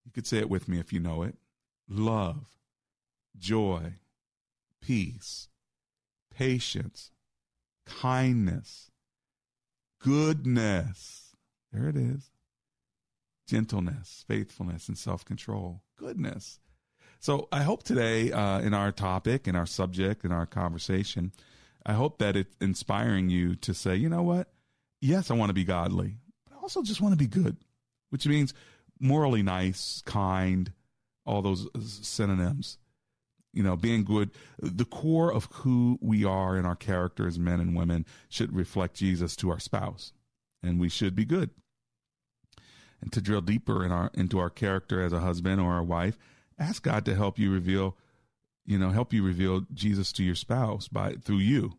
you 0.05 0.13
could 0.13 0.27
say 0.27 0.39
it 0.39 0.51
with 0.51 0.69
me 0.69 0.79
if 0.79 0.93
you 0.93 1.01
know 1.01 1.23
it. 1.23 1.37
Love, 1.89 2.57
joy, 3.39 3.95
peace, 4.81 5.49
patience, 6.31 7.11
kindness, 7.85 8.90
goodness. 10.01 11.37
There 11.73 11.89
it 11.89 11.97
is. 11.97 12.31
Gentleness, 13.47 14.25
faithfulness, 14.29 14.89
and 14.89 14.99
self 14.99 15.25
control. 15.25 15.83
Goodness. 15.97 16.61
So 17.19 17.49
I 17.53 17.63
hope 17.63 17.83
today, 17.83 18.33
uh, 18.33 18.61
in 18.61 18.73
our 18.73 18.93
topic, 18.93 19.47
in 19.47 19.55
our 19.55 19.67
subject, 19.67 20.25
in 20.25 20.33
our 20.33 20.47
conversation, 20.47 21.33
I 21.85 21.93
hope 21.93 22.19
that 22.19 22.37
it's 22.37 22.57
inspiring 22.61 23.29
you 23.29 23.57
to 23.57 23.75
say, 23.75 23.97
you 23.97 24.09
know 24.09 24.23
what? 24.23 24.49
Yes, 25.01 25.31
I 25.31 25.35
want 25.35 25.51
to 25.51 25.55
be 25.55 25.65
godly, 25.65 26.17
but 26.47 26.57
I 26.57 26.61
also 26.61 26.83
just 26.83 27.01
want 27.01 27.13
to 27.13 27.19
be 27.19 27.27
good, 27.27 27.57
which 28.11 28.27
means 28.27 28.55
morally 28.99 29.43
nice, 29.43 30.03
kind, 30.07 30.73
all 31.27 31.43
those 31.43 31.69
synonyms 31.83 32.79
you 33.53 33.63
know, 33.63 33.77
being 33.77 34.05
good, 34.05 34.31
the 34.59 34.85
core 34.85 35.33
of 35.33 35.47
who 35.53 35.99
we 36.01 36.25
are 36.25 36.57
in 36.57 36.65
our 36.65 36.77
character 36.77 37.27
as 37.27 37.39
men 37.39 37.61
and 37.61 37.77
women 37.77 38.07
should 38.29 38.55
reflect 38.55 38.95
Jesus 38.95 39.35
to 39.37 39.51
our 39.51 39.59
spouse, 39.59 40.13
and 40.63 40.81
we 40.81 40.89
should 40.89 41.17
be 41.17 41.25
good. 41.25 41.51
And 43.01 43.13
to 43.13 43.21
drill 43.21 43.41
deeper 43.41 43.85
in 43.85 43.93
our 43.93 44.11
into 44.15 44.39
our 44.39 44.51
character 44.51 45.03
as 45.03 45.13
a 45.13 45.21
husband 45.21 45.61
or 45.61 45.79
a 45.79 45.85
wife, 45.85 46.19
ask 46.59 46.83
God 46.83 47.05
to 47.07 47.15
help 47.15 47.39
you 47.39 47.51
reveal, 47.51 47.97
you 48.67 48.79
know, 48.79 48.91
help 48.91 49.13
you 49.13 49.23
reveal 49.23 49.63
Jesus 49.73 50.13
to 50.13 50.23
your 50.23 50.35
spouse 50.35 50.87
by 50.87 51.15
through 51.15 51.39
you. 51.39 51.79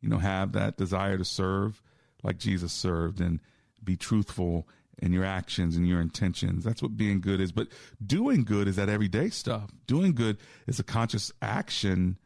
You 0.00 0.08
know, 0.08 0.18
have 0.18 0.52
that 0.52 0.76
desire 0.76 1.18
to 1.18 1.24
serve 1.24 1.82
like 2.22 2.38
Jesus 2.38 2.72
served 2.72 3.20
and 3.20 3.40
be 3.82 3.96
truthful 3.96 4.66
and 5.00 5.12
your 5.12 5.24
actions 5.24 5.76
and 5.76 5.86
your 5.86 6.00
intentions. 6.00 6.64
That's 6.64 6.82
what 6.82 6.96
being 6.96 7.20
good 7.20 7.40
is. 7.40 7.52
But 7.52 7.68
doing 8.04 8.44
good 8.44 8.68
is 8.68 8.76
that 8.76 8.88
everyday 8.88 9.30
stuff. 9.30 9.70
Doing 9.86 10.14
good 10.14 10.38
is 10.66 10.78
a 10.78 10.84
conscious 10.84 11.32
action 11.42 12.18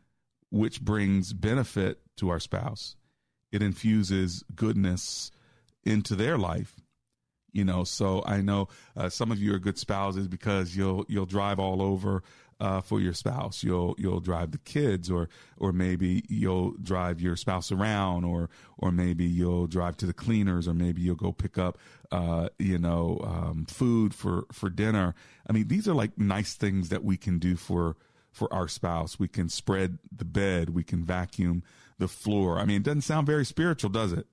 which 0.50 0.80
brings 0.80 1.32
benefit 1.32 2.00
to 2.16 2.30
our 2.30 2.40
spouse. 2.40 2.96
It 3.52 3.62
infuses 3.62 4.44
goodness 4.54 5.30
into 5.84 6.14
their 6.14 6.38
life. 6.38 6.80
You 7.52 7.64
know, 7.64 7.84
so 7.84 8.22
I 8.26 8.42
know 8.42 8.68
uh, 8.94 9.08
some 9.08 9.32
of 9.32 9.38
you 9.38 9.54
are 9.54 9.58
good 9.58 9.78
spouses 9.78 10.28
because 10.28 10.76
you'll 10.76 11.06
you'll 11.08 11.26
drive 11.26 11.58
all 11.58 11.80
over 11.80 12.22
uh, 12.60 12.80
for 12.80 13.00
your 13.00 13.14
spouse. 13.14 13.62
You'll 13.62 13.94
you'll 13.98 14.20
drive 14.20 14.52
the 14.52 14.58
kids, 14.58 15.10
or 15.10 15.28
or 15.56 15.72
maybe 15.72 16.24
you'll 16.28 16.72
drive 16.82 17.20
your 17.20 17.36
spouse 17.36 17.72
around, 17.72 18.24
or 18.24 18.50
or 18.76 18.92
maybe 18.92 19.24
you'll 19.24 19.66
drive 19.66 19.96
to 19.98 20.06
the 20.06 20.12
cleaners, 20.12 20.68
or 20.68 20.74
maybe 20.74 21.00
you'll 21.00 21.16
go 21.16 21.32
pick 21.32 21.56
up 21.56 21.78
uh, 22.10 22.48
you 22.58 22.78
know 22.78 23.20
um, 23.24 23.66
food 23.66 24.14
for 24.14 24.46
for 24.52 24.70
dinner. 24.70 25.14
I 25.48 25.52
mean, 25.52 25.68
these 25.68 25.88
are 25.88 25.94
like 25.94 26.18
nice 26.18 26.54
things 26.54 26.88
that 26.88 27.04
we 27.04 27.16
can 27.16 27.38
do 27.38 27.56
for 27.56 27.96
for 28.30 28.52
our 28.52 28.68
spouse. 28.68 29.18
We 29.18 29.28
can 29.28 29.48
spread 29.48 29.98
the 30.14 30.24
bed. 30.24 30.70
We 30.70 30.84
can 30.84 31.04
vacuum 31.04 31.62
the 31.98 32.08
floor. 32.08 32.58
I 32.58 32.64
mean, 32.64 32.78
it 32.78 32.82
doesn't 32.84 33.02
sound 33.02 33.26
very 33.26 33.44
spiritual, 33.44 33.90
does 33.90 34.12
it? 34.12 34.26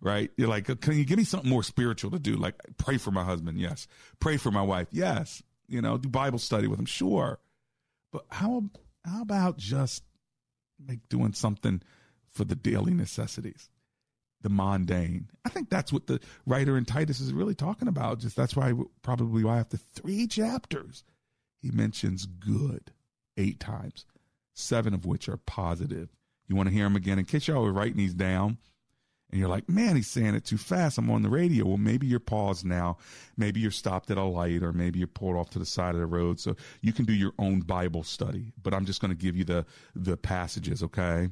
Right? 0.00 0.30
You're 0.36 0.48
like, 0.48 0.80
can 0.80 0.98
you 0.98 1.04
give 1.04 1.16
me 1.16 1.24
something 1.24 1.48
more 1.48 1.62
spiritual 1.62 2.10
to 2.10 2.18
do? 2.18 2.36
Like, 2.36 2.56
pray 2.76 2.98
for 2.98 3.10
my 3.10 3.24
husband. 3.24 3.58
Yes. 3.58 3.86
Pray 4.20 4.36
for 4.36 4.50
my 4.50 4.60
wife. 4.60 4.88
Yes. 4.90 5.42
You 5.66 5.80
know, 5.80 5.96
do 5.96 6.10
Bible 6.10 6.38
study 6.38 6.66
with 6.66 6.78
him. 6.78 6.84
Sure. 6.84 7.38
But 8.12 8.24
how, 8.28 8.64
how 9.04 9.22
about 9.22 9.56
just 9.56 10.02
like 10.86 11.08
doing 11.08 11.32
something 11.32 11.80
for 12.28 12.44
the 12.44 12.54
daily 12.54 12.92
necessities? 12.92 13.70
The 14.44 14.50
mundane. 14.50 15.28
I 15.44 15.48
think 15.48 15.70
that's 15.70 15.92
what 15.92 16.06
the 16.06 16.20
writer 16.46 16.76
in 16.76 16.84
Titus 16.84 17.18
is 17.18 17.32
really 17.32 17.56
talking 17.56 17.88
about. 17.88 18.20
Just 18.20 18.36
that's 18.36 18.54
why 18.54 18.72
probably 19.02 19.42
why 19.42 19.58
after 19.58 19.76
three 19.76 20.28
chapters 20.28 21.02
he 21.60 21.72
mentions 21.72 22.26
good 22.26 22.92
eight 23.36 23.58
times, 23.58 24.04
seven 24.52 24.94
of 24.94 25.04
which 25.04 25.28
are 25.28 25.38
positive. 25.38 26.10
You 26.46 26.54
want 26.54 26.68
to 26.68 26.74
hear 26.74 26.86
him 26.86 26.94
again 26.94 27.18
in 27.18 27.24
case 27.24 27.48
y'all 27.48 27.66
are 27.66 27.72
writing 27.72 27.96
these 27.96 28.14
down 28.14 28.58
and 29.30 29.40
you're 29.40 29.48
like, 29.48 29.68
man, 29.68 29.96
he's 29.96 30.06
saying 30.06 30.36
it 30.36 30.44
too 30.44 30.58
fast. 30.58 30.96
I'm 30.96 31.10
on 31.10 31.22
the 31.22 31.28
radio. 31.28 31.66
Well, 31.66 31.76
maybe 31.76 32.06
you're 32.06 32.20
paused 32.20 32.64
now. 32.64 32.98
Maybe 33.36 33.58
you're 33.58 33.72
stopped 33.72 34.10
at 34.12 34.18
a 34.18 34.22
light 34.22 34.62
or 34.62 34.72
maybe 34.72 35.00
you're 35.00 35.08
pulled 35.08 35.36
off 35.36 35.50
to 35.50 35.58
the 35.58 35.66
side 35.66 35.94
of 35.94 36.00
the 36.00 36.06
road. 36.06 36.38
So 36.38 36.54
you 36.82 36.92
can 36.92 37.04
do 37.04 37.12
your 37.12 37.32
own 37.38 37.60
Bible 37.60 38.04
study, 38.04 38.52
but 38.62 38.72
I'm 38.72 38.84
just 38.84 39.00
going 39.00 39.10
to 39.10 39.20
give 39.20 39.36
you 39.36 39.44
the, 39.44 39.66
the 39.96 40.16
passages. 40.16 40.82
Okay. 40.84 41.30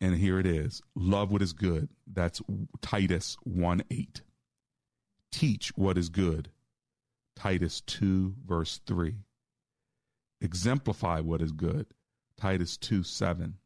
And 0.00 0.14
here 0.14 0.38
it 0.38 0.46
is. 0.46 0.80
Love 0.94 1.32
what 1.32 1.42
is 1.42 1.52
good. 1.52 1.88
That's 2.06 2.40
Titus 2.80 3.36
1 3.42 3.82
8. 3.90 4.22
Teach 5.32 5.72
what 5.76 5.98
is 5.98 6.08
good. 6.08 6.50
Titus 7.34 7.80
2 7.82 8.34
verse 8.46 8.80
3. 8.86 9.16
Exemplify 10.40 11.20
what 11.20 11.42
is 11.42 11.52
good. 11.52 11.86
Titus 12.36 12.76
2 12.76 13.02
7. 13.02 13.56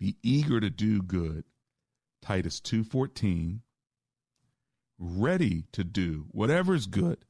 Be 0.00 0.16
eager 0.22 0.60
to 0.60 0.70
do 0.70 1.02
good. 1.02 1.44
Titus 2.20 2.60
2:14 2.60 3.62
ready 4.98 5.62
to 5.72 5.84
do 5.84 6.26
whatever 6.32 6.74
is 6.74 6.86
good 6.86 7.24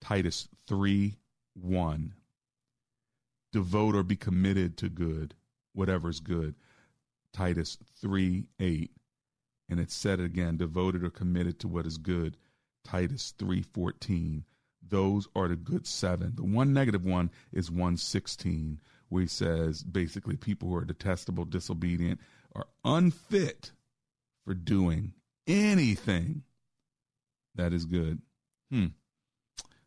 Titus 0.00 0.48
3:1 0.66 2.14
devote 3.52 3.94
or 3.94 4.02
be 4.02 4.16
committed 4.16 4.76
to 4.78 4.88
good 4.88 5.34
whatever 5.72 6.08
is 6.08 6.20
good 6.20 6.56
Titus 7.32 7.78
3:8 8.02 8.90
and 9.68 9.80
it 9.80 9.90
said 9.90 10.20
again 10.20 10.56
devoted 10.56 11.04
or 11.04 11.10
committed 11.10 11.58
to 11.60 11.68
what 11.68 11.86
is 11.86 11.98
good 11.98 12.36
Titus 12.84 13.34
3:14 13.38 14.44
those 14.82 15.28
are 15.36 15.48
the 15.48 15.56
good 15.56 15.86
7 15.86 16.34
the 16.36 16.44
one 16.44 16.72
negative 16.72 17.04
one 17.04 17.30
is 17.52 17.70
116 17.70 18.80
where 19.08 19.22
he 19.22 19.28
says 19.28 19.82
basically 19.82 20.36
people 20.36 20.68
who 20.68 20.76
are 20.76 20.84
detestable 20.84 21.44
disobedient 21.44 22.20
are 22.54 22.66
unfit 22.84 23.72
for 24.44 24.54
doing 24.54 25.12
anything 25.46 26.42
that 27.54 27.72
is 27.72 27.84
good. 27.84 28.20
Hmm. 28.70 28.86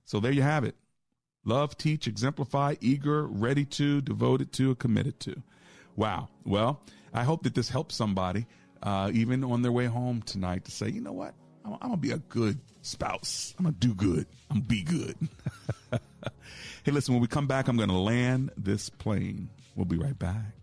So 0.06 0.20
there 0.20 0.32
you 0.32 0.42
have 0.42 0.64
it. 0.64 0.76
Love, 1.46 1.78
teach, 1.78 2.08
exemplify, 2.08 2.76
eager, 2.80 3.28
ready 3.28 3.66
to, 3.66 4.02
devoted 4.02 4.52
to, 4.54 4.76
committed 4.76 5.20
to. 5.22 5.42
Wow. 5.96 6.30
Well, 6.46 6.82
I 7.14 7.24
hope 7.24 7.44
that 7.44 7.54
this 7.54 7.70
helps 7.70 7.96
somebody, 7.96 8.46
uh, 8.82 9.12
even 9.14 9.44
on 9.44 9.62
their 9.62 9.72
way 9.72 9.86
home 9.86 10.22
tonight, 10.22 10.66
to 10.66 10.72
say, 10.72 10.90
you 10.90 11.02
know 11.02 11.14
what? 11.14 11.34
I'm, 11.64 11.74
I'm 11.74 11.80
going 11.80 11.92
to 11.92 11.98
be 11.98 12.12
a 12.12 12.18
good 12.18 12.60
spouse. 12.82 13.54
I'm 13.58 13.64
going 13.64 13.76
to 13.76 13.80
do 13.80 13.94
good. 13.94 14.26
I'm 14.50 14.58
going 14.60 14.64
to 14.64 14.68
be 14.68 14.84
good. 14.84 15.16
hey, 16.84 16.92
listen, 16.92 17.14
when 17.14 17.22
we 17.22 17.28
come 17.28 17.48
back, 17.48 17.68
I'm 17.68 17.78
going 17.78 17.90
to 17.90 17.96
land 17.96 18.52
this 18.58 18.90
plane. 18.90 19.50
We'll 19.76 19.86
be 19.86 19.98
right 19.98 20.18
back. 20.18 20.56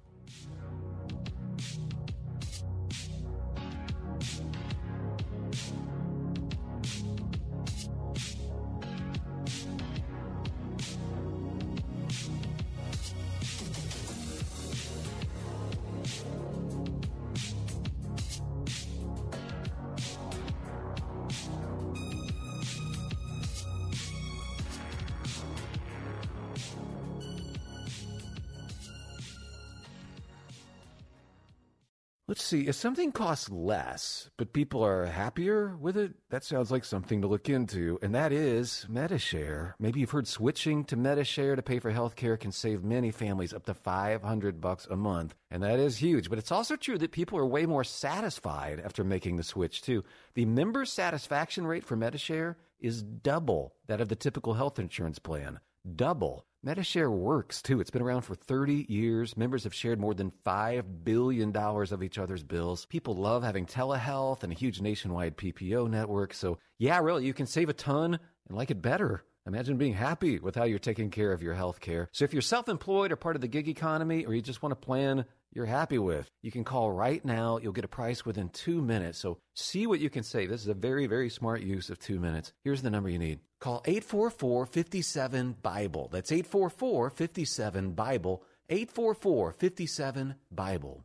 Let's 32.30 32.44
see, 32.44 32.68
if 32.68 32.76
something 32.76 33.10
costs 33.10 33.50
less, 33.50 34.30
but 34.36 34.52
people 34.52 34.84
are 34.84 35.06
happier 35.06 35.76
with 35.76 35.96
it, 35.96 36.12
that 36.28 36.44
sounds 36.44 36.70
like 36.70 36.84
something 36.84 37.22
to 37.22 37.26
look 37.26 37.48
into, 37.48 37.98
and 38.02 38.14
that 38.14 38.30
is 38.30 38.86
Medi-Share. 38.88 39.74
Maybe 39.80 39.98
you've 39.98 40.12
heard 40.12 40.28
switching 40.28 40.84
to 40.84 40.96
Medi-Share 40.96 41.56
to 41.56 41.62
pay 41.62 41.80
for 41.80 41.90
health 41.90 42.14
care 42.14 42.36
can 42.36 42.52
save 42.52 42.84
many 42.84 43.10
families 43.10 43.52
up 43.52 43.66
to 43.66 43.74
500 43.74 44.60
bucks 44.60 44.86
a 44.88 44.94
month, 44.94 45.34
and 45.50 45.60
that 45.64 45.80
is 45.80 45.96
huge. 45.96 46.30
But 46.30 46.38
it's 46.38 46.52
also 46.52 46.76
true 46.76 46.98
that 46.98 47.10
people 47.10 47.36
are 47.36 47.44
way 47.44 47.66
more 47.66 47.82
satisfied 47.82 48.78
after 48.78 49.02
making 49.02 49.34
the 49.34 49.42
switch, 49.42 49.82
too. 49.82 50.04
The 50.34 50.44
member 50.44 50.84
satisfaction 50.84 51.66
rate 51.66 51.84
for 51.84 51.96
Medi-Share 51.96 52.56
is 52.78 53.02
double 53.02 53.74
that 53.88 54.00
of 54.00 54.08
the 54.08 54.14
typical 54.14 54.54
health 54.54 54.78
insurance 54.78 55.18
plan. 55.18 55.58
Double. 55.96 56.46
Medi-Share 56.62 57.10
works 57.10 57.62
too. 57.62 57.80
It's 57.80 57.90
been 57.90 58.02
around 58.02 58.20
for 58.22 58.34
30 58.34 58.84
years. 58.88 59.34
Members 59.34 59.64
have 59.64 59.74
shared 59.74 59.98
more 59.98 60.12
than 60.12 60.30
$5 60.44 61.04
billion 61.04 61.56
of 61.56 62.02
each 62.02 62.18
other's 62.18 62.42
bills. 62.42 62.84
People 62.84 63.14
love 63.14 63.42
having 63.42 63.64
telehealth 63.64 64.42
and 64.42 64.52
a 64.52 64.56
huge 64.56 64.82
nationwide 64.82 65.38
PPO 65.38 65.88
network. 65.88 66.34
So, 66.34 66.58
yeah, 66.78 66.98
really, 66.98 67.24
you 67.24 67.32
can 67.32 67.46
save 67.46 67.70
a 67.70 67.72
ton 67.72 68.18
and 68.48 68.56
like 68.56 68.70
it 68.70 68.82
better. 68.82 69.24
Imagine 69.46 69.78
being 69.78 69.94
happy 69.94 70.38
with 70.38 70.54
how 70.54 70.64
you're 70.64 70.78
taking 70.78 71.10
care 71.10 71.32
of 71.32 71.42
your 71.42 71.54
health 71.54 71.80
care. 71.80 72.08
So, 72.12 72.24
if 72.24 72.32
you're 72.32 72.42
self 72.42 72.68
employed 72.68 73.10
or 73.10 73.16
part 73.16 73.36
of 73.36 73.42
the 73.42 73.48
gig 73.48 73.68
economy, 73.68 74.26
or 74.26 74.34
you 74.34 74.42
just 74.42 74.62
want 74.62 74.72
a 74.72 74.76
plan 74.76 75.24
you're 75.52 75.66
happy 75.66 75.98
with, 75.98 76.30
you 76.42 76.52
can 76.52 76.62
call 76.62 76.92
right 76.92 77.24
now. 77.24 77.58
You'll 77.58 77.72
get 77.72 77.84
a 77.84 77.88
price 77.88 78.24
within 78.24 78.50
two 78.50 78.82
minutes. 78.82 79.18
So, 79.18 79.38
see 79.54 79.86
what 79.86 80.00
you 80.00 80.10
can 80.10 80.22
save. 80.22 80.50
This 80.50 80.60
is 80.60 80.68
a 80.68 80.74
very, 80.74 81.06
very 81.06 81.30
smart 81.30 81.62
use 81.62 81.88
of 81.90 81.98
two 81.98 82.20
minutes. 82.20 82.52
Here's 82.64 82.82
the 82.82 82.90
number 82.90 83.08
you 83.08 83.18
need 83.18 83.40
call 83.60 83.82
844 83.86 84.66
57 84.66 85.56
Bible. 85.62 86.08
That's 86.12 86.32
844 86.32 87.10
57 87.10 87.92
Bible. 87.92 88.44
844 88.68 89.52
57 89.52 90.34
Bible. 90.52 91.04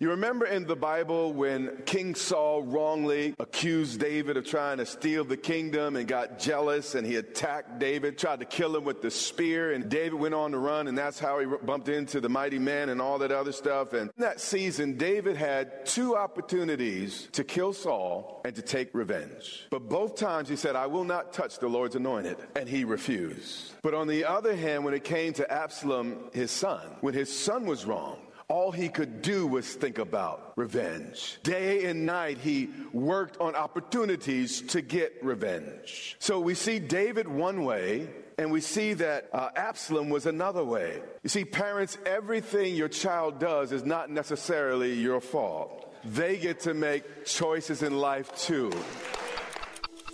You 0.00 0.10
remember 0.10 0.46
in 0.46 0.64
the 0.64 0.76
Bible 0.76 1.32
when 1.32 1.82
King 1.84 2.14
Saul 2.14 2.62
wrongly 2.62 3.34
accused 3.40 3.98
David 3.98 4.36
of 4.36 4.46
trying 4.46 4.78
to 4.78 4.86
steal 4.86 5.24
the 5.24 5.36
kingdom 5.36 5.96
and 5.96 6.06
got 6.06 6.38
jealous 6.38 6.94
and 6.94 7.04
he 7.04 7.16
attacked 7.16 7.80
David, 7.80 8.16
tried 8.16 8.38
to 8.38 8.44
kill 8.44 8.76
him 8.76 8.84
with 8.84 9.02
the 9.02 9.10
spear, 9.10 9.72
and 9.72 9.88
David 9.88 10.14
went 10.14 10.34
on 10.34 10.52
to 10.52 10.58
run, 10.58 10.86
and 10.86 10.96
that's 10.96 11.18
how 11.18 11.40
he 11.40 11.46
bumped 11.46 11.88
into 11.88 12.20
the 12.20 12.28
mighty 12.28 12.60
men 12.60 12.90
and 12.90 13.02
all 13.02 13.18
that 13.18 13.32
other 13.32 13.50
stuff. 13.50 13.92
And 13.92 14.12
in 14.16 14.22
that 14.22 14.40
season, 14.40 14.96
David 14.98 15.36
had 15.36 15.84
two 15.84 16.16
opportunities 16.16 17.28
to 17.32 17.42
kill 17.42 17.72
Saul 17.72 18.40
and 18.44 18.54
to 18.54 18.62
take 18.62 18.94
revenge. 18.94 19.66
But 19.68 19.88
both 19.88 20.14
times 20.14 20.48
he 20.48 20.54
said, 20.54 20.76
I 20.76 20.86
will 20.86 21.04
not 21.04 21.32
touch 21.32 21.58
the 21.58 21.66
Lord's 21.66 21.96
anointed, 21.96 22.36
and 22.54 22.68
he 22.68 22.84
refused. 22.84 23.72
But 23.82 23.94
on 23.94 24.06
the 24.06 24.26
other 24.26 24.54
hand, 24.54 24.84
when 24.84 24.94
it 24.94 25.02
came 25.02 25.32
to 25.32 25.52
Absalom, 25.52 26.30
his 26.32 26.52
son, 26.52 26.86
when 27.00 27.14
his 27.14 27.36
son 27.36 27.66
was 27.66 27.84
wrong, 27.84 28.18
all 28.48 28.72
he 28.72 28.88
could 28.88 29.20
do 29.20 29.46
was 29.46 29.74
think 29.74 29.98
about 29.98 30.54
revenge. 30.56 31.38
Day 31.42 31.84
and 31.84 32.06
night, 32.06 32.38
he 32.38 32.70
worked 32.94 33.38
on 33.40 33.54
opportunities 33.54 34.62
to 34.62 34.80
get 34.80 35.12
revenge. 35.22 36.16
So 36.18 36.40
we 36.40 36.54
see 36.54 36.78
David 36.78 37.28
one 37.28 37.64
way, 37.64 38.08
and 38.38 38.50
we 38.50 38.62
see 38.62 38.94
that 38.94 39.28
uh, 39.34 39.50
Absalom 39.54 40.08
was 40.08 40.24
another 40.24 40.64
way. 40.64 41.02
You 41.22 41.28
see, 41.28 41.44
parents, 41.44 41.98
everything 42.06 42.74
your 42.74 42.88
child 42.88 43.38
does 43.38 43.70
is 43.70 43.84
not 43.84 44.10
necessarily 44.10 44.94
your 44.94 45.20
fault. 45.20 45.92
They 46.04 46.38
get 46.38 46.60
to 46.60 46.72
make 46.72 47.26
choices 47.26 47.82
in 47.82 47.98
life 47.98 48.34
too. 48.34 48.70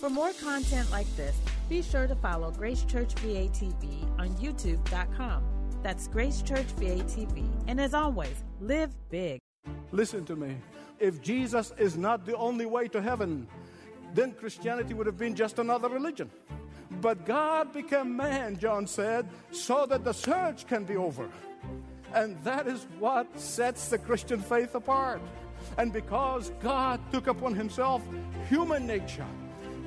For 0.00 0.10
more 0.10 0.32
content 0.32 0.90
like 0.90 1.06
this, 1.16 1.36
be 1.68 1.82
sure 1.82 2.08
to 2.08 2.16
follow 2.16 2.50
Grace 2.50 2.84
Church 2.84 3.14
VA 3.20 3.48
TV 3.48 4.02
on 4.18 4.30
YouTube.com. 4.36 5.53
That's 5.84 6.08
Grace 6.08 6.40
Church 6.40 6.64
VA 6.78 7.04
TV. 7.04 7.46
And 7.68 7.78
as 7.78 7.92
always, 7.92 8.42
live 8.58 8.90
big. 9.10 9.38
Listen 9.92 10.24
to 10.24 10.34
me. 10.34 10.56
If 10.98 11.20
Jesus 11.20 11.74
is 11.76 11.98
not 11.98 12.24
the 12.24 12.34
only 12.38 12.64
way 12.64 12.88
to 12.88 13.02
heaven, 13.02 13.46
then 14.14 14.32
Christianity 14.32 14.94
would 14.94 15.04
have 15.04 15.18
been 15.18 15.34
just 15.34 15.58
another 15.58 15.90
religion. 15.90 16.30
But 17.02 17.26
God 17.26 17.74
became 17.74 18.16
man, 18.16 18.58
John 18.58 18.86
said, 18.86 19.28
so 19.50 19.84
that 19.84 20.04
the 20.04 20.14
search 20.14 20.66
can 20.66 20.84
be 20.84 20.96
over. 20.96 21.28
And 22.14 22.42
that 22.44 22.66
is 22.66 22.86
what 22.98 23.38
sets 23.38 23.88
the 23.88 23.98
Christian 23.98 24.40
faith 24.40 24.74
apart. 24.74 25.20
And 25.76 25.92
because 25.92 26.50
God 26.62 26.98
took 27.12 27.26
upon 27.26 27.54
himself 27.54 28.00
human 28.48 28.86
nature, 28.86 29.26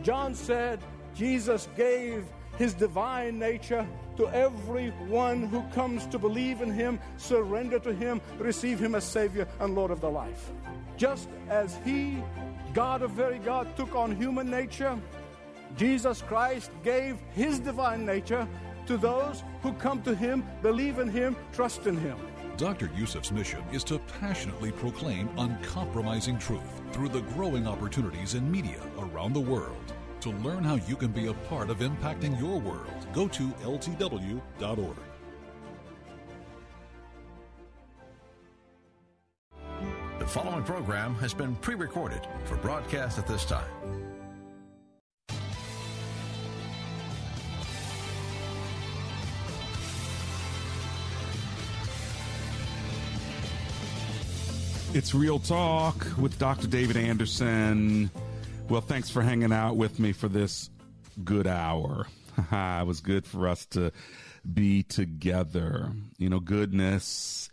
John 0.04 0.36
said 0.36 0.80
Jesus 1.16 1.68
gave 1.76 2.24
his 2.60 2.76
divine 2.76 3.40
nature 3.40 3.88
to 4.18 4.28
everyone 4.30 5.44
who 5.44 5.62
comes 5.74 6.06
to 6.08 6.20
believe 6.20 6.62
in 6.62 6.72
him, 6.72 7.00
surrender 7.18 7.80
to 7.80 7.94
him, 7.94 8.22
receive 8.38 8.80
him 8.80 8.96
as 8.96 9.04
Savior 9.04 9.48
and 9.60 9.76
Lord 9.76 9.92
of 9.92 10.02
their 10.02 10.12
life. 10.12 10.52
Just 10.98 11.30
as 11.50 11.78
he, 11.86 12.22
God 12.74 13.02
of 13.02 13.12
very 13.12 13.40
God, 13.40 13.68
took 13.78 13.96
on 13.96 14.16
human 14.16 14.50
nature, 14.50 15.00
Jesus 15.76 16.22
Christ 16.22 16.72
gave 16.84 17.18
his 17.34 17.60
divine 17.60 18.06
nature 18.06 18.48
to 18.88 18.98
those 18.98 19.44
who 19.62 19.74
come 19.74 20.02
to 20.04 20.16
him, 20.16 20.44
believe 20.62 20.98
in 20.98 21.10
him, 21.10 21.36
trust 21.52 21.88
in 21.88 21.98
him. 21.98 22.18
Dr. 22.56 22.90
Youssef's 22.96 23.32
mission 23.32 23.62
is 23.72 23.84
to 23.84 24.00
passionately 24.20 24.72
proclaim 24.72 25.30
uncompromising 25.38 26.40
truth 26.40 26.82
through 26.92 27.10
the 27.10 27.22
growing 27.22 27.68
opportunities 27.68 28.34
in 28.34 28.50
media 28.50 28.82
around 28.98 29.34
the 29.34 29.40
world. 29.40 29.94
To 30.22 30.32
learn 30.32 30.64
how 30.64 30.76
you 30.76 30.96
can 30.96 31.12
be 31.12 31.28
a 31.28 31.34
part 31.34 31.70
of 31.70 31.80
impacting 31.80 32.40
your 32.40 32.60
world, 32.60 33.08
go 33.14 33.28
to 33.28 33.48
ltw.org. 33.64 34.98
The 40.20 40.26
following 40.26 40.64
program 40.64 41.16
has 41.16 41.34
been 41.34 41.56
pre 41.58 41.76
recorded 41.76 42.28
for 42.46 42.58
broadcast 42.58 43.18
at 43.18 43.28
this 43.28 43.46
time. 43.46 43.70
It's 54.94 55.14
Real 55.14 55.38
Talk 55.38 56.08
with 56.18 56.40
Dr. 56.40 56.66
David 56.68 56.98
Anderson. 56.98 58.10
Well, 58.70 58.82
thanks 58.82 59.10
for 59.10 59.22
hanging 59.22 59.54
out 59.54 59.78
with 59.78 59.98
me 59.98 60.12
for 60.12 60.28
this 60.28 60.70
good 61.24 61.48
hour. 61.48 62.06
it 62.52 62.86
was 62.86 63.00
good 63.00 63.26
for 63.26 63.48
us 63.48 63.66
to 63.68 63.94
be 64.54 64.84
together. 64.84 65.94
You 66.18 66.30
know, 66.30 66.42
goodness 66.42 67.50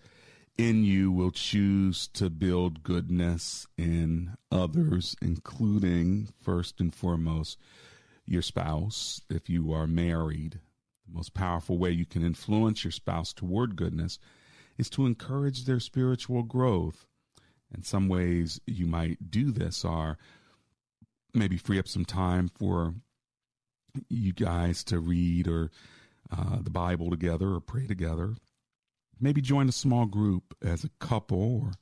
in 0.59 0.83
you 0.83 1.13
will 1.13 1.31
choose 1.31 2.09
to 2.15 2.31
build 2.31 2.83
goodness 2.83 3.65
in 3.79 4.35
others, 4.51 5.15
including, 5.23 6.31
first 6.43 6.81
and 6.81 6.93
foremost, 6.93 7.61
your 8.27 8.43
spouse. 8.43 9.21
If 9.31 9.49
you 9.49 9.73
are 9.73 9.87
married, 9.87 10.59
the 11.07 11.15
most 11.15 11.33
powerful 11.33 11.79
way 11.79 11.91
you 11.91 12.07
can 12.07 12.25
influence 12.25 12.83
your 12.83 12.91
spouse 12.91 13.33
toward 13.33 13.77
goodness 13.77 14.19
is 14.79 14.91
to 14.91 15.07
encourage 15.07 15.65
their 15.65 15.79
spiritual 15.79 16.43
growth. 16.43 17.07
And 17.73 17.87
some 17.87 18.09
ways 18.09 18.61
you 18.67 18.87
might 18.87 19.31
do 19.31 19.53
this 19.53 19.85
are 19.85 20.19
maybe 21.35 21.57
free 21.57 21.79
up 21.79 21.89
some 21.89 22.05
time 22.05 22.49
for 22.49 22.95
you 24.09 24.33
guys 24.33 24.85
to 24.85 24.99
read 24.99 25.49
or 25.49 25.71
uh, 26.31 26.59
the 26.61 26.71
Bible 26.71 27.11
together 27.11 27.53
or 27.53 27.61
pray 27.61 27.87
together. 27.87 28.35
Maybe 29.21 29.41
join 29.41 29.69
a 29.69 29.73
small 29.73 30.07
group 30.07 30.55
as 30.63 30.85
a 30.85 30.91
couple 30.99 31.63
or, 31.63 31.73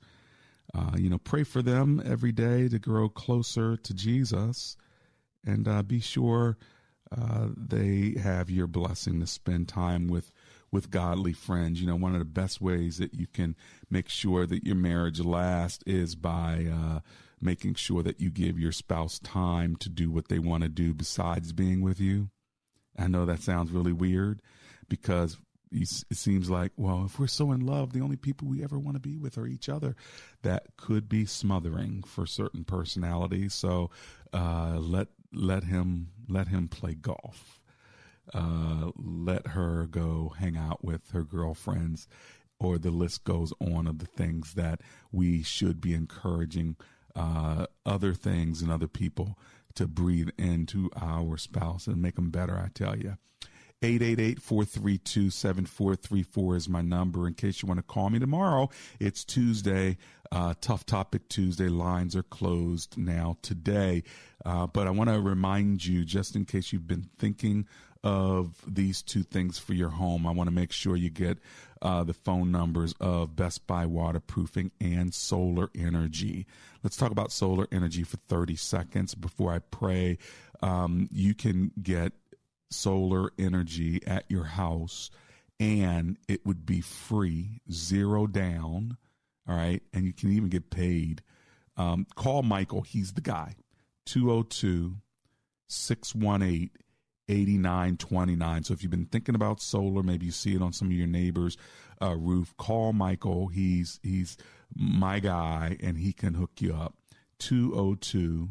uh, 0.74 0.96
you 0.96 1.09
know, 1.09 1.18
pray 1.18 1.44
for 1.44 1.62
them 1.62 2.03
every 2.05 2.32
day 2.32 2.68
to 2.68 2.78
grow 2.78 3.09
closer 3.09 3.76
to 3.76 3.94
Jesus 3.94 4.76
and 5.44 5.66
uh, 5.66 5.82
be 5.82 6.00
sure 6.00 6.59
uh, 7.16 7.48
they 7.57 8.14
have 8.20 8.48
your 8.50 8.66
blessing 8.66 9.20
to 9.20 9.26
spend 9.26 9.68
time 9.68 10.09
with 10.09 10.32
with 10.70 10.90
godly 10.90 11.34
friends. 11.34 11.80
You 11.80 11.86
know, 11.86 11.96
one 11.96 12.14
of 12.14 12.18
the 12.18 12.24
best 12.24 12.61
ways 12.61 12.96
that 12.98 13.12
you 13.12 13.26
can 13.26 13.55
make 13.90 14.09
sure 14.09 14.46
that 14.46 14.64
your 14.64 14.76
marriage 14.76 15.20
lasts 15.20 15.84
is 15.86 16.14
by 16.14 16.66
uh, 16.72 17.00
making 17.43 17.74
sure 17.74 18.03
that 18.03 18.20
you 18.20 18.30
give 18.30 18.59
your 18.59 18.72
spouse 18.72 19.18
time 19.18 19.76
to 19.76 19.88
do 19.88 20.11
what 20.11 20.28
they 20.28 20.38
want 20.38 20.62
to 20.62 20.68
do 20.68 20.95
besides 20.95 21.53
being 21.53 21.80
with 21.80 22.01
you. 22.01 22.30
I 22.99 23.09
know 23.09 23.24
that 23.26 23.43
sounds 23.43 23.70
really 23.70 23.93
weird 23.93 24.43
because 24.88 25.38
it 25.70 25.88
seems 26.16 26.51
like, 26.51 26.72
well, 26.76 27.05
if 27.07 27.18
we're 27.18 27.26
so 27.26 27.51
in 27.51 27.64
love, 27.64 27.93
the 27.93 28.03
only 28.03 28.16
people 28.16 28.47
we 28.47 28.62
ever 28.62 28.78
want 28.78 28.95
to 28.95 29.01
be 29.01 29.16
with 29.16 29.38
are 29.38 29.47
each 29.47 29.70
other. 29.70 29.97
That 30.43 30.64
could 30.76 31.09
be 31.09 31.24
smothering 31.24 32.03
for 32.03 32.26
certain 32.26 32.64
personalities. 32.64 33.55
So 33.55 33.90
uh, 34.34 34.76
let 34.78 35.09
let 35.32 35.64
him 35.64 36.09
let 36.28 36.49
him 36.49 36.68
play 36.68 36.95
golf 36.95 37.62
uh, 38.32 38.90
let 38.97 39.49
her 39.49 39.86
go 39.86 40.34
hang 40.38 40.57
out 40.57 40.84
with 40.84 41.11
her 41.11 41.22
girlfriends, 41.22 42.09
or 42.59 42.78
the 42.78 42.90
list 42.90 43.24
goes 43.24 43.53
on 43.61 43.86
of 43.86 43.99
the 43.99 44.07
things 44.07 44.55
that 44.55 44.80
we 45.11 45.43
should 45.43 45.80
be 45.80 45.95
encouraging 45.95 46.76
uh, 47.14 47.66
other 47.84 48.14
things 48.14 48.62
and 48.62 48.70
other 48.70 48.88
people 48.88 49.38
to 49.74 49.86
breathe 49.86 50.30
into 50.38 50.90
our 51.00 51.36
spouse 51.36 51.86
and 51.86 52.02
make 52.02 52.16
them 52.16 52.30
better. 52.30 52.56
I 52.56 52.68
tell 52.74 52.98
you. 52.98 53.16
888-432-7434 53.82 56.56
is 56.56 56.68
my 56.68 56.82
number 56.82 57.26
in 57.26 57.34
case 57.34 57.62
you 57.62 57.66
want 57.66 57.78
to 57.78 57.82
call 57.82 58.10
me 58.10 58.20
tomorrow. 58.20 58.70
It's 59.00 59.24
Tuesday, 59.24 59.96
uh, 60.30 60.54
Tough 60.60 60.86
Topic 60.86 61.28
Tuesday. 61.28 61.66
Lines 61.68 62.14
are 62.14 62.22
closed 62.22 62.96
now 62.96 63.38
today. 63.42 64.04
Uh, 64.44 64.68
but 64.68 64.86
I 64.86 64.90
want 64.90 65.10
to 65.10 65.20
remind 65.20 65.84
you, 65.84 66.04
just 66.04 66.36
in 66.36 66.44
case 66.44 66.72
you've 66.72 66.86
been 66.86 67.08
thinking 67.18 67.66
of 68.05 68.55
these 68.66 69.03
two 69.03 69.22
things 69.22 69.59
for 69.59 69.74
your 69.74 69.90
home, 69.90 70.26
I 70.26 70.32
want 70.32 70.48
to 70.48 70.55
make 70.55 70.72
sure 70.72 70.96
you 70.96 71.11
get 71.11 71.38
uh, 71.80 72.05
the 72.05 72.14
phone 72.14 72.50
numbers 72.50 72.94
of 73.00 73.36
Best 73.36 73.66
Buy 73.66 73.86
Waterproofing 73.86 74.72
and 74.80 75.12
Solar 75.12 75.70
Energy. 75.74 76.46
Let's 76.82 76.96
talk 76.96 77.11
about 77.11 77.32
solar 77.32 77.66
energy 77.70 78.03
for 78.03 78.16
30 78.28 78.57
seconds 78.57 79.14
before 79.14 79.53
I 79.53 79.59
pray. 79.59 80.18
Um, 80.62 81.09
you 81.12 81.34
can 81.34 81.72
get 81.80 82.12
solar 82.70 83.30
energy 83.38 84.00
at 84.07 84.24
your 84.28 84.44
house 84.44 85.11
and 85.61 86.18
it 86.28 86.44
would 86.44 86.66
be 86.66 86.80
free, 86.80 87.61
zero 87.70 88.26
down. 88.26 88.96
All 89.48 89.57
right. 89.57 89.82
And 89.92 90.05
you 90.05 90.12
can 90.12 90.32
even 90.32 90.48
get 90.48 90.70
paid. 90.70 91.22
Um, 91.76 92.07
call 92.14 92.42
Michael. 92.42 92.82
He's 92.82 93.12
the 93.12 93.20
guy. 93.20 93.55
202 94.07 94.96
618 95.68 96.70
8929. 97.28 98.64
So 98.64 98.74
if 98.74 98.82
you've 98.82 98.90
been 98.90 99.06
thinking 99.06 99.34
about 99.34 99.60
solar, 99.60 100.02
maybe 100.02 100.26
you 100.26 100.32
see 100.32 100.54
it 100.54 100.62
on 100.62 100.72
some 100.72 100.88
of 100.88 100.92
your 100.92 101.06
neighbors' 101.06 101.56
uh, 102.00 102.16
roof, 102.16 102.54
call 102.56 102.92
Michael. 102.92 103.48
He's 103.48 104.00
he's 104.02 104.36
my 104.74 105.20
guy 105.20 105.76
and 105.80 105.98
he 105.98 106.12
can 106.12 106.34
hook 106.34 106.52
you 106.58 106.74
up. 106.74 106.94
202 107.38 108.50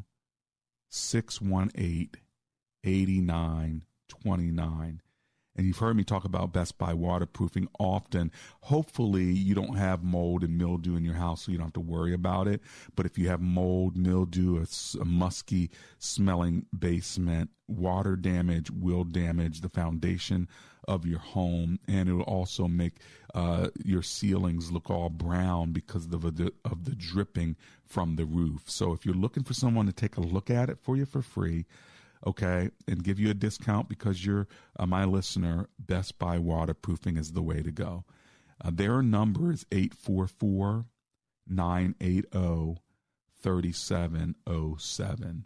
618 0.90 2.10
8929 2.84 5.02
and 5.56 5.68
you've 5.68 5.78
heard 5.78 5.98
me 5.98 6.04
talk 6.04 6.24
about 6.24 6.54
Best 6.54 6.78
Buy 6.78 6.94
waterproofing 6.94 7.68
often. 7.80 8.32
Hopefully, 8.62 9.26
you 9.26 9.54
don't 9.54 9.78
have 9.78 10.04
mold 10.04 10.44
and 10.44 10.58
mildew 10.58 10.96
in 10.96 11.04
your 11.04 11.16
house, 11.16 11.44
so 11.44 11.52
you 11.52 11.58
don't 11.58 11.68
have 11.68 11.74
to 11.74 11.80
worry 11.80 12.14
about 12.14 12.48
it. 12.48 12.62
But 12.96 13.06
if 13.06 13.18
you 13.18 13.28
have 13.30 13.42
mold, 13.42 13.98
mildew, 13.98 14.64
a, 14.64 15.00
a 15.02 15.06
musky 15.06 15.70
smelling 16.00 16.66
basement, 16.78 17.50
water 17.68 18.16
damage 18.16 18.72
will 18.72 19.04
damage 19.04 19.62
the 19.62 19.70
foundation 19.70 20.48
of 20.88 21.06
your 21.06 21.20
home, 21.20 21.80
and 21.88 22.10
it 22.10 22.14
will 22.14 22.24
also 22.24 22.68
make 22.68 22.96
uh, 23.36 23.68
your 23.84 24.02
ceilings 24.02 24.72
look 24.72 24.90
all 24.90 25.10
brown 25.10 25.74
because 25.74 26.06
of 26.06 26.22
the 26.38 26.52
of 26.66 26.86
the 26.86 26.96
dripping 26.96 27.56
from 27.86 28.16
the 28.16 28.26
roof. 28.26 28.64
So, 28.68 28.94
if 28.94 29.06
you're 29.06 29.14
looking 29.14 29.44
for 29.44 29.54
someone 29.54 29.86
to 29.86 29.94
take 29.94 30.18
a 30.18 30.22
look 30.22 30.50
at 30.50 30.70
it 30.70 30.80
for 30.82 30.96
you 30.96 31.06
for 31.06 31.22
free 31.22 31.66
okay, 32.26 32.70
and 32.88 33.04
give 33.04 33.20
you 33.20 33.30
a 33.30 33.36
discount 33.36 33.90
because 33.90 34.26
you're 34.26 34.48
uh, 34.78 34.86
my 34.86 35.06
listener, 35.06 35.68
Best 35.80 36.20
Buy 36.20 36.38
Waterproofing 36.38 37.18
is 37.18 37.34
the 37.34 37.42
way 37.42 37.62
to 37.62 37.72
go. 37.72 38.06
Uh, 38.64 38.72
their 38.74 39.02
number 39.02 39.52
is 39.52 39.66
844 39.72 40.86
980 41.48 42.80
3707. 43.42 45.46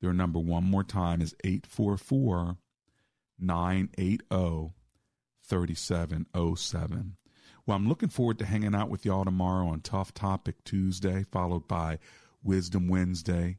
Their 0.00 0.12
number, 0.12 0.38
one 0.38 0.64
more 0.64 0.84
time, 0.84 1.20
is 1.20 1.34
844 1.44 2.56
980 3.38 4.72
3707. 5.44 7.16
Well, 7.66 7.76
I'm 7.76 7.88
looking 7.88 8.08
forward 8.08 8.38
to 8.38 8.46
hanging 8.46 8.74
out 8.74 8.90
with 8.90 9.04
y'all 9.04 9.24
tomorrow 9.24 9.68
on 9.68 9.80
Tough 9.80 10.14
Topic 10.14 10.62
Tuesday, 10.64 11.24
followed 11.30 11.66
by 11.66 11.98
Wisdom 12.42 12.88
Wednesday, 12.88 13.58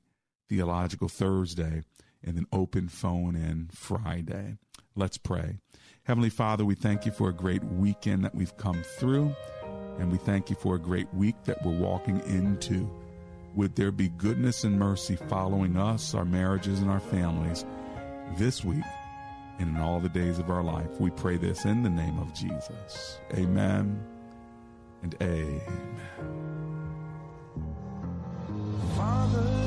Theological 0.49 1.10
Thursday 1.10 1.84
and 2.28 2.38
an 2.38 2.48
open 2.52 2.90
phone 2.90 3.36
in 3.36 3.70
Friday. 3.74 4.58
Let's 4.96 5.18
pray. 5.18 5.58
Heavenly 6.04 6.30
Father, 6.30 6.66
we 6.66 6.76
thank 6.76 7.06
you 7.06 7.12
for 7.12 7.30
a 7.30 7.34
great 7.34 7.64
weekend 7.64 8.24
that 8.26 8.36
we've 8.36 8.56
come 8.58 8.84
through, 8.98 9.36
and 10.00 10.12
we 10.12 10.18
thank 10.18 10.50
you 10.50 10.56
for 10.56 10.76
a 10.76 10.80
great 10.80 11.12
week 11.14 11.36
that 11.46 11.64
we're 11.66 11.78
walking 11.78 12.20
into. 12.22 12.90
Would 13.56 13.76
there 13.76 13.92
be 13.92 14.10
goodness 14.10 14.64
and 14.64 14.78
mercy 14.78 15.16
following 15.16 15.78
us, 15.78 16.14
our 16.14 16.26
marriages, 16.26 16.80
and 16.80 16.90
our 16.90 17.00
families 17.00 17.66
this 18.38 18.64
week 18.64 18.84
and 19.60 19.76
in 19.76 19.82
all 19.82 20.00
the 20.00 20.10
days 20.10 20.38
of 20.38 20.50
our 20.50 20.64
life? 20.64 21.00
We 21.00 21.10
pray 21.10 21.38
this 21.38 21.66
in 21.66 21.84
the 21.84 21.90
name 21.90 22.20
of 22.20 22.34
Jesus. 22.34 23.20
Amen 23.34 24.00
and 25.02 25.16
amen. 25.22 26.00
Father, 28.96 29.66